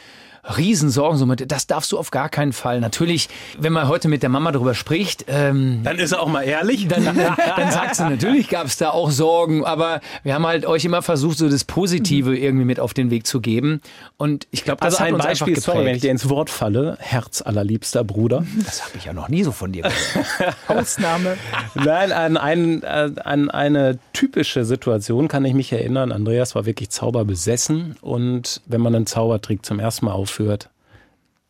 Riesensorgen, 0.57 1.19
so 1.19 1.27
mit, 1.27 1.51
das 1.51 1.67
darfst 1.67 1.93
du 1.93 1.99
auf 1.99 2.11
gar 2.11 2.29
keinen 2.29 2.53
Fall. 2.53 2.81
Natürlich, 2.81 3.29
wenn 3.59 3.73
man 3.73 3.89
heute 3.89 4.09
mit 4.09 4.23
der 4.23 4.31
Mama 4.31 4.53
darüber 4.53 4.75
spricht, 4.75 5.25
ähm, 5.29 5.81
dann 5.83 5.99
ist 5.99 6.13
er 6.13 6.21
auch 6.21 6.29
mal 6.29 6.43
ehrlich. 6.43 6.87
Dann, 6.89 7.05
dann 7.57 7.71
sagst 7.73 8.01
du, 8.01 8.05
natürlich 8.05 8.49
gab 8.49 8.67
es 8.67 8.77
da 8.77 8.91
auch 8.91 9.11
Sorgen, 9.11 9.65
aber 9.65 10.01
wir 10.23 10.35
haben 10.35 10.47
halt 10.47 10.67
euch 10.67 10.85
immer 10.85 11.03
versucht, 11.03 11.39
so 11.39 11.49
das 11.49 11.65
Positive 11.65 12.31
mhm. 12.31 12.37
irgendwie 12.37 12.65
mit 12.65 12.81
auf 12.81 12.95
den 12.95 13.11
Weg 13.11 13.27
zu 13.27 13.41
geben. 13.41 13.81
Und 14.17 14.47
ich 14.51 14.65
glaube, 14.65 14.81
das 14.81 14.95
also 14.95 15.01
hat 15.01 15.09
ein 15.09 15.15
uns 15.15 15.25
Beispiel, 15.25 15.55
einfach 15.55 15.63
sorry, 15.63 15.85
wenn 15.85 15.97
ich 15.97 16.03
dir 16.03 16.11
ins 16.11 16.29
Wort 16.29 16.51
falle, 16.51 16.97
Herz 17.01 17.43
allerliebster 17.43 18.05
Bruder. 18.05 18.45
Das 18.67 18.85
habe 18.85 18.97
ich 18.97 19.05
ja 19.05 19.13
noch 19.13 19.29
nie 19.29 19.45
so 19.45 19.53
von 19.53 19.71
dir 19.71 19.83
gehört. 19.83 20.57
Ausnahme. 20.69 21.37
Nein, 21.75 22.11
an, 22.11 22.37
ein, 22.37 22.85
an 22.85 23.51
eine 23.51 23.99
typische 24.13 24.65
Situation 24.65 25.29
kann 25.29 25.45
ich 25.45 25.55
mich 25.55 25.73
erinnern. 25.73 26.11
Andreas 26.11 26.55
war 26.55 26.67
wirklich 26.67 26.91
zauberbesessen 26.91 27.97
und 28.01 28.61
wenn 28.67 28.81
man 28.81 28.95
einen 28.95 29.07
Zaubertrick 29.07 29.65
zum 29.65 29.79
ersten 29.79 30.07
Mal 30.07 30.13
auf 30.13 30.36
aufhört, 30.37 30.71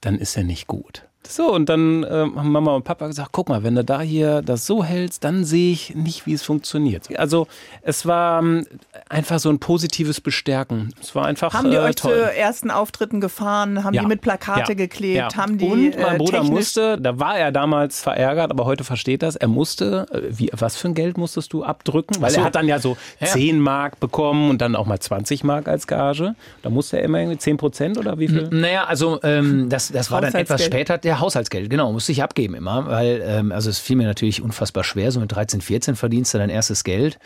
dann 0.01 0.18
ist 0.18 0.37
er 0.37 0.44
nicht 0.44 0.66
gut. 0.66 1.09
So, 1.28 1.52
und 1.52 1.68
dann 1.68 2.04
äh, 2.04 2.08
haben 2.08 2.52
Mama 2.52 2.74
und 2.74 2.84
Papa 2.84 3.06
gesagt, 3.06 3.30
guck 3.32 3.48
mal, 3.48 3.62
wenn 3.62 3.74
du 3.74 3.84
da 3.84 4.00
hier 4.00 4.42
das 4.42 4.66
so 4.66 4.84
hältst, 4.84 5.24
dann 5.24 5.44
sehe 5.44 5.72
ich 5.72 5.94
nicht, 5.94 6.26
wie 6.26 6.32
es 6.34 6.42
funktioniert. 6.42 7.08
Also 7.18 7.46
es 7.82 8.06
war 8.06 8.40
ähm, 8.40 8.66
einfach 9.08 9.38
so 9.38 9.48
ein 9.50 9.58
positives 9.58 10.20
Bestärken. 10.20 10.92
Es 11.00 11.14
war 11.14 11.26
einfach 11.26 11.52
Haben 11.54 11.70
die 11.70 11.76
äh, 11.76 11.80
euch 11.80 11.96
toll. 11.96 12.12
zu 12.14 12.36
ersten 12.36 12.70
Auftritten 12.70 13.20
gefahren? 13.20 13.83
Haben 13.85 13.94
Ja. 13.94 14.02
die 14.02 14.08
mit 14.08 14.20
Plakate 14.20 14.72
Ja. 14.72 14.74
geklebt? 14.74 15.33
Ja. 15.33 15.37
Haben 15.37 15.58
die 15.58 15.64
und 15.66 15.98
mein 15.98 16.14
äh, 16.14 16.18
Bruder 16.18 16.42
musste, 16.44 16.98
da 17.00 17.18
war 17.18 17.37
er 17.38 17.52
damals 17.52 18.00
verärgert, 18.00 18.50
aber 18.50 18.64
heute 18.64 18.85
versteht 18.85 19.22
das, 19.22 19.37
er 19.37 19.48
musste, 19.48 20.06
äh, 20.12 20.20
wie, 20.31 20.50
was 20.52 20.77
für 20.77 20.88
ein 20.88 20.94
Geld 20.94 21.18
musstest 21.18 21.52
du 21.52 21.64
abdrücken? 21.64 22.20
Weil 22.20 22.31
so. 22.31 22.40
er 22.40 22.44
hat 22.44 22.54
dann 22.54 22.68
ja 22.68 22.79
so 22.79 22.96
Ja. 23.20 23.27
10 23.29 23.60
Mark 23.60 24.00
bekommen 24.00 24.50
und 24.50 24.60
dann 24.60 24.77
auch 24.77 24.87
mal 24.87 24.98
20 25.00 25.44
Mark 25.44 25.68
als 25.68 25.87
Gage. 25.87 26.35
Da 26.62 26.70
musste 26.70 26.98
er 26.98 27.02
immer 27.04 27.18
irgendwie 27.18 27.38
10 27.38 27.56
Prozent 27.56 27.98
oder 27.98 28.18
wie 28.18 28.29
viel? 28.29 28.48
Naja, 28.50 28.85
also 28.85 29.20
ähm, 29.22 29.68
das, 29.68 29.90
das 29.92 30.10
war 30.10 30.20
dann 30.20 30.35
etwas 30.35 30.64
später, 30.64 30.98
der 30.98 31.15
Haushaltsgeld, 31.21 31.71
genau, 31.71 31.92
musste 31.92 32.12
ich 32.12 32.23
abgeben 32.23 32.54
immer, 32.54 32.87
weil, 32.87 33.23
ähm, 33.27 33.52
also 33.52 33.71
es 33.71 33.79
fiel 33.79 33.96
mir 33.96 34.06
natürlich 34.06 34.42
unfassbar 34.42 34.85
schwer, 34.85 35.10
so 35.12 35.21
mit 35.21 35.33
13, 35.33 35.60
14 35.60 35.96
verdienst 35.96 36.35
du 36.35 36.38
dein 36.38 36.50
erstes 36.50 36.85
Geld 36.85 37.19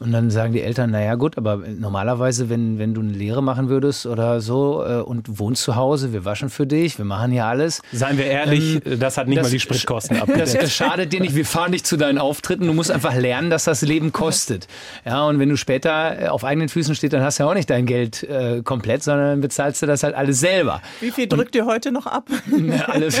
und 0.00 0.12
dann 0.12 0.30
sagen 0.30 0.52
die 0.52 0.60
Eltern, 0.62 0.90
naja 0.90 1.14
gut, 1.14 1.38
aber 1.38 1.58
normalerweise, 1.58 2.50
wenn, 2.50 2.78
wenn 2.78 2.94
du 2.94 3.00
eine 3.00 3.12
Lehre 3.12 3.42
machen 3.42 3.68
würdest 3.68 4.06
oder 4.06 4.40
so 4.40 4.84
äh, 4.84 4.96
und 5.00 5.38
wohnst 5.38 5.62
zu 5.62 5.76
Hause, 5.76 6.12
wir 6.12 6.24
waschen 6.24 6.50
für 6.50 6.66
dich, 6.66 6.98
wir 6.98 7.04
machen 7.04 7.30
hier 7.30 7.44
alles. 7.46 7.80
Seien 7.92 8.18
wir 8.18 8.26
ehrlich, 8.26 8.80
das 8.98 9.16
hat 9.16 9.28
nicht 9.28 9.38
das- 9.38 9.46
mal 9.46 9.50
die 9.50 9.60
Spritkosten 9.60 10.16
Das, 10.18 10.28
abgedeckt. 10.28 10.62
das 10.62 10.72
schadet 10.72 11.12
dir 11.12 11.20
nicht. 11.20 11.34
Wir 11.36 11.46
fahren 11.46 11.70
nicht 11.70 11.86
zu 11.86 11.96
deinen 11.96 12.18
Auftritten. 12.18 12.66
Du 12.66 12.72
musst 12.72 12.90
einfach 12.90 13.14
lernen, 13.14 13.50
dass 13.50 13.64
das 13.64 13.82
Leben 13.82 14.10
kostet. 14.12 14.66
Ja, 15.04 15.24
und 15.26 15.38
wenn 15.38 15.48
du 15.48 15.56
später 15.56 16.22
äh, 16.22 16.28
auf 16.28 16.44
eigenen 16.44 16.68
Füßen 16.68 16.94
stehst, 16.96 17.12
dann 17.12 17.22
hast 17.22 17.38
du 17.38 17.44
ja 17.44 17.50
auch 17.50 17.54
nicht 17.54 17.70
dein 17.70 17.86
Geld 17.86 18.24
äh, 18.24 18.62
komplett, 18.62 19.02
sondern 19.04 19.28
dann 19.28 19.40
bezahlst 19.40 19.80
du 19.82 19.86
das 19.86 20.02
halt 20.02 20.14
alles 20.16 20.40
selber. 20.40 20.82
Wie 21.00 21.12
viel 21.12 21.28
drückt 21.28 21.54
ihr 21.54 21.66
heute 21.66 21.92
noch 21.92 22.06
ab? 22.06 22.28
Alles. 22.88 23.20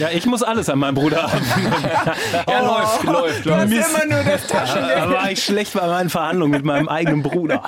Ja, 0.00 0.08
ich 0.10 0.24
muss 0.26 0.42
alles 0.42 0.68
an 0.68 0.78
meinen 0.78 0.94
Bruder 0.94 1.22
haben. 1.30 1.44
Ja, 2.48 2.60
läuft, 2.64 3.04
läuft, 3.04 3.46
Du 3.46 3.54
hast 3.54 3.70
läuft. 3.70 3.88
immer 4.04 4.14
nur 4.16 4.24
das 4.24 4.46
Taschengeld. 4.46 4.96
Da 4.98 5.10
war 5.10 5.30
ich 5.30 5.44
schlecht 5.44 5.74
bei 5.74 5.86
meinen 5.86 6.08
Verhandlungen 6.10 6.52
mit 6.52 6.64
meinem 6.64 6.88
eigenen 6.88 7.22
Bruder. 7.22 7.62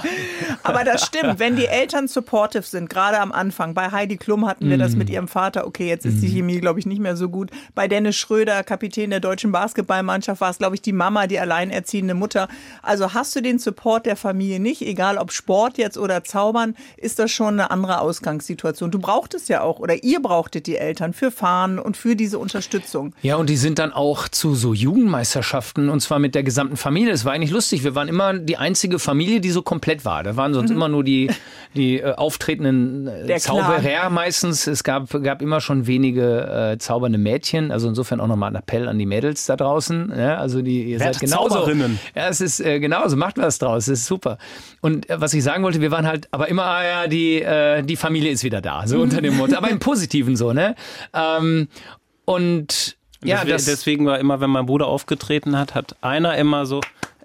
Aber 0.62 0.84
das 0.84 1.04
stimmt, 1.06 1.38
wenn 1.38 1.56
die 1.56 1.66
Eltern 1.66 2.08
supportive 2.08 2.62
sind, 2.62 2.88
gerade 2.88 3.18
am 3.20 3.32
Anfang. 3.32 3.74
Bei 3.74 3.90
Heidi 3.90 4.16
Klum 4.16 4.46
hatten 4.46 4.68
wir 4.68 4.76
Mhm. 4.76 4.80
das 4.80 4.96
mit 4.96 5.10
ihrem 5.10 5.28
Vater. 5.28 5.66
Okay, 5.66 5.88
jetzt 5.88 6.06
ist 6.06 6.22
die 6.22 6.28
Chemie, 6.28 6.60
glaube 6.60 6.78
ich, 6.80 6.86
nicht 6.86 7.00
mehr 7.00 7.16
so 7.16 7.28
gut. 7.28 7.50
Bei 7.74 7.88
Dennis 7.88 8.16
Schröder, 8.16 8.62
Kapitän 8.64 9.10
der 9.10 9.20
deutschen 9.20 9.52
Basketballmannschaft, 9.52 10.40
war 10.40 10.50
es, 10.50 10.58
glaube 10.58 10.74
ich, 10.74 10.82
die 10.82 10.92
Mama, 10.92 11.26
die 11.26 11.38
alleinerziehende 11.38 12.14
Mutter. 12.14 12.48
Also 12.82 13.12
hast 13.14 13.36
du 13.36 13.42
den 13.42 13.58
Support 13.58 14.06
der 14.06 14.16
Familie 14.16 14.60
nicht, 14.60 14.82
egal 14.82 15.18
ob 15.18 15.32
Sport 15.32 15.76
jetzt 15.78 15.98
oder 15.98 16.24
Zaubern, 16.24 16.76
ist 16.96 17.18
das 17.18 17.30
schon 17.30 17.60
eine 17.60 17.70
andere 17.70 18.00
Ausgangssituation. 18.00 18.90
Du 18.90 18.98
brauchtest 18.98 19.48
ja 19.48 19.60
auch, 19.60 19.78
oder 19.78 20.02
ihr 20.02 20.20
brauchtet 20.22 20.66
die 20.66 20.76
Eltern 20.76 21.12
für 21.12 21.30
Fahren 21.30 21.78
und 21.78 21.96
für 21.96 22.16
diese 22.22 22.38
Unterstützung. 22.38 23.14
Ja, 23.22 23.34
und 23.34 23.50
die 23.50 23.56
sind 23.56 23.80
dann 23.80 23.92
auch 23.92 24.28
zu 24.28 24.54
so 24.54 24.74
Jugendmeisterschaften 24.74 25.88
und 25.88 26.00
zwar 26.00 26.20
mit 26.20 26.36
der 26.36 26.44
gesamten 26.44 26.76
Familie. 26.76 27.12
Es 27.12 27.24
war 27.24 27.32
eigentlich 27.32 27.50
lustig. 27.50 27.82
Wir 27.82 27.96
waren 27.96 28.06
immer 28.06 28.38
die 28.38 28.56
einzige 28.56 29.00
Familie, 29.00 29.40
die 29.40 29.50
so 29.50 29.62
komplett 29.62 30.04
war. 30.04 30.22
Da 30.22 30.36
waren 30.36 30.54
sonst 30.54 30.70
immer 30.70 30.88
nur 30.88 31.02
die, 31.02 31.30
die 31.74 31.98
äh, 31.98 32.14
auftretenden 32.14 33.08
äh, 33.08 33.24
Clan. 33.24 33.40
Zauberer 33.40 34.08
meistens. 34.10 34.68
Es 34.68 34.84
gab, 34.84 35.10
gab 35.24 35.42
immer 35.42 35.60
schon 35.60 35.88
wenige 35.88 36.72
äh, 36.74 36.78
zaubernde 36.78 37.18
Mädchen. 37.18 37.72
Also 37.72 37.88
insofern 37.88 38.20
auch 38.20 38.28
nochmal 38.28 38.50
ein 38.50 38.56
Appell 38.56 38.88
an 38.88 39.00
die 39.00 39.06
Mädels 39.06 39.46
da 39.46 39.56
draußen. 39.56 40.12
Ja, 40.16 40.36
also 40.36 40.62
die, 40.62 40.84
ihr 40.84 41.00
seid 41.00 41.18
genauso. 41.18 41.56
Zauberinnen. 41.56 41.98
Ja, 42.14 42.28
es 42.28 42.40
ist 42.40 42.60
äh, 42.60 42.78
genauso. 42.78 43.16
Macht 43.16 43.38
was 43.38 43.58
draus. 43.58 43.88
Es 43.88 44.00
ist 44.00 44.06
super. 44.06 44.38
Und 44.80 45.10
äh, 45.10 45.20
was 45.20 45.34
ich 45.34 45.42
sagen 45.42 45.64
wollte, 45.64 45.80
wir 45.80 45.90
waren 45.90 46.06
halt, 46.06 46.28
aber 46.30 46.46
immer, 46.48 46.64
ah 46.64 46.84
ja, 46.84 47.06
die, 47.08 47.42
äh, 47.42 47.82
die 47.82 47.96
Familie 47.96 48.30
ist 48.30 48.44
wieder 48.44 48.60
da. 48.60 48.86
So 48.86 49.00
unter 49.02 49.20
dem 49.20 49.36
Motto. 49.36 49.56
Aber 49.56 49.70
im 49.70 49.80
Positiven 49.80 50.36
so, 50.36 50.52
ne? 50.52 50.76
Ähm, 51.12 51.66
und 52.32 52.96
ja, 53.24 53.36
deswegen, 53.36 53.52
das, 53.52 53.64
deswegen 53.66 54.06
war 54.06 54.18
immer, 54.18 54.40
wenn 54.40 54.50
mein 54.50 54.66
Bruder 54.66 54.86
aufgetreten 54.86 55.56
hat, 55.56 55.74
hat 55.74 55.96
einer 56.00 56.36
immer 56.36 56.66
so 56.66 56.80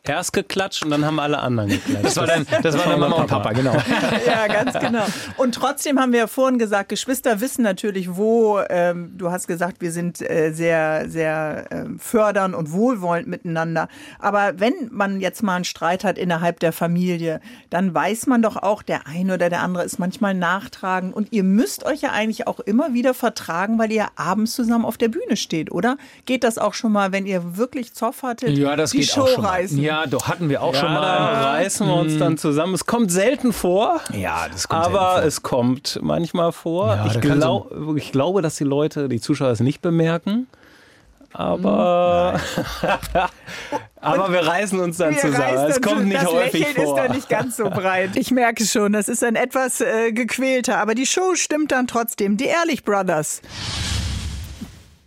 erst 0.10 0.34
geklatscht 0.34 0.84
und 0.84 0.92
dann 0.92 1.06
haben 1.06 1.20
alle 1.20 1.40
anderen 1.40 1.70
geklatscht. 1.70 2.06
Das 2.06 2.18
war 2.18 2.28
dann, 2.28 2.46
das 2.64 2.78
war 2.78 2.86
dann 2.86 3.00
Mama 3.00 3.16
und 3.18 3.28
Papa, 3.28 3.52
genau. 3.54 3.74
Ja, 4.28 4.48
ganz 4.48 4.78
genau. 4.80 5.06
Und 5.38 5.56
trotzdem 5.56 6.00
haben 6.00 6.12
wir 6.12 6.20
ja 6.20 6.28
vorhin 6.28 6.60
gesagt, 6.60 6.90
Geschwister 6.90 7.42
wissen 7.42 7.64
natürlich, 7.64 8.16
wo, 8.16 8.60
ähm, 8.70 9.14
du 9.18 9.32
hast 9.32 9.48
gesagt, 9.48 9.82
wir 9.82 9.92
sind 9.92 10.22
äh, 10.22 10.52
sehr, 10.52 11.10
sehr 11.10 11.66
ähm, 11.72 12.00
fördernd 12.00 12.56
und 12.56 12.72
wohlwollend 12.72 13.28
miteinander. 13.28 13.88
Aber 14.20 14.60
wenn 14.60 14.74
man 14.92 15.20
jetzt 15.20 15.44
mal 15.44 15.56
einen 15.56 15.66
Streit 15.66 16.04
hat 16.04 16.18
innerhalb 16.18 16.60
der 16.60 16.74
Familie, 16.74 17.40
dann 17.70 17.94
weiß 17.94 18.28
man 18.28 18.42
doch 18.42 18.58
auch, 18.58 18.84
der 18.84 19.08
eine 19.08 19.34
oder 19.36 19.50
der 19.50 19.62
andere 19.62 19.84
ist 19.84 20.00
manchmal 20.00 20.34
nachtragend. 20.34 21.14
Und 21.16 21.32
ihr 21.32 21.44
müsst 21.44 21.86
euch 21.86 22.02
ja 22.02 22.12
eigentlich 22.12 22.48
auch 22.48 22.60
immer 22.60 22.94
wieder 22.94 23.14
vertragen, 23.14 23.78
weil 23.80 23.92
ihr 23.92 24.08
abends 24.16 24.54
zusammen 24.54 24.86
auf 24.86 24.98
der 24.98 25.10
Bühne 25.10 25.38
steht, 25.38 25.72
oder? 25.72 25.98
Geht 26.26 26.44
das 26.44 26.58
auch 26.58 26.74
schon 26.74 26.92
mal, 26.92 27.12
wenn 27.12 27.26
ihr 27.26 27.58
wirklich 27.58 27.94
Zoff 27.94 28.24
hattet, 28.24 28.58
Ja, 28.58 28.76
das 28.76 28.92
die 28.92 29.00
geht 29.00 29.08
Show 29.10 29.22
auch 29.22 29.28
schon 29.30 29.44
mal. 29.44 29.50
reißen? 29.50 29.80
Ja, 29.80 29.97
doch, 30.06 30.28
hatten 30.28 30.50
wir 30.50 30.62
auch 30.62 30.74
ja, 30.74 30.80
schon 30.80 30.94
da 30.94 31.02
mal. 31.02 31.44
reißen 31.44 31.88
wir 31.88 31.96
uns 31.96 32.18
dann 32.18 32.38
zusammen. 32.38 32.74
Es 32.74 32.86
kommt 32.86 33.12
selten 33.12 33.54
vor. 33.54 34.02
Ja, 34.14 34.48
das 34.52 34.68
kommt 34.68 34.86
aber 34.86 35.00
selten 35.00 35.20
vor. 35.20 35.28
es 35.28 35.44
kommt 35.44 36.00
manchmal 36.02 36.52
vor. 36.52 36.88
Ja, 36.88 37.06
ich, 37.08 37.14
da 37.14 37.20
glaub, 37.20 37.72
ich 37.96 38.12
glaube, 38.12 38.42
dass 38.42 38.56
die 38.56 38.64
Leute, 38.64 39.10
die 39.10 39.20
Zuschauer 39.20 39.50
es 39.50 39.60
nicht 39.60 39.82
bemerken. 39.82 40.48
Aber, 41.34 42.40
aber 44.02 44.32
wir 44.32 44.48
reißen 44.48 44.80
uns 44.80 44.98
dann 44.98 45.16
zusammen. 45.18 45.70
Es 45.70 45.82
kommt 45.82 46.06
nicht 46.06 46.24
das 46.24 46.32
häufig 46.32 46.62
Lächeln 46.62 46.86
vor. 46.86 46.98
ist 46.98 47.08
da 47.08 47.14
nicht 47.14 47.30
ganz 47.30 47.58
so 47.58 47.70
breit. 47.70 48.12
Ich 48.16 48.32
merke 48.32 48.66
schon, 48.66 48.94
das 48.94 49.08
ist 49.08 49.24
ein 49.24 49.36
etwas 49.36 49.82
äh, 49.82 50.12
gequälter, 50.14 50.80
aber 50.80 50.96
die 50.96 51.06
Show 51.06 51.36
stimmt 51.36 51.72
dann 51.72 51.88
trotzdem. 51.88 52.38
Die 52.38 52.46
Ehrlich 52.46 52.84
Brothers. 52.84 53.42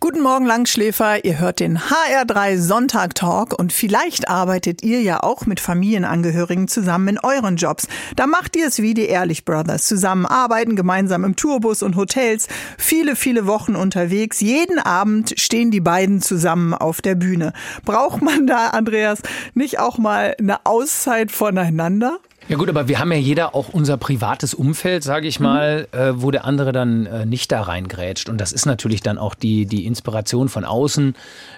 Guten 0.03 0.23
Morgen, 0.23 0.47
Langschläfer. 0.47 1.27
Ihr 1.27 1.41
hört 1.41 1.61
den 1.61 1.79
HR3 1.79 2.57
Sonntag 2.57 3.15
Talk 3.15 3.53
und 3.59 3.71
vielleicht 3.71 4.31
arbeitet 4.31 4.83
ihr 4.83 5.03
ja 5.03 5.23
auch 5.23 5.45
mit 5.45 5.61
Familienangehörigen 5.61 6.69
zusammen 6.69 7.09
in 7.09 7.19
euren 7.19 7.57
Jobs. 7.57 7.87
Da 8.17 8.27
macht 8.27 8.57
ihr 8.57 8.67
es 8.67 8.81
wie 8.81 8.95
die 8.95 9.05
Ehrlich 9.05 9.45
Brothers. 9.45 9.85
Zusammen 9.85 10.25
arbeiten, 10.25 10.75
gemeinsam 10.75 11.23
im 11.23 11.37
Tourbus 11.37 11.83
und 11.83 11.97
Hotels, 11.97 12.49
viele, 12.79 13.15
viele 13.15 13.47
Wochen 13.47 13.77
unterwegs. 13.77 14.41
Jeden 14.41 14.79
Abend 14.79 15.35
stehen 15.37 15.71
die 15.71 15.83
beiden 15.83 16.23
zusammen 16.23 16.73
auf 16.73 17.03
der 17.03 17.15
Bühne. 17.15 17.53
Braucht 17.85 18.23
man 18.23 18.47
da, 18.47 18.69
Andreas, 18.69 19.19
nicht 19.53 19.81
auch 19.81 19.99
mal 19.99 20.35
eine 20.39 20.65
Auszeit 20.65 21.31
voneinander? 21.31 22.21
Ja 22.51 22.57
gut, 22.57 22.69
aber 22.69 22.89
wir 22.89 22.99
haben 22.99 23.13
ja 23.13 23.19
jeder 23.19 23.55
auch 23.55 23.69
unser 23.71 23.97
privates 23.97 24.55
Umfeld, 24.55 25.05
sage 25.05 25.29
ich 25.29 25.39
mal, 25.41 25.87
äh, 25.93 26.13
wo 26.17 26.31
der 26.31 26.45
andere 26.45 26.73
dann 26.73 27.07
äh, 27.07 27.25
nicht 27.25 27.53
da 27.53 27.63
reingrätscht. 27.63 28.29
Und 28.29 28.39
das 28.41 28.53
ist 28.53 28.67
natürlich 28.67 29.01
dann 29.03 29.19
auch 29.19 29.35
die, 29.35 29.67
die 29.67 29.87
Inspiration 29.87 30.49
von 30.49 30.65
außen. 30.65 31.15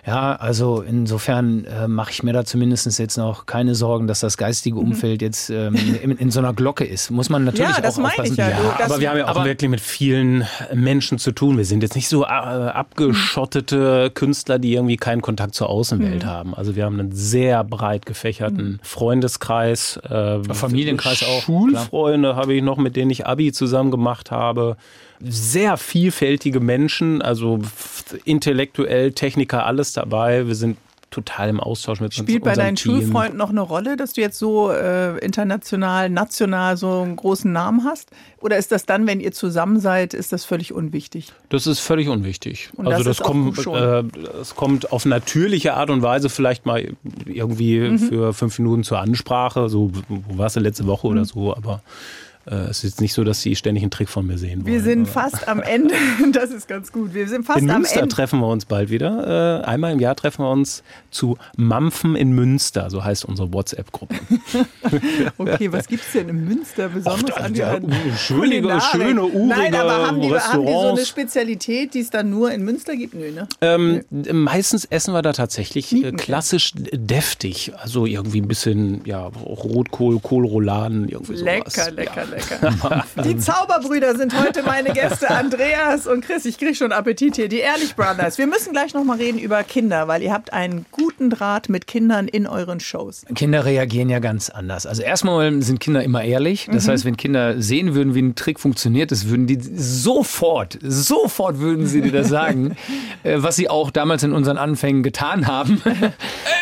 Ja, 0.06 0.36
also 0.36 0.82
insofern 0.82 1.64
äh, 1.64 1.88
mache 1.88 2.10
ich 2.10 2.22
mir 2.22 2.32
da 2.32 2.44
zumindest 2.44 2.98
jetzt 2.98 3.16
noch 3.16 3.46
keine 3.46 3.74
Sorgen, 3.74 4.06
dass 4.06 4.20
das 4.20 4.36
geistige 4.36 4.78
Umfeld 4.78 5.22
jetzt 5.22 5.48
ähm, 5.50 5.74
in, 6.02 6.10
in 6.18 6.30
so 6.30 6.40
einer 6.40 6.52
Glocke 6.52 6.84
ist. 6.84 7.10
Muss 7.10 7.30
man 7.30 7.44
natürlich 7.44 7.74
Ja, 7.74 7.80
das 7.80 7.94
auch 7.94 8.02
meine 8.02 8.10
aufpassen. 8.12 8.32
ich 8.32 8.38
ja. 8.38 8.50
Das- 8.78 8.90
aber 8.90 9.00
wir 9.00 9.10
haben 9.10 9.18
ja 9.18 9.28
auch 9.28 9.44
wirklich 9.44 9.70
mit 9.70 9.80
vielen 9.80 10.46
Menschen 10.74 11.18
zu 11.18 11.32
tun. 11.32 11.56
Wir 11.56 11.64
sind 11.64 11.82
jetzt 11.82 11.94
nicht 11.94 12.08
so 12.08 12.24
äh, 12.24 12.26
abgeschottete 12.26 14.10
Künstler, 14.14 14.58
die 14.58 14.74
irgendwie 14.74 14.96
keinen 14.96 15.22
Kontakt 15.22 15.54
zur 15.54 15.68
Außenwelt 15.70 16.26
haben. 16.26 16.54
Also 16.54 16.76
wir 16.76 16.84
haben 16.84 17.00
einen 17.00 17.12
sehr 17.12 17.64
breit 17.64 18.06
gefächerten 18.06 18.78
Freundeskreis. 18.82 19.96
Äh, 20.08 20.10
Familienkreis 20.82 21.22
auch, 21.22 21.42
Schulfreunde 21.42 22.36
habe 22.36 22.54
ich 22.54 22.62
noch, 22.62 22.76
mit 22.76 22.96
denen 22.96 23.10
ich 23.10 23.26
Abi 23.26 23.52
zusammen 23.52 23.90
gemacht 23.90 24.30
habe. 24.30 24.76
Sehr 25.20 25.76
vielfältige 25.76 26.60
Menschen, 26.60 27.22
also 27.22 27.60
intellektuell, 28.24 29.12
Techniker, 29.12 29.66
alles 29.66 29.92
dabei. 29.92 30.46
Wir 30.46 30.54
sind 30.54 30.76
total 31.12 31.48
im 31.48 31.60
Austausch 31.60 32.00
mit 32.00 32.06
uns- 32.08 32.16
Spielt 32.16 32.42
bei 32.42 32.54
deinen 32.54 32.74
Team. 32.76 32.96
Schulfreunden 33.00 33.38
noch 33.38 33.50
eine 33.50 33.60
Rolle, 33.60 33.96
dass 33.96 34.14
du 34.14 34.20
jetzt 34.20 34.38
so 34.38 34.72
äh, 34.72 35.16
international, 35.18 36.10
national 36.10 36.76
so 36.76 37.02
einen 37.02 37.14
großen 37.16 37.52
Namen 37.52 37.84
hast? 37.84 38.10
Oder 38.40 38.56
ist 38.56 38.72
das 38.72 38.84
dann, 38.86 39.06
wenn 39.06 39.20
ihr 39.20 39.30
zusammen 39.32 39.78
seid, 39.78 40.14
ist 40.14 40.32
das 40.32 40.44
völlig 40.44 40.72
unwichtig? 40.72 41.32
Das 41.50 41.68
ist 41.68 41.78
völlig 41.78 42.08
unwichtig. 42.08 42.70
Und 42.74 42.88
also 42.88 43.04
das 43.04 43.18
das, 43.18 43.26
kommt, 43.26 43.58
äh, 43.66 44.02
das 44.38 44.56
kommt 44.56 44.90
auf 44.90 45.04
natürliche 45.04 45.74
Art 45.74 45.90
und 45.90 46.02
Weise 46.02 46.28
vielleicht 46.28 46.66
mal 46.66 46.92
irgendwie 47.26 47.78
Mhm. 47.78 47.98
für 48.00 48.32
fünf 48.32 48.58
Minuten 48.58 48.82
zur 48.82 48.98
Ansprache. 48.98 49.68
So, 49.68 49.92
wo 50.08 50.38
warst 50.38 50.56
du 50.56 50.60
letzte 50.60 50.86
Woche 50.86 51.06
Mhm. 51.06 51.12
oder 51.12 51.24
so, 51.24 51.54
aber 51.56 51.82
es 52.44 52.78
ist 52.78 52.82
jetzt 52.84 53.00
nicht 53.00 53.12
so, 53.14 53.22
dass 53.24 53.40
sie 53.42 53.54
ständig 53.56 53.82
einen 53.84 53.90
Trick 53.90 54.08
von 54.08 54.26
mir 54.26 54.36
sehen 54.38 54.64
wollen. 54.64 54.66
Wir 54.74 54.80
sind 54.82 55.08
fast 55.08 55.46
am 55.48 55.60
Ende. 55.62 55.94
Das 56.32 56.50
ist 56.50 56.66
ganz 56.66 56.90
gut. 56.92 57.14
Wir 57.14 57.28
sind 57.28 57.44
fast 57.44 57.60
in 57.60 57.70
am 57.70 57.82
Münster 57.82 58.00
Ende. 58.00 58.14
treffen 58.14 58.40
wir 58.40 58.48
uns 58.48 58.64
bald 58.64 58.90
wieder. 58.90 59.60
Äh, 59.62 59.64
einmal 59.64 59.92
im 59.92 60.00
Jahr 60.00 60.16
treffen 60.16 60.42
wir 60.44 60.50
uns 60.50 60.82
zu 61.10 61.36
Mampfen 61.56 62.16
in 62.16 62.32
Münster, 62.32 62.88
so 62.90 63.04
heißt 63.04 63.24
unsere 63.24 63.52
WhatsApp-Gruppe. 63.52 64.14
Okay, 65.38 65.72
was 65.72 65.86
gibt 65.86 66.02
es 66.04 66.12
denn 66.12 66.28
in 66.28 66.44
Münster 66.44 66.88
besonders 66.88 67.36
da- 67.36 67.42
an 67.42 67.54
ja, 67.54 67.78
der 67.78 68.16
schöne, 68.16 68.80
schöne, 68.80 69.22
urige 69.24 69.46
Nein, 69.46 69.74
aber 69.74 70.06
haben 70.06 70.20
die, 70.20 70.22
haben 70.22 70.22
die 70.22 70.28
so 70.28 70.34
eine 70.34 70.34
Restaurants. 70.36 71.08
Spezialität, 71.08 71.94
die 71.94 72.00
es 72.00 72.10
dann 72.10 72.30
nur 72.30 72.50
in 72.52 72.62
Münster 72.64 72.96
gibt? 72.96 73.14
Nö, 73.14 73.30
ne? 73.30 73.48
Ähm, 73.60 74.02
Meistens 74.32 74.84
essen 74.86 75.14
wir 75.14 75.22
da 75.22 75.32
tatsächlich 75.32 75.92
äh, 75.92 75.96
Nietenkäse. 75.96 76.24
klassisch 76.24 76.72
deftig. 76.92 77.72
Also 77.76 78.06
irgendwie 78.06 78.40
ein 78.40 78.48
bisschen 78.48 79.02
ja, 79.04 79.26
Rotkohl, 79.26 80.20
Kohlrouladen, 80.20 81.08
irgendwie 81.08 81.36
sowas. 81.36 81.54
Lecker, 81.76 81.90
lecker, 81.92 82.24
ja. 82.30 82.31
Lecker. 82.32 83.04
Die 83.24 83.38
Zauberbrüder 83.38 84.16
sind 84.16 84.38
heute 84.38 84.62
meine 84.62 84.92
Gäste, 84.92 85.30
Andreas 85.30 86.06
und 86.06 86.24
Chris. 86.24 86.44
Ich 86.44 86.58
kriege 86.58 86.74
schon 86.74 86.92
Appetit 86.92 87.36
hier. 87.36 87.48
Die 87.48 87.58
Ehrlich 87.58 87.94
Brothers. 87.94 88.38
Wir 88.38 88.46
müssen 88.46 88.72
gleich 88.72 88.94
noch 88.94 89.04
mal 89.04 89.18
reden 89.18 89.38
über 89.38 89.62
Kinder, 89.62 90.08
weil 90.08 90.22
ihr 90.22 90.32
habt 90.32 90.52
einen 90.52 90.86
guten 90.90 91.30
Draht 91.30 91.68
mit 91.68 91.86
Kindern 91.86 92.28
in 92.28 92.46
euren 92.46 92.80
Shows. 92.80 93.24
Kinder 93.34 93.64
reagieren 93.64 94.08
ja 94.08 94.18
ganz 94.18 94.50
anders. 94.50 94.86
Also 94.86 95.02
erstmal 95.02 95.62
sind 95.62 95.80
Kinder 95.80 96.02
immer 96.02 96.24
ehrlich. 96.24 96.68
Das 96.70 96.86
mhm. 96.86 96.90
heißt, 96.90 97.04
wenn 97.04 97.16
Kinder 97.16 97.60
sehen 97.60 97.94
würden, 97.94 98.14
wie 98.14 98.22
ein 98.22 98.34
Trick 98.34 98.58
funktioniert, 98.58 99.10
das 99.10 99.28
würden 99.28 99.46
die 99.46 99.58
sofort, 99.60 100.78
sofort 100.82 101.58
würden 101.58 101.86
sie 101.86 102.00
dir 102.00 102.12
das 102.12 102.28
sagen, 102.28 102.76
äh, 103.22 103.36
was 103.38 103.56
sie 103.56 103.68
auch 103.68 103.90
damals 103.90 104.22
in 104.22 104.32
unseren 104.32 104.56
Anfängen 104.56 105.02
getan 105.02 105.46
haben. 105.46 105.82
Ey, 105.84 105.94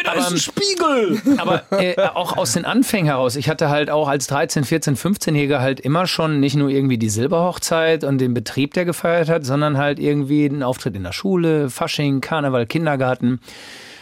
da 0.05 0.13
aber, 0.13 0.21
ist 0.21 0.31
ein 0.31 0.39
Spiegel! 0.39 1.21
Aber 1.39 1.63
äh, 1.71 1.97
auch 2.15 2.37
aus 2.37 2.53
den 2.53 2.65
Anfängen 2.65 3.07
heraus. 3.07 3.37
Ich 3.37 3.49
hatte 3.49 3.69
halt 3.69 3.91
auch 3.91 4.09
als 4.09 4.27
13, 4.27 4.65
14, 4.65 4.97
15-Jähriger 4.97 5.60
halt 5.61 5.81
immer 5.81 6.07
schon 6.07 6.41
nicht 6.41 6.57
nur 6.57 6.69
irgendwie 6.69 6.99
die 6.99 7.09
Silberhochzeit 7.09 8.05
und 8.05 8.19
den 8.19 8.35
Betrieb, 8.35 8.75
der 8.75 8.85
gefeiert 8.85 9.29
hat, 9.29 9.45
sondern 9.45 9.79
halt 9.79 9.99
irgendwie 9.99 10.45
einen 10.45 10.63
Auftritt 10.63 10.97
in 10.97 11.03
der 11.03 11.13
Schule, 11.13 11.71
Fasching, 11.71 12.21
Karneval, 12.21 12.67
Kindergarten. 12.67 13.41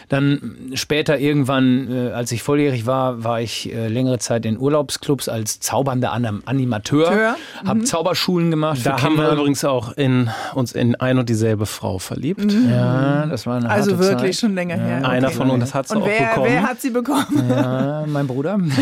Dann 0.09 0.71
später 0.73 1.19
irgendwann, 1.19 1.87
äh, 1.91 2.11
als 2.11 2.31
ich 2.31 2.41
volljährig 2.41 2.87
war, 2.87 3.23
war 3.23 3.41
ich 3.41 3.71
äh, 3.71 3.87
längere 3.87 4.17
Zeit 4.17 4.43
in 4.45 4.57
Urlaubsclubs 4.57 5.29
als 5.29 5.59
zaubernder 5.59 6.11
Anim 6.11 6.41
Animateur. 6.45 7.11
Ja. 7.15 7.35
Habe 7.63 7.81
mhm. 7.81 7.85
Zauberschulen 7.85 8.49
gemacht. 8.49 8.79
Da 8.83 9.01
haben 9.03 9.17
wir 9.17 9.31
übrigens 9.31 9.63
auch 9.63 9.91
in, 9.93 10.31
uns 10.55 10.71
in 10.71 10.95
ein 10.95 11.19
und 11.19 11.29
dieselbe 11.29 11.67
Frau 11.67 11.99
verliebt. 11.99 12.43
Mhm. 12.43 12.69
Ja, 12.71 13.27
das 13.27 13.45
war 13.45 13.57
eine 13.57 13.69
Also 13.69 13.99
wirklich 13.99 14.37
Zeit. 14.37 14.41
schon 14.41 14.55
länger 14.55 14.77
ja. 14.77 14.83
her. 14.83 15.07
Einer 15.07 15.27
okay. 15.27 15.37
von 15.37 15.51
uns 15.51 15.75
hat 15.75 15.87
sie 15.87 15.95
auch 15.95 16.05
wer, 16.05 16.29
bekommen. 16.29 16.47
Wer 16.49 16.63
hat 16.63 16.81
sie 16.81 16.89
bekommen? 16.89 17.45
Ja, 17.47 18.03
mein 18.07 18.25
Bruder. 18.25 18.55
und 18.55 18.73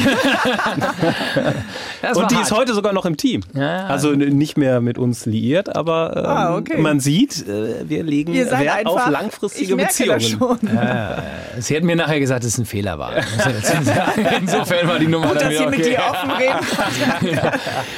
die 2.32 2.36
hart. 2.36 2.46
ist 2.46 2.52
heute 2.52 2.74
sogar 2.74 2.94
noch 2.94 3.06
im 3.06 3.18
Team. 3.18 3.42
Ja. 3.54 3.88
Also 3.88 4.12
nicht 4.12 4.58
mehr 4.58 4.80
mit 4.80 4.98
uns 4.98 5.26
liiert, 5.26 5.76
aber 5.76 6.16
ähm, 6.16 6.26
ah, 6.26 6.56
okay. 6.56 6.78
man 6.82 7.02
sieht, 7.02 7.46
äh, 7.48 7.90
wir 7.90 8.04
legen 8.04 8.34
Wert 8.34 8.54
einfach, 8.54 9.08
auf 9.08 9.10
langfristige 9.10 9.76
Beziehungen. 9.76 10.40
Ja, 10.74 11.17
sie 11.60 11.76
hat 11.76 11.84
mir 11.84 11.96
nachher 11.96 12.20
gesagt, 12.20 12.44
dass 12.44 12.54
es 12.54 12.58
ein 12.58 12.66
Fehler 12.66 13.00
war. 13.00 13.14
insofern 14.40 14.88
war 14.88 15.00
die 15.00 15.08
Nummer 15.08 15.30
Gut, 15.30 15.42
dass 15.42 15.50
sie 15.50 15.66
okay. 15.66 15.78
mit 15.78 15.86
dir 15.86 16.00
offen 16.00 16.32
reden 16.32 17.36
ja. 17.36 17.54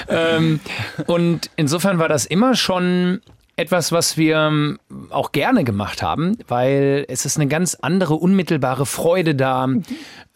ähm, 0.07 0.59
Und 1.07 1.49
insofern 1.55 1.99
war 1.99 2.07
das 2.07 2.25
immer 2.25 2.55
schon 2.55 3.21
etwas, 3.55 3.91
was 3.91 4.15
wir 4.15 4.37
ähm, 4.37 4.79
auch 5.09 5.31
gerne 5.31 5.63
gemacht 5.63 6.01
haben, 6.01 6.37
weil 6.47 7.05
es 7.09 7.25
ist 7.25 7.37
eine 7.37 7.47
ganz 7.47 7.75
andere 7.75 8.15
unmittelbare 8.15 8.85
Freude 8.85 9.35
da. 9.35 9.67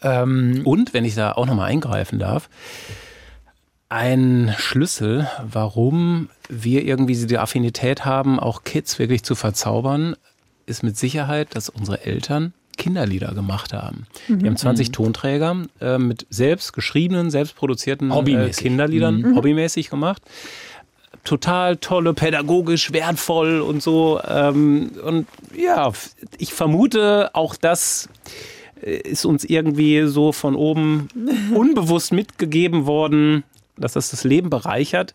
Ähm, 0.02 0.62
und 0.66 0.94
wenn 0.94 1.06
ich 1.06 1.16
da 1.16 1.32
auch 1.32 1.46
nochmal 1.46 1.70
eingreifen 1.70 2.20
darf, 2.20 2.50
ein 3.88 4.54
Schlüssel, 4.58 5.28
warum 5.42 6.30
wir 6.50 6.84
irgendwie 6.84 7.16
die 7.26 7.38
Affinität 7.38 8.06
haben, 8.06 8.40
auch 8.40 8.64
Kids 8.64 9.00
wirklich 9.00 9.24
zu 9.24 9.36
verzaubern, 9.36 10.16
ist 10.66 10.84
mit 10.84 10.98
Sicherheit, 10.98 11.56
dass 11.56 11.70
unsere 11.70 12.06
Eltern 12.06 12.54
Kinderlieder 12.78 13.34
gemacht 13.34 13.74
haben. 13.74 14.08
Mhm. 14.28 14.40
Die 14.40 14.46
haben 14.48 14.58
20 14.58 14.90
mhm. 14.90 14.92
Tonträger 14.94 15.56
äh, 15.80 15.98
mit 15.98 16.26
selbst 16.30 16.74
geschriebenen, 16.74 17.32
selbst 17.32 17.56
produzierten 17.56 18.12
äh, 18.12 18.50
Kinderliedern, 18.50 19.22
mhm. 19.22 19.36
hobbymäßig 19.36 19.90
gemacht. 19.90 20.22
Total 21.24 21.78
tolle, 21.78 22.14
pädagogisch 22.14 22.92
wertvoll 22.92 23.62
und 23.62 23.82
so. 23.82 24.20
Ähm, 24.28 24.92
und 25.04 25.28
ja, 25.56 25.92
ich 26.38 26.54
vermute, 26.54 27.34
auch 27.34 27.56
das 27.56 28.10
äh, 28.82 28.98
ist 28.98 29.26
uns 29.26 29.46
irgendwie 29.46 30.06
so 30.08 30.32
von 30.32 30.56
oben 30.56 31.08
unbewusst 31.54 32.12
mitgegeben 32.12 32.86
worden, 32.86 33.44
dass 33.78 33.94
das 33.94 34.12
das 34.12 34.24
Leben 34.24 34.50
bereichert, 34.50 35.14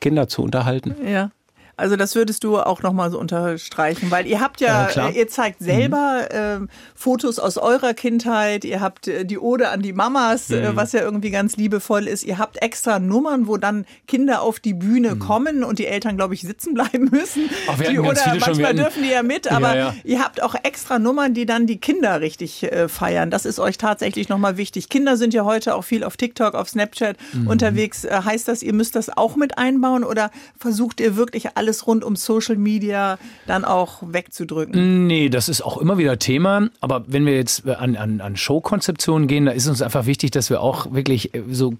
Kinder 0.00 0.28
zu 0.28 0.42
unterhalten. 0.42 0.94
Ja. 1.04 1.30
Also 1.78 1.94
das 1.94 2.16
würdest 2.16 2.42
du 2.42 2.58
auch 2.58 2.82
nochmal 2.82 3.12
so 3.12 3.20
unterstreichen, 3.20 4.10
weil 4.10 4.26
ihr 4.26 4.40
habt 4.40 4.60
ja, 4.60 4.90
ja 4.90 5.10
ihr 5.10 5.28
zeigt 5.28 5.60
selber 5.60 6.26
mhm. 6.58 6.64
äh, 6.64 6.68
Fotos 6.96 7.38
aus 7.38 7.56
eurer 7.56 7.94
Kindheit, 7.94 8.64
ihr 8.64 8.80
habt 8.80 9.06
äh, 9.06 9.24
die 9.24 9.38
Ode 9.38 9.68
an 9.68 9.80
die 9.80 9.92
Mamas, 9.92 10.50
äh, 10.50 10.56
mhm. 10.56 10.64
äh, 10.64 10.76
was 10.76 10.90
ja 10.90 11.02
irgendwie 11.02 11.30
ganz 11.30 11.56
liebevoll 11.56 12.08
ist. 12.08 12.24
Ihr 12.24 12.38
habt 12.38 12.60
extra 12.60 12.98
Nummern, 12.98 13.46
wo 13.46 13.58
dann 13.58 13.86
Kinder 14.08 14.42
auf 14.42 14.58
die 14.58 14.74
Bühne 14.74 15.14
mhm. 15.14 15.18
kommen 15.20 15.62
und 15.62 15.78
die 15.78 15.86
Eltern, 15.86 16.16
glaube 16.16 16.34
ich, 16.34 16.40
sitzen 16.40 16.74
bleiben 16.74 17.08
müssen. 17.12 17.48
Ach, 17.68 17.78
die, 17.78 17.96
oder 17.96 18.36
manchmal 18.40 18.74
dürfen 18.74 19.04
die 19.04 19.10
ja 19.10 19.22
mit, 19.22 19.50
aber 19.50 19.76
ja, 19.76 19.88
ja. 19.90 19.94
ihr 20.02 20.18
habt 20.18 20.42
auch 20.42 20.56
extra 20.60 20.98
Nummern, 20.98 21.32
die 21.32 21.46
dann 21.46 21.68
die 21.68 21.78
Kinder 21.78 22.20
richtig 22.20 22.64
äh, 22.64 22.88
feiern. 22.88 23.30
Das 23.30 23.44
ist 23.44 23.60
euch 23.60 23.78
tatsächlich 23.78 24.28
nochmal 24.28 24.56
wichtig. 24.56 24.88
Kinder 24.88 25.16
sind 25.16 25.32
ja 25.32 25.44
heute 25.44 25.76
auch 25.76 25.84
viel 25.84 26.02
auf 26.02 26.16
TikTok, 26.16 26.54
auf 26.54 26.68
Snapchat 26.68 27.16
mhm. 27.32 27.46
unterwegs. 27.46 28.04
Äh, 28.04 28.22
heißt 28.24 28.48
das, 28.48 28.64
ihr 28.64 28.74
müsst 28.74 28.96
das 28.96 29.16
auch 29.16 29.36
mit 29.36 29.58
einbauen 29.58 30.02
oder 30.02 30.32
versucht 30.58 31.00
ihr 31.00 31.14
wirklich 31.14 31.56
alles 31.56 31.67
alles 31.68 31.86
rund 31.86 32.02
um 32.02 32.16
Social 32.16 32.56
Media 32.56 33.18
dann 33.46 33.64
auch 33.66 33.98
wegzudrücken? 34.00 35.06
Nee, 35.06 35.28
das 35.28 35.50
ist 35.50 35.60
auch 35.60 35.76
immer 35.76 35.98
wieder 35.98 36.18
Thema. 36.18 36.68
Aber 36.80 37.04
wenn 37.06 37.26
wir 37.26 37.36
jetzt 37.36 37.68
an, 37.68 37.94
an, 37.94 38.22
an 38.22 38.36
Showkonzeptionen 38.38 39.28
gehen, 39.28 39.44
da 39.44 39.52
ist 39.52 39.68
uns 39.68 39.82
einfach 39.82 40.06
wichtig, 40.06 40.30
dass 40.30 40.48
wir 40.48 40.62
auch 40.62 40.92
wirklich 40.92 41.34
äh, 41.34 41.42
so 41.50 41.72
äh, 41.72 41.74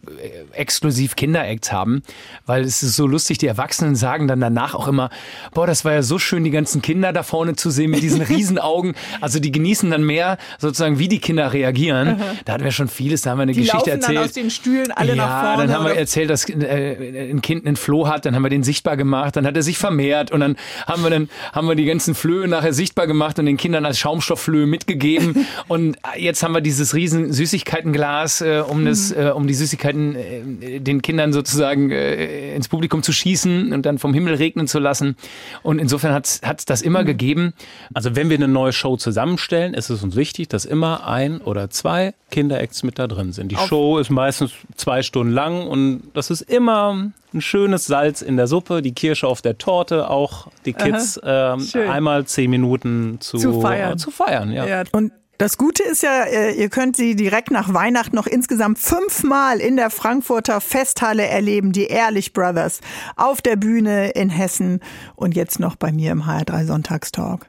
exklusiv 0.53 1.17
Kinderacts 1.17 1.73
haben. 1.73 2.03
Weil 2.45 2.65
es 2.65 2.83
ist 2.83 2.97
so 2.97 3.07
lustig, 3.07 3.39
die 3.39 3.47
Erwachsenen 3.47 3.97
sagen 3.97 4.29
dann 4.29 4.41
danach 4.41 4.75
auch 4.75 4.89
immer, 4.89 5.09
boah, 5.55 5.67
das 5.67 5.87
war 5.87 5.93
ja 5.93 6.03
so 6.03 6.19
schön, 6.19 6.45
die 6.45 6.51
ganzen 6.51 6.83
Kinder 6.83 7.15
da 7.15 7.23
vorne 7.23 7.57
zu 7.57 7.71
sehen 7.71 7.91
mit 7.91 8.03
diesen 8.03 8.21
Riesenaugen. 8.29 8.95
Also 9.23 9.41
die 9.41 9.53
genießen 9.53 9.91
dann 9.91 10.05
mehr 10.05 10.37
sozusagen, 10.59 10.99
wie 10.99 11.09
die 11.09 11.19
Kinder 11.19 11.55
reagieren. 11.55 12.21
Da 12.45 12.53
hatten 12.53 12.65
wir 12.65 12.73
schon 12.73 12.89
vieles, 12.89 13.23
da 13.23 13.31
haben 13.31 13.39
wir 13.39 13.45
eine 13.45 13.53
die 13.53 13.63
Geschichte 13.63 13.91
erzählt. 13.91 14.19
Dann 14.19 14.25
aus 14.25 14.33
den 14.33 14.51
Stühlen 14.51 14.91
alle 14.91 15.15
ja, 15.15 15.17
nach 15.17 15.45
vorne. 15.45 15.67
Dann 15.67 15.77
haben 15.77 15.87
wir 15.87 15.97
erzählt, 15.97 16.29
dass 16.29 16.47
äh, 16.47 17.31
ein 17.31 17.41
Kind 17.41 17.67
einen 17.67 17.77
Floh 17.77 18.07
hat, 18.07 18.27
dann 18.27 18.35
haben 18.35 18.43
wir 18.43 18.51
den 18.51 18.63
sichtbar 18.63 18.99
gemacht, 18.99 19.35
dann 19.37 19.47
hat 19.47 19.57
er 19.57 19.63
sich 19.63 19.78
vermehrt 19.79 20.31
und 20.31 20.41
dann 20.41 20.57
haben 20.87 21.03
wir 21.03 21.11
dann 21.11 21.29
haben 21.53 21.69
wir 21.69 21.75
die 21.75 21.85
ganzen 21.85 22.15
Flöhe 22.15 22.49
nachher 22.49 22.73
sichtbar 22.73 23.07
gemacht 23.07 23.39
und 23.39 23.47
den 23.47 23.57
Kindern 23.57 23.87
als 23.87 23.99
Schaumstoffflöhe 23.99 24.67
mitgegeben 24.67 25.47
und 25.69 25.97
jetzt 26.17 26.43
haben 26.43 26.53
wir 26.53 26.61
dieses 26.61 26.95
riesen 26.95 27.33
Süßigkeitenglas, 27.33 28.41
äh, 28.41 28.63
um 28.67 28.85
das 28.85 29.15
mhm. 29.15 29.23
äh, 29.23 29.31
um 29.31 29.47
die 29.47 29.55
Süßigkeiten 29.55 30.17
äh, 30.61 30.81
den 30.81 31.03
Kindern 31.03 31.33
sozusagen 31.33 31.91
äh, 31.91 32.55
ins 32.55 32.69
Publikum 32.69 33.03
zu 33.03 33.13
schießen 33.13 33.73
und 33.73 33.87
dann 33.87 33.99
vom 33.99 34.13
Himmel 34.15 34.35
regnen 34.35 34.69
zu 34.69 34.79
lassen 34.79 35.17
und 35.63 35.79
insofern 35.79 36.13
hat 36.15 36.27
es 36.27 36.65
das 36.65 36.83
immer 36.83 37.03
mhm. 37.03 37.07
gegeben. 37.07 37.55
Also 37.95 38.17
wenn 38.17 38.29
wir 38.31 38.37
eine 38.37 38.49
neue 38.49 38.73
Show 38.73 38.97
zusammenstellen, 38.97 39.75
ist 39.75 39.91
es 39.91 40.03
uns 40.03 40.17
wichtig, 40.17 40.49
dass 40.49 40.65
immer 40.65 41.07
ein 41.07 41.41
oder 41.41 41.71
zwei 41.71 42.15
Kinderacts 42.31 42.83
mit 42.83 42.99
da 42.99 43.07
drin 43.07 43.33
sind. 43.33 43.53
Die 43.53 43.57
Auf 43.57 43.69
Show 43.69 43.99
ist 43.99 44.11
meistens 44.11 44.53
zwei 44.77 45.03
Stunden 45.03 45.33
lang 45.33 45.67
und 45.67 46.03
das 46.15 46.31
ist 46.31 46.43
immer 46.43 47.13
ein 47.35 47.41
schönes 47.41 47.87
Salz 47.87 48.23
in 48.23 48.37
der 48.37 48.47
Suppe, 48.47 48.83
die 48.83 48.93
Kirsche 48.93 49.27
auf 49.27 49.43
der 49.43 49.59
Torte, 49.59 50.09
auch 50.09 50.49
die 50.65 50.73
Kids 50.73 51.21
ähm, 51.23 51.67
einmal 51.89 52.25
zehn 52.27 52.51
Minuten 52.51 53.19
zu, 53.21 53.39
zu 53.39 53.61
feiern. 53.61 53.95
Äh, 53.95 53.97
zu 53.97 54.11
feiern 54.11 54.51
ja. 54.51 54.67
ja. 54.67 54.83
Und 54.93 55.13
das 55.39 55.57
Gute 55.57 55.85
ist 55.85 56.03
ja, 56.03 56.25
äh, 56.25 56.53
ihr 56.53 56.69
könnt 56.69 56.97
sie 56.97 57.15
direkt 57.15 57.53
nach 57.53 57.73
Weihnachten 57.73 58.17
noch 58.17 58.27
insgesamt 58.27 58.79
fünfmal 58.79 59.61
in 59.61 59.77
der 59.77 59.91
Frankfurter 59.91 60.61
Festhalle 60.61 61.27
erleben, 61.27 61.71
die 61.71 61.85
Ehrlich 61.85 62.33
Brothers, 62.33 62.81
auf 63.15 63.41
der 63.41 63.55
Bühne 63.55 64.11
in 64.11 64.31
Hessen 64.31 64.81
und 65.15 65.37
jetzt 65.37 65.61
noch 65.61 65.77
bei 65.77 65.93
mir 65.93 66.11
im 66.11 66.25
HR3 66.25 66.67
Sonntagstalk. 66.67 67.47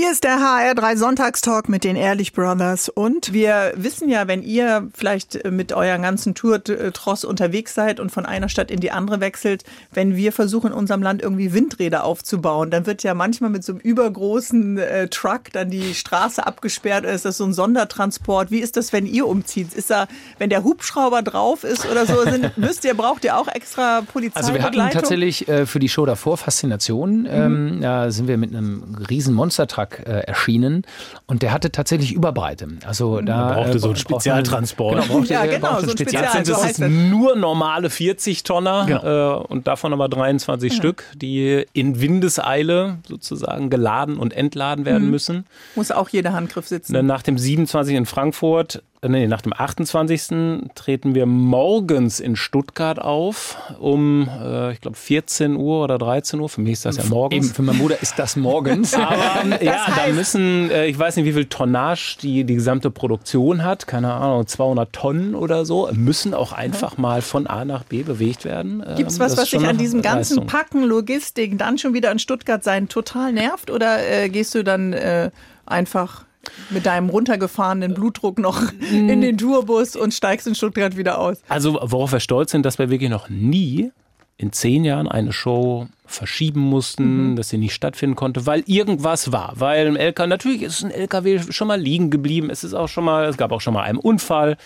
Hier 0.00 0.12
ist 0.12 0.22
der 0.22 0.38
HR3 0.38 0.96
Sonntagstalk 0.96 1.68
mit 1.68 1.82
den 1.82 1.96
Ehrlich 1.96 2.32
Brothers 2.32 2.88
und 2.88 3.32
wir 3.32 3.72
wissen 3.74 4.08
ja, 4.08 4.28
wenn 4.28 4.44
ihr 4.44 4.88
vielleicht 4.94 5.44
mit 5.50 5.72
euren 5.72 6.02
ganzen 6.02 6.36
Tour-Tross 6.36 7.24
unterwegs 7.24 7.74
seid 7.74 7.98
und 7.98 8.12
von 8.12 8.24
einer 8.24 8.48
Stadt 8.48 8.70
in 8.70 8.78
die 8.78 8.92
andere 8.92 9.18
wechselt, 9.18 9.64
wenn 9.90 10.14
wir 10.14 10.30
versuchen 10.30 10.68
in 10.68 10.72
unserem 10.72 11.02
Land 11.02 11.20
irgendwie 11.20 11.52
Windräder 11.52 12.04
aufzubauen, 12.04 12.70
dann 12.70 12.86
wird 12.86 13.02
ja 13.02 13.12
manchmal 13.12 13.50
mit 13.50 13.64
so 13.64 13.72
einem 13.72 13.80
übergroßen 13.80 14.78
äh, 14.78 15.08
Truck 15.08 15.50
dann 15.52 15.68
die 15.68 15.94
Straße 15.94 16.46
abgesperrt 16.46 17.02
oder 17.02 17.14
ist 17.14 17.24
das 17.24 17.36
so 17.36 17.44
ein 17.44 17.52
Sondertransport? 17.52 18.52
Wie 18.52 18.60
ist 18.60 18.76
das, 18.76 18.92
wenn 18.92 19.04
ihr 19.04 19.26
umzieht? 19.26 19.74
Ist 19.74 19.90
da, 19.90 20.06
wenn 20.38 20.48
der 20.48 20.62
Hubschrauber 20.62 21.22
drauf 21.22 21.64
ist 21.64 21.90
oder 21.90 22.06
so, 22.06 22.22
sind, 22.22 22.56
müsst 22.56 22.84
ihr, 22.84 22.94
braucht 22.94 23.24
ihr 23.24 23.36
auch 23.36 23.48
extra 23.48 24.02
Polizei? 24.02 24.38
Also 24.38 24.54
wir 24.54 24.62
hatten 24.62 24.78
tatsächlich 24.92 25.48
äh, 25.48 25.66
für 25.66 25.80
die 25.80 25.88
Show 25.88 26.06
davor 26.06 26.36
Faszination. 26.36 27.22
Mhm. 27.22 27.28
Ähm, 27.28 27.78
da 27.80 28.12
sind 28.12 28.28
wir 28.28 28.36
mit 28.36 28.54
einem 28.54 28.96
riesen 29.10 29.34
Monstertruck 29.34 29.87
Beitrag 29.88 30.06
äh, 30.06 30.20
erschienen 30.20 30.82
und 31.26 31.42
der 31.42 31.52
hatte 31.52 31.70
tatsächlich 31.72 32.12
Überbreite. 32.12 32.68
Also 32.84 33.20
da 33.20 33.52
brauchte 33.54 33.76
äh, 33.76 33.78
so 33.78 33.88
einen 33.88 33.96
Spezialtransport. 33.96 35.02
Genau, 35.02 35.14
brauchte, 35.18 35.32
ja, 35.32 35.46
genau, 35.46 35.80
so 35.80 35.90
Spezial 35.90 36.24
Jetzt 36.24 36.46
sind 36.46 36.88
es 36.88 37.10
nur 37.10 37.36
normale 37.36 37.90
40 37.90 38.42
Tonner 38.42 38.84
genau. 38.86 39.42
äh, 39.42 39.46
und 39.46 39.66
davon 39.66 39.92
aber 39.92 40.08
23 40.08 40.72
ja. 40.72 40.76
Stück, 40.76 41.04
die 41.14 41.66
in 41.72 42.00
Windeseile 42.00 42.98
sozusagen 43.06 43.70
geladen 43.70 44.18
und 44.18 44.32
entladen 44.32 44.84
werden 44.84 45.04
mhm. 45.04 45.10
müssen. 45.10 45.46
Muss 45.74 45.90
auch 45.90 46.08
jeder 46.08 46.32
Handgriff 46.32 46.66
sitzen. 46.66 47.06
Nach 47.06 47.22
dem 47.22 47.38
27 47.38 47.96
in 47.96 48.06
Frankfurt 48.06 48.82
nee, 49.06 49.26
nach 49.26 49.40
dem 49.40 49.52
28. 49.52 50.70
treten 50.74 51.14
wir 51.14 51.26
morgens 51.26 52.20
in 52.20 52.36
Stuttgart 52.36 52.98
auf, 52.98 53.56
um, 53.78 54.28
äh, 54.28 54.72
ich 54.72 54.80
glaube, 54.80 54.96
14 54.96 55.56
Uhr 55.56 55.84
oder 55.84 55.98
13 55.98 56.40
Uhr. 56.40 56.48
Für 56.48 56.60
mich 56.60 56.74
ist 56.74 56.84
das 56.84 56.96
ja 56.96 57.04
morgens. 57.04 57.46
Eben, 57.46 57.54
für 57.54 57.62
meinen 57.62 57.78
Bruder 57.78 58.00
ist 58.00 58.18
das 58.18 58.36
morgens. 58.36 58.94
Aber 58.94 59.62
ja, 59.62 59.86
da 59.86 60.12
müssen, 60.12 60.70
äh, 60.70 60.86
ich 60.86 60.98
weiß 60.98 61.16
nicht, 61.16 61.24
wie 61.26 61.32
viel 61.32 61.46
Tonnage 61.46 62.16
die, 62.22 62.44
die 62.44 62.54
gesamte 62.54 62.90
Produktion 62.90 63.64
hat, 63.64 63.86
keine 63.86 64.12
Ahnung, 64.12 64.46
200 64.46 64.92
Tonnen 64.92 65.34
oder 65.34 65.64
so, 65.64 65.88
müssen 65.92 66.34
auch 66.34 66.52
einfach 66.52 66.98
mal 66.98 67.22
von 67.22 67.46
A 67.46 67.64
nach 67.64 67.84
B 67.84 68.02
bewegt 68.02 68.44
werden. 68.44 68.82
Ähm, 68.86 68.96
Gibt 68.96 69.10
es 69.10 69.18
was, 69.18 69.36
was 69.36 69.50
dich 69.50 69.66
an 69.66 69.78
diesem 69.78 70.02
ganzen 70.02 70.46
Packen, 70.46 70.82
Logistik, 70.82 71.58
dann 71.58 71.78
schon 71.78 71.94
wieder 71.94 72.10
in 72.10 72.18
Stuttgart 72.18 72.64
sein 72.64 72.88
total 72.88 73.32
nervt? 73.32 73.70
Oder 73.70 73.98
äh, 74.08 74.28
gehst 74.28 74.54
du 74.54 74.64
dann 74.64 74.92
äh, 74.92 75.30
einfach 75.66 76.24
mit 76.70 76.86
deinem 76.86 77.08
runtergefahrenen 77.08 77.94
Blutdruck 77.94 78.38
noch 78.38 78.60
mm. 78.60 79.08
in 79.08 79.20
den 79.20 79.38
Tourbus 79.38 79.96
und 79.96 80.14
steigst 80.14 80.46
in 80.46 80.54
Stuttgart 80.54 80.96
wieder 80.96 81.18
aus. 81.18 81.38
Also 81.48 81.78
worauf 81.80 82.12
wir 82.12 82.20
stolz 82.20 82.50
sind, 82.50 82.64
dass 82.64 82.78
wir 82.78 82.90
wirklich 82.90 83.10
noch 83.10 83.28
nie 83.28 83.90
in 84.38 84.52
zehn 84.52 84.84
Jahren 84.84 85.08
eine 85.08 85.32
Show 85.32 85.88
verschieben 86.06 86.60
mussten, 86.60 87.32
mhm. 87.32 87.36
dass 87.36 87.48
sie 87.48 87.58
nicht 87.58 87.74
stattfinden 87.74 88.14
konnte, 88.14 88.46
weil 88.46 88.62
irgendwas 88.66 89.32
war. 89.32 89.54
Weil 89.56 89.88
im 89.88 89.96
LKW, 89.96 90.28
natürlich 90.28 90.62
ist 90.62 90.84
ein 90.84 90.92
LKW 90.92 91.40
schon 91.50 91.66
mal 91.66 91.78
liegen 91.78 92.08
geblieben, 92.08 92.48
es 92.48 92.62
ist 92.62 92.72
auch 92.72 92.88
schon 92.88 93.04
mal, 93.04 93.26
es 93.26 93.36
gab 93.36 93.50
auch 93.50 93.60
schon 93.60 93.74
mal 93.74 93.82
einen 93.82 93.98
Unfall 93.98 94.56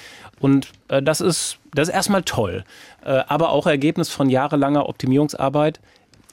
und 0.41 0.68
äh, 0.89 1.03
das 1.03 1.22
ist, 1.22 1.59
das 1.74 1.89
ist 1.89 1.95
erstmal 1.95 2.22
toll. 2.22 2.64
Äh, 3.03 3.22
aber 3.26 3.49
auch 3.49 3.66
Ergebnis 3.66 4.11
von 4.11 4.28
jahrelanger 4.28 4.89
Optimierungsarbeit 4.89 5.80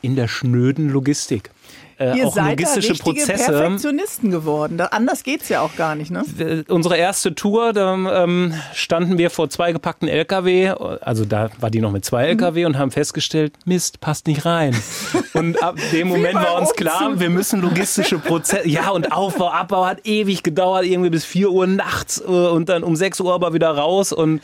in 0.01 0.17
der 0.17 0.27
schnöden 0.27 0.89
Logistik 0.89 1.51
äh, 1.99 2.17
Ihr 2.17 2.27
auch 2.27 2.33
seid 2.33 2.51
logistische 2.51 2.93
da 2.93 3.03
Prozesse. 3.03 3.51
Perfektionisten 3.51 4.31
geworden. 4.31 4.77
Da, 4.77 4.85
anders 4.85 5.23
es 5.25 5.49
ja 5.49 5.61
auch 5.61 5.75
gar 5.75 5.95
nicht. 5.95 6.11
Ne? 6.11 6.23
Unsere 6.67 6.97
erste 6.97 7.35
Tour, 7.35 7.73
da 7.73 8.23
ähm, 8.23 8.53
standen 8.73 9.17
wir 9.17 9.29
vor 9.29 9.49
zwei 9.49 9.73
gepackten 9.73 10.07
LKW, 10.07 10.69
also 11.01 11.25
da 11.25 11.49
war 11.59 11.69
die 11.69 11.81
noch 11.81 11.91
mit 11.91 12.05
zwei 12.05 12.25
LKW 12.27 12.61
mhm. 12.61 12.67
und 12.67 12.77
haben 12.77 12.91
festgestellt, 12.91 13.53
Mist, 13.65 13.99
passt 13.99 14.27
nicht 14.27 14.45
rein. 14.45 14.75
und 15.33 15.61
ab 15.61 15.75
dem 15.91 16.07
Moment 16.07 16.35
war 16.35 16.59
uns 16.59 16.73
klar, 16.73 17.19
wir 17.19 17.29
müssen 17.29 17.61
logistische 17.61 18.17
Prozesse, 18.17 18.67
ja 18.67 18.89
und 18.89 19.11
Aufbau, 19.11 19.49
Abbau 19.49 19.85
hat 19.85 20.05
ewig 20.07 20.43
gedauert, 20.43 20.85
irgendwie 20.85 21.09
bis 21.09 21.25
vier 21.25 21.51
Uhr 21.51 21.67
nachts 21.67 22.21
äh, 22.21 22.23
und 22.23 22.69
dann 22.69 22.83
um 22.83 22.95
sechs 22.95 23.19
Uhr 23.19 23.33
aber 23.33 23.53
wieder 23.53 23.69
raus 23.69 24.13
und 24.13 24.41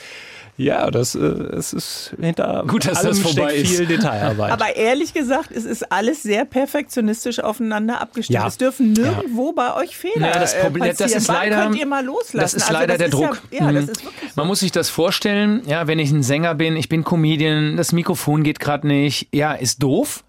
ja, 0.58 0.90
das 0.90 1.16
äh, 1.16 1.20
es 1.20 1.74
ist 1.74 2.16
hinter 2.20 2.64
Gut, 2.66 2.86
dass 2.88 3.00
allem 3.00 3.10
das 3.10 3.20
vorbei 3.20 3.50
steckt 3.50 3.68
viel 3.68 3.86
Detailarbeit. 3.86 4.52
Aber 4.52 4.76
ehrlich 4.76 5.14
gesagt, 5.14 5.52
es 5.52 5.66
ist 5.66 5.92
alles 5.92 6.24
sehr 6.24 6.46
perfektionistisch 6.46 7.40
aufeinander 7.40 8.00
abgestimmt. 8.00 8.36
Ja. 8.36 8.48
Es 8.48 8.58
dürfen 8.58 8.94
nirgendwo 8.94 9.48
ja. 9.48 9.52
bei 9.54 9.82
euch 9.82 9.98
Fehler 9.98 10.30
ja, 10.30 10.40
das 10.40 10.58
Problem, 10.58 10.88
passieren. 10.88 11.12
Das 11.12 11.22
ist 11.22 11.28
leider, 11.28 11.64
könnt 11.64 11.76
ihr 11.76 11.86
mal 11.86 12.06
loslassen? 12.06 12.40
Das 12.40 12.54
ist 12.54 12.64
also 12.64 12.74
leider 12.74 12.94
das 12.94 12.98
der 12.98 13.08
ist 13.08 13.14
Druck. 13.14 13.42
Ja, 13.52 13.70
mhm. 13.70 13.78
ist 13.78 14.02
so. 14.02 14.10
Man 14.36 14.48
muss 14.48 14.62
sich 14.62 14.72
das 14.72 14.90
vorstellen, 14.90 15.62
ja, 15.66 15.88
wenn 15.88 16.00
ich 16.00 16.12
ein 16.12 16.24
Sänger 16.24 16.56
bin, 16.56 16.78
ich 16.78 16.88
bin 16.88 17.04
Comedian, 17.04 17.76
das 17.76 17.92
Mikrofon 17.92 18.44
geht 18.44 18.62
gerade 18.62 18.88
nicht, 18.88 19.28
ja, 19.34 19.54
ist 19.54 19.84
doof. 19.84 20.24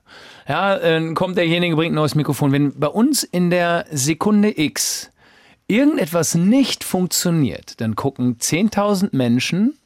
Ja, 0.48 0.76
dann 0.78 1.14
kommt 1.14 1.36
derjenige, 1.36 1.76
bringt 1.76 1.92
ein 1.92 1.96
neues 1.96 2.14
Mikrofon. 2.16 2.50
Wenn 2.52 2.78
bei 2.78 2.88
uns 2.88 3.22
in 3.22 3.50
der 3.50 3.84
Sekunde 3.90 4.58
X 4.60 5.10
irgendetwas 5.68 6.34
nicht 6.34 6.84
funktioniert, 6.84 7.80
dann 7.80 7.96
gucken 7.96 8.38
10.000 8.38 9.08
Menschen 9.12 9.76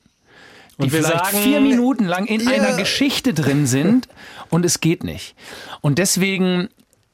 die 0.80 0.90
vielleicht 0.90 1.26
sagen, 1.26 1.38
vier 1.42 1.60
Minuten 1.60 2.04
lang 2.04 2.26
in 2.26 2.40
yeah. 2.40 2.52
einer 2.52 2.76
Geschichte 2.76 3.34
drin 3.34 3.66
sind 3.66 4.08
und 4.50 4.64
es 4.64 4.80
geht 4.80 5.04
nicht. 5.04 5.34
Und 5.80 5.98
deswegen 5.98 6.68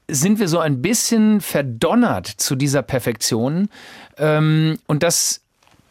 sind 0.09 0.39
wir 0.39 0.49
so 0.49 0.59
ein 0.59 0.83
bisschen 0.83 1.41
verdonnert 1.41 2.27
zu 2.27 2.55
dieser 2.55 2.83
Perfektion. 2.83 3.69
Ähm, 4.19 4.79
und 4.87 5.03
das 5.03 5.41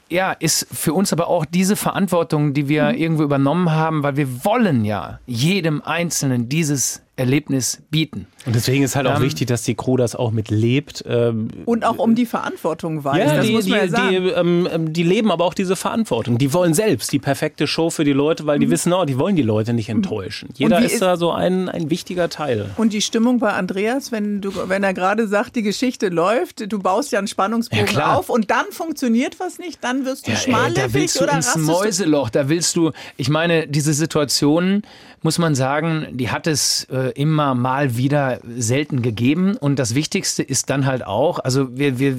ja, 0.10 0.32
ist 0.34 0.68
für 0.72 0.94
uns 0.94 1.12
aber 1.12 1.28
auch 1.28 1.46
diese 1.46 1.76
Verantwortung, 1.76 2.54
die 2.54 2.70
wir 2.70 2.92
mhm. 2.92 2.98
irgendwo 2.98 3.24
übernommen 3.24 3.72
haben, 3.72 4.04
weil 4.04 4.18
wir 4.18 4.46
wollen 4.46 4.86
ja 4.86 5.20
jedem 5.26 5.82
Einzelnen 5.82 6.48
dieses 6.48 7.02
Erlebnis 7.18 7.82
bieten. 7.90 8.28
Und 8.46 8.56
deswegen 8.56 8.84
ist 8.84 8.96
halt 8.96 9.08
auch 9.08 9.18
ähm, 9.18 9.24
wichtig, 9.24 9.48
dass 9.48 9.64
die 9.64 9.76
Crew 9.76 9.96
das 9.96 10.16
auch 10.16 10.32
mitlebt. 10.32 11.04
Ähm, 11.08 11.48
und 11.64 11.86
auch 11.86 11.98
um 11.98 12.14
die 12.14 12.26
Verantwortung 12.26 13.06
weiß. 13.06 13.18
Ja, 13.18 13.36
das 13.38 13.46
die, 13.46 13.54
muss 13.54 13.68
man 13.68 13.80
die, 13.80 13.86
ja 13.86 13.92
sagen. 13.92 14.10
Die, 14.10 14.18
ähm, 14.18 14.70
ähm, 14.72 14.94
die, 14.94 15.04
leben 15.04 15.32
aber 15.32 15.46
auch 15.46 15.54
diese 15.54 15.78
Verantwortung. 15.78 16.38
Die 16.38 16.52
wollen 16.52 16.74
selbst 16.74 17.14
die 17.14 17.20
perfekte 17.20 17.68
Show 17.68 17.90
für 17.90 18.04
die 18.04 18.12
Leute, 18.12 18.46
weil 18.46 18.60
die 18.60 18.68
mhm. 18.68 18.72
wissen, 18.72 18.92
oh, 18.92 19.06
die 19.06 19.18
wollen 19.18 19.38
die 19.38 19.44
Leute 19.44 19.74
nicht 19.74 19.88
mhm. 19.88 19.98
enttäuschen. 19.98 20.50
Jeder 20.56 20.80
ist, 20.80 20.94
ist, 20.94 21.02
da 21.02 21.16
so 21.16 21.32
ein, 21.32 21.70
ein 21.70 21.90
wichtiger 21.90 22.30
Teil. 22.30 22.70
Und 22.76 22.92
die 22.92 23.02
Stimmung 23.02 23.40
bei 23.40 23.54
Andreas, 23.54 24.12
wenn, 24.12 24.42
du, 24.42 24.52
wenn 24.68 24.84
er 24.84 24.94
gerade 24.94 25.28
sagt, 25.28 25.56
die 25.56 25.64
Geschichte 25.64 26.10
läuft, 26.10 26.72
du 26.72 26.80
baust 26.80 27.14
ja 27.14 27.20
einen 27.20 27.30
Spannungsbogen 27.30 27.96
ja, 27.96 28.16
auf 28.16 28.30
und 28.30 28.52
dann 28.52 28.66
funktioniert 28.72 29.40
was 29.40 29.58
nicht, 29.58 29.82
dann 29.84 30.06
wirst 30.06 30.28
du 30.28 30.32
ja, 30.32 30.38
schmallippig 30.38 30.84
ey, 30.84 30.88
da 30.90 30.94
willst 30.94 31.22
du 31.22 31.26
ins 31.26 31.56
Mäuseloch, 31.56 32.30
da 32.30 32.50
willst 32.50 32.76
du, 32.76 32.92
ich 33.16 33.30
meine, 33.30 33.68
diese 33.68 33.94
Situationen, 33.94 34.84
muss 35.26 35.40
man 35.40 35.56
sagen, 35.56 36.08
die 36.12 36.30
hat 36.30 36.46
es 36.46 36.84
äh, 36.86 37.05
immer 37.10 37.56
mal 37.56 37.98
wieder 37.98 38.40
selten 38.58 39.02
gegeben. 39.02 39.58
Und 39.58 39.80
das 39.80 39.96
Wichtigste 39.96 40.44
ist 40.44 40.70
dann 40.70 40.86
halt 40.86 41.06
auch, 41.06 41.40
also 41.40 41.78
wir, 41.78 42.00
wir, 42.00 42.18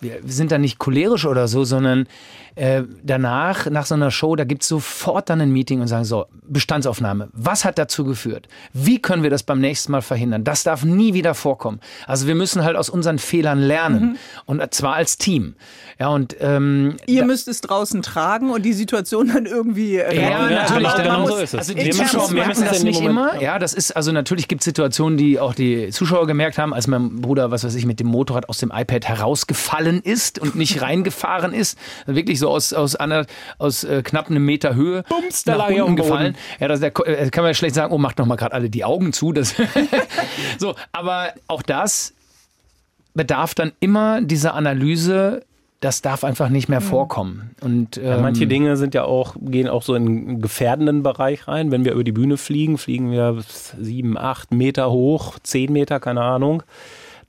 wir 0.00 0.20
sind 0.26 0.52
da 0.52 0.58
nicht 0.58 0.78
cholerisch 0.78 1.26
oder 1.26 1.48
so, 1.48 1.64
sondern 1.64 2.06
äh, 2.58 2.82
danach, 3.04 3.70
nach 3.70 3.86
so 3.86 3.94
einer 3.94 4.10
Show, 4.10 4.34
da 4.34 4.42
gibt 4.42 4.62
es 4.62 4.68
sofort 4.68 5.30
dann 5.30 5.40
ein 5.40 5.50
Meeting 5.50 5.80
und 5.80 5.86
sagen 5.86 6.04
so, 6.04 6.26
Bestandsaufnahme, 6.48 7.28
was 7.32 7.64
hat 7.64 7.78
dazu 7.78 8.04
geführt? 8.04 8.48
Wie 8.72 9.00
können 9.00 9.22
wir 9.22 9.30
das 9.30 9.44
beim 9.44 9.60
nächsten 9.60 9.92
Mal 9.92 10.02
verhindern? 10.02 10.42
Das 10.42 10.64
darf 10.64 10.84
nie 10.84 11.14
wieder 11.14 11.34
vorkommen. 11.34 11.78
Also 12.06 12.26
wir 12.26 12.34
müssen 12.34 12.64
halt 12.64 12.76
aus 12.76 12.90
unseren 12.90 13.18
Fehlern 13.18 13.60
lernen 13.60 14.02
mhm. 14.02 14.16
und 14.46 14.74
zwar 14.74 14.94
als 14.94 15.18
Team. 15.18 15.54
Ja, 16.00 16.08
und 16.08 16.36
ähm, 16.40 16.96
ihr 17.06 17.24
müsst 17.24 17.46
es 17.46 17.60
draußen 17.60 18.02
tragen 18.02 18.50
und 18.50 18.62
die 18.62 18.72
Situation 18.72 19.28
dann 19.28 19.46
irgendwie 19.46 19.96
ja, 19.96 20.12
ja 20.12 20.50
natürlich, 20.50 20.94
genau 20.94 21.26
so 21.28 21.36
ist 21.36 21.54
es. 21.54 21.58
Also 21.58 21.74
die 21.74 21.90
Zuschauer 21.90 22.32
merken 22.32 22.64
das 22.64 22.82
nicht 22.82 23.00
immer. 23.00 23.40
Ja, 23.40 23.60
das 23.60 23.72
ist 23.72 23.92
also 23.92 24.10
natürlich 24.10 24.48
gibt 24.48 24.62
es 24.62 24.64
Situationen, 24.64 25.16
die 25.16 25.38
auch 25.38 25.54
die 25.54 25.90
Zuschauer 25.90 26.26
gemerkt 26.26 26.58
haben, 26.58 26.74
als 26.74 26.88
mein 26.88 27.20
Bruder, 27.20 27.52
was 27.52 27.62
weiß 27.62 27.74
ich, 27.76 27.86
mit 27.86 28.00
dem 28.00 28.08
Motorrad 28.08 28.48
aus 28.48 28.58
dem 28.58 28.72
iPad 28.74 29.06
herausgefallen 29.06 30.00
ist 30.02 30.40
und 30.40 30.56
nicht 30.56 30.82
reingefahren 30.82 31.52
ist, 31.52 31.78
wirklich 32.06 32.40
so 32.40 32.47
aus, 32.48 32.72
aus, 32.72 32.96
einer, 32.96 33.26
aus 33.58 33.84
äh, 33.84 34.02
knapp 34.02 34.28
einem 34.28 34.44
Meter 34.44 34.74
Höhe 34.74 35.04
Bums, 35.08 35.44
da 35.44 35.56
nach 35.56 35.68
unten 35.70 35.96
gefallen. 35.96 36.36
Ja, 36.60 36.68
das, 36.68 36.80
da 36.80 36.86
äh, 36.86 37.30
kann 37.30 37.42
man 37.42 37.50
ja 37.50 37.54
schlecht 37.54 37.74
sagen, 37.74 37.92
oh, 37.92 37.98
macht 37.98 38.18
noch 38.18 38.26
mal 38.26 38.36
gerade 38.36 38.54
alle 38.54 38.70
die 38.70 38.84
Augen 38.84 39.12
zu. 39.12 39.32
Das 39.32 39.54
so, 40.58 40.74
aber 40.92 41.32
auch 41.46 41.62
das 41.62 42.14
bedarf 43.14 43.54
dann 43.54 43.72
immer 43.80 44.22
dieser 44.22 44.54
Analyse, 44.54 45.42
das 45.80 46.02
darf 46.02 46.24
einfach 46.24 46.48
nicht 46.48 46.68
mehr 46.68 46.80
mhm. 46.80 46.84
vorkommen. 46.84 47.50
Und, 47.60 47.98
ähm, 47.98 48.04
ja, 48.04 48.18
manche 48.18 48.46
Dinge 48.46 48.76
sind 48.76 48.94
ja 48.94 49.04
auch, 49.04 49.36
gehen 49.40 49.68
auch 49.68 49.82
so 49.82 49.94
in 49.94 50.06
einen 50.06 50.40
gefährdenden 50.40 51.02
Bereich 51.02 51.46
rein. 51.46 51.70
Wenn 51.70 51.84
wir 51.84 51.92
über 51.92 52.04
die 52.04 52.12
Bühne 52.12 52.36
fliegen, 52.36 52.78
fliegen 52.78 53.10
wir 53.12 53.38
sieben, 53.78 54.18
acht 54.18 54.52
Meter 54.52 54.90
hoch, 54.90 55.38
zehn 55.42 55.72
Meter, 55.72 56.00
keine 56.00 56.22
Ahnung. 56.22 56.62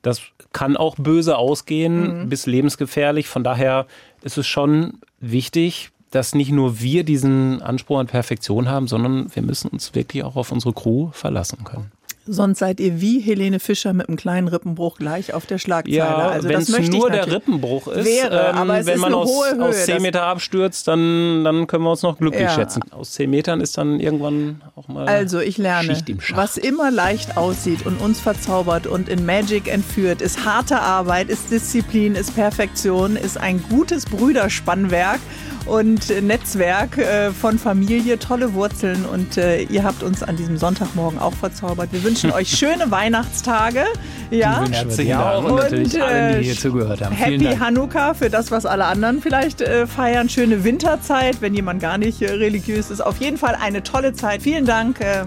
Das 0.01 0.21
kann 0.53 0.77
auch 0.77 0.95
böse 0.97 1.37
ausgehen, 1.37 2.23
mhm. 2.23 2.29
bis 2.29 2.45
lebensgefährlich. 2.45 3.27
Von 3.27 3.43
daher 3.43 3.85
ist 4.21 4.37
es 4.37 4.47
schon 4.47 4.99
wichtig, 5.19 5.91
dass 6.11 6.33
nicht 6.33 6.51
nur 6.51 6.79
wir 6.79 7.03
diesen 7.03 7.61
Anspruch 7.61 7.99
an 7.99 8.07
Perfektion 8.07 8.67
haben, 8.67 8.87
sondern 8.87 9.33
wir 9.35 9.43
müssen 9.43 9.69
uns 9.69 9.93
wirklich 9.93 10.23
auch 10.23 10.35
auf 10.35 10.51
unsere 10.51 10.73
Crew 10.73 11.09
verlassen 11.11 11.63
können. 11.63 11.91
Sonst 12.31 12.59
seid 12.59 12.79
ihr 12.79 13.01
wie 13.01 13.19
Helene 13.19 13.59
Fischer 13.59 13.91
mit 13.93 14.07
einem 14.07 14.15
kleinen 14.15 14.47
Rippenbruch 14.47 14.97
gleich 14.97 15.33
auf 15.33 15.47
der 15.47 15.57
Schlagzeile. 15.57 15.97
Ja, 15.97 16.29
also 16.29 16.47
wenn 16.47 16.59
es 16.59 16.69
nur 16.89 17.09
der 17.09 17.31
Rippenbruch 17.31 17.87
ist, 17.87 18.05
wäre, 18.05 18.53
ähm, 18.55 18.67
wenn 18.69 18.95
ist 18.95 19.01
man 19.01 19.15
aus, 19.15 19.29
Höhe, 19.29 19.61
aus 19.63 19.85
10 19.85 20.01
Meter 20.01 20.23
abstürzt, 20.23 20.87
dann, 20.87 21.43
dann 21.43 21.65
können 21.65 21.83
wir 21.83 21.91
uns 21.91 22.03
noch 22.03 22.19
glücklich 22.19 22.43
ja. 22.43 22.49
schätzen. 22.51 22.83
Aus 22.91 23.13
10 23.13 23.29
Metern 23.29 23.61
ist 23.61 23.77
dann 23.79 23.99
irgendwann 23.99 24.61
auch 24.75 24.87
mal 24.87 25.07
Also 25.07 25.39
ich 25.39 25.57
lerne, 25.57 25.97
was 26.35 26.57
immer 26.57 26.91
leicht 26.91 27.35
aussieht 27.35 27.85
und 27.85 27.99
uns 27.99 28.19
verzaubert 28.19 28.85
und 28.85 29.09
in 29.09 29.25
Magic 29.25 29.67
entführt, 29.67 30.21
ist 30.21 30.45
harte 30.45 30.79
Arbeit, 30.79 31.29
ist 31.29 31.49
Disziplin, 31.49 32.13
ist 32.13 32.35
Perfektion, 32.35 33.15
ist 33.15 33.37
ein 33.37 33.63
gutes 33.69 34.05
Brüderspannwerk 34.05 35.19
und 35.65 36.09
Netzwerk 36.21 36.97
äh, 36.97 37.31
von 37.31 37.59
Familie, 37.59 38.19
tolle 38.19 38.53
Wurzeln 38.53 39.05
und 39.05 39.37
äh, 39.37 39.61
ihr 39.63 39.83
habt 39.83 40.03
uns 40.03 40.23
an 40.23 40.35
diesem 40.35 40.57
Sonntagmorgen 40.57 41.19
auch 41.19 41.33
verzaubert. 41.33 41.89
Wir 41.91 42.03
wünschen 42.03 42.31
euch 42.33 42.49
schöne 42.49 42.89
Weihnachtstage. 42.91 43.85
Ja, 44.31 44.65
herzlichen 44.69 45.11
Dank 45.11 45.45
und, 45.45 45.51
und 45.51 45.57
natürlich 45.57 46.01
allen, 46.01 46.39
die 46.39 46.45
hier 46.45 46.57
zugehört 46.57 47.01
haben. 47.01 47.15
Happy 47.15 47.55
Hanukkah 47.55 48.13
für 48.13 48.29
das, 48.29 48.51
was 48.51 48.65
alle 48.65 48.85
anderen 48.85 49.21
vielleicht 49.21 49.61
äh, 49.61 49.87
feiern. 49.87 50.29
Schöne 50.29 50.63
Winterzeit, 50.63 51.41
wenn 51.41 51.53
jemand 51.53 51.81
gar 51.81 51.97
nicht 51.97 52.21
äh, 52.21 52.31
religiös 52.31 52.89
ist. 52.91 53.01
Auf 53.01 53.19
jeden 53.19 53.37
Fall 53.37 53.55
eine 53.59 53.83
tolle 53.83 54.13
Zeit. 54.13 54.41
Vielen 54.41 54.65
Dank. 54.65 54.99
Äh, 55.01 55.25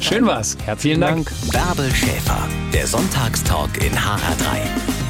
Schön 0.00 0.24
war's. 0.24 0.56
Herzlichen 0.64 1.02
Dank. 1.02 1.30
Bärbel 1.50 1.90
Schäfer, 1.94 2.48
der 2.72 2.86
Sonntagstalk 2.86 3.76
in 3.84 3.92
HR3. 3.92 5.01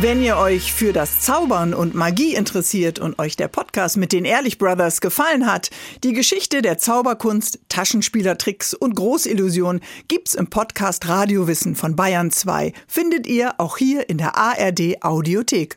Wenn 0.00 0.22
ihr 0.22 0.36
euch 0.36 0.72
für 0.72 0.92
das 0.92 1.22
Zaubern 1.22 1.74
und 1.74 1.96
Magie 1.96 2.36
interessiert 2.36 3.00
und 3.00 3.18
euch 3.18 3.34
der 3.34 3.48
Podcast 3.48 3.96
mit 3.96 4.12
den 4.12 4.24
Ehrlich 4.24 4.56
Brothers 4.56 5.00
gefallen 5.00 5.50
hat, 5.50 5.70
die 6.04 6.12
Geschichte 6.12 6.62
der 6.62 6.78
Zauberkunst, 6.78 7.58
Taschenspielertricks 7.68 8.74
und 8.74 8.94
Großillusion 8.94 9.80
gibt's 10.06 10.34
im 10.34 10.50
Podcast 10.50 11.08
Radiowissen 11.08 11.74
von 11.74 11.96
Bayern 11.96 12.30
2. 12.30 12.72
Findet 12.86 13.26
ihr 13.26 13.58
auch 13.58 13.76
hier 13.76 14.08
in 14.08 14.18
der 14.18 14.36
ARD 14.36 15.02
Audiothek. 15.02 15.76